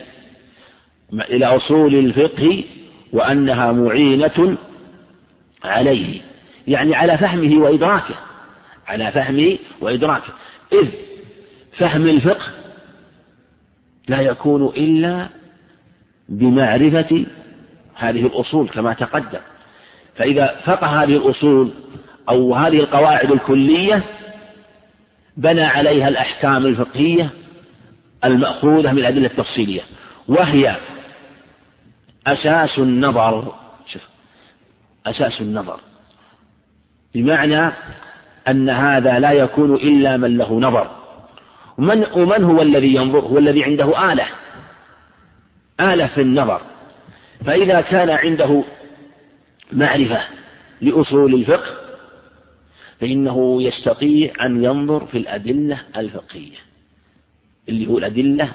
[1.13, 2.65] إلى أصول الفقه
[3.13, 4.57] وأنها معينة
[5.65, 6.21] عليه
[6.67, 8.15] يعني على فهمه وإدراكه
[8.87, 10.33] على فهمه وإدراكه.
[10.73, 10.89] إذ
[11.79, 12.47] فهم الفقه
[14.09, 15.29] لا يكون إلا
[16.29, 17.27] بمعرفة
[17.95, 19.41] هذه الأصول كما تقدم.
[20.17, 21.71] فإذا فقه هذه الأصول
[22.29, 24.03] أو هذه القواعد الكلية
[25.37, 27.31] بنى عليها الأحكام الفقهية
[28.25, 29.83] المأخوذة من الأدلة التفصيلية
[30.29, 30.77] وهي
[32.27, 33.55] أساس النظر
[33.87, 34.03] شوف
[35.07, 35.81] أساس النظر.
[37.15, 37.73] بمعنى
[38.49, 40.91] أن هذا لا يكون إلا من له نظر.
[41.79, 44.27] ومن, ومن هو الذي ينظر هو الذي عنده آلة؟
[45.81, 46.61] آلة في النظر.
[47.45, 48.65] فإذا كان عنده
[49.73, 50.21] معرفة
[50.81, 51.85] لأصول الفقه
[53.01, 56.57] فإنه يستطيع أن ينظر في الأدلة الفقهية.
[57.69, 58.53] اللي هو الأدلة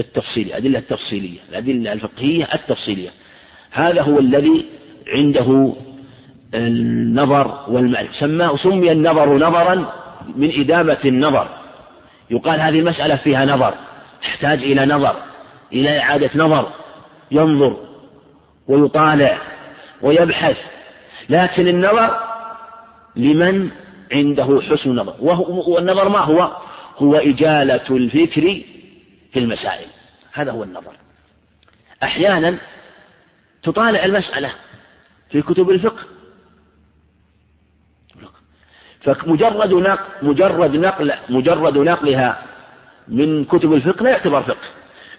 [0.00, 3.10] التفصيلية الأدلة التفصيلية الأدلة الفقهية التفصيلية.
[3.70, 4.66] هذا هو الذي
[5.08, 5.74] عنده
[6.54, 8.12] النظر والمعرفة.
[8.12, 9.92] سماه سمي النظر نظرا
[10.36, 11.48] من إدامة النظر.
[12.30, 13.74] يقال هذه المسألة فيها نظر
[14.22, 15.16] تحتاج إلى نظر
[15.72, 16.68] إلى إعادة نظر.
[17.30, 17.76] ينظر
[18.68, 19.38] ويطالع
[20.02, 20.56] ويبحث.
[21.28, 22.20] لكن النظر
[23.16, 23.70] لمن
[24.12, 26.56] عنده حسن وهو والنظر ما هو؟
[26.98, 28.62] هو إجالة الفكر
[29.32, 29.86] في المسائل.
[30.32, 30.92] هذا هو النظر.
[32.02, 32.58] أحيانا
[33.62, 34.52] تطالع المسألة
[35.30, 36.02] في كتب الفقه.
[39.04, 42.42] فمجرد نقل مجرد نقل مجرد نقلها
[43.08, 44.68] من كتب الفقه لا يعتبر فقه.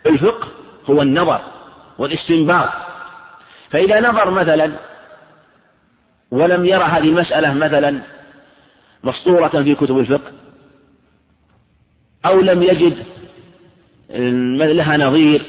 [0.06, 0.48] الفقه
[0.90, 1.42] هو النظر
[1.98, 2.70] والاستنباط.
[3.70, 4.72] فإذا نظر مثلا
[6.32, 8.02] ولم يرى هذه المسألة مثلا
[9.04, 10.32] مسطورة في كتب الفقه
[12.26, 13.06] أو لم يجد
[14.74, 15.42] لها نظير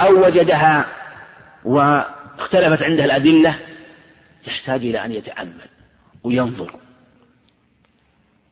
[0.00, 0.86] أو وجدها
[1.64, 3.58] واختلفت عنده الأدلة
[4.46, 5.73] يحتاج إلى أن يتأمل.
[6.24, 6.76] وينظر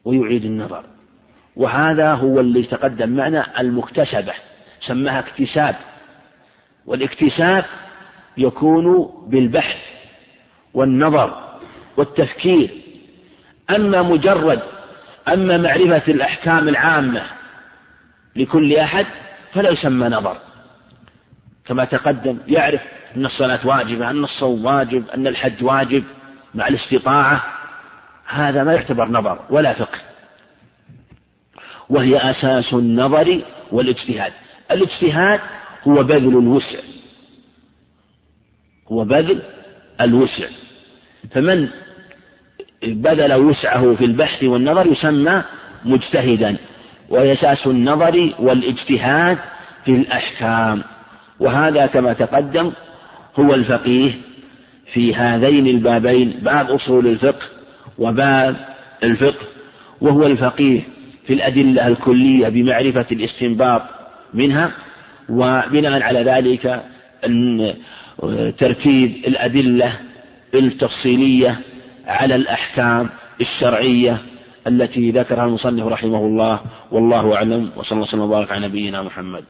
[0.05, 0.85] ويعيد النظر.
[1.57, 4.33] وهذا هو اللي تقدم معنا المكتسبة
[4.81, 5.77] سماها اكتساب.
[6.87, 7.65] والاكتساب
[8.37, 9.79] يكون بالبحث
[10.75, 11.59] والنظر
[11.97, 12.71] والتفكير.
[13.71, 14.63] أما مجرد
[15.29, 17.23] أما معرفة الأحكام العامة
[18.37, 19.07] لكل أحد
[19.53, 20.39] فلا يسمى نظر.
[21.65, 22.81] كما تقدم يعرف
[23.17, 26.05] أن الصلاة واجبة أن الصوم واجب أن الحج واجب
[26.55, 27.62] مع الاستطاعة.
[28.33, 29.99] هذا ما يعتبر نظر ولا فقه.
[31.89, 33.41] وهي أساس النظر
[33.73, 34.33] والاجتهاد.
[34.71, 35.41] الاجتهاد
[35.89, 36.79] هو بذل الوسع.
[38.91, 39.43] وبذل
[40.01, 40.47] الوسع.
[41.31, 41.69] فمن
[42.83, 45.43] بذل وسعه في البحث والنظر يسمى
[45.85, 46.57] مجتهدا.
[47.09, 49.39] ويساس النظر والاجتهاد
[49.85, 50.83] في الأحكام.
[51.41, 52.73] وهذا كما تقدم
[53.39, 54.13] هو الفقيه
[54.93, 56.31] في هذين البابين.
[56.43, 57.62] باب أصول الفقه
[57.99, 58.57] وباب
[59.03, 59.47] الفقه
[60.01, 60.81] وهو الفقيه
[61.27, 63.83] في الأدلة الكلية بمعرفة الاستنباط
[64.35, 64.73] منها
[65.29, 66.83] وبناء على ذلك
[68.59, 69.93] تركيب الأدلة
[70.55, 71.61] التفصيلية
[72.07, 73.09] على الأحكام
[73.41, 74.19] الشرعية
[74.67, 76.61] التي ذكرها المصنف رحمه الله
[76.91, 79.45] والله أعلم وصلى الله وسلم وبارك على نبينا محمد.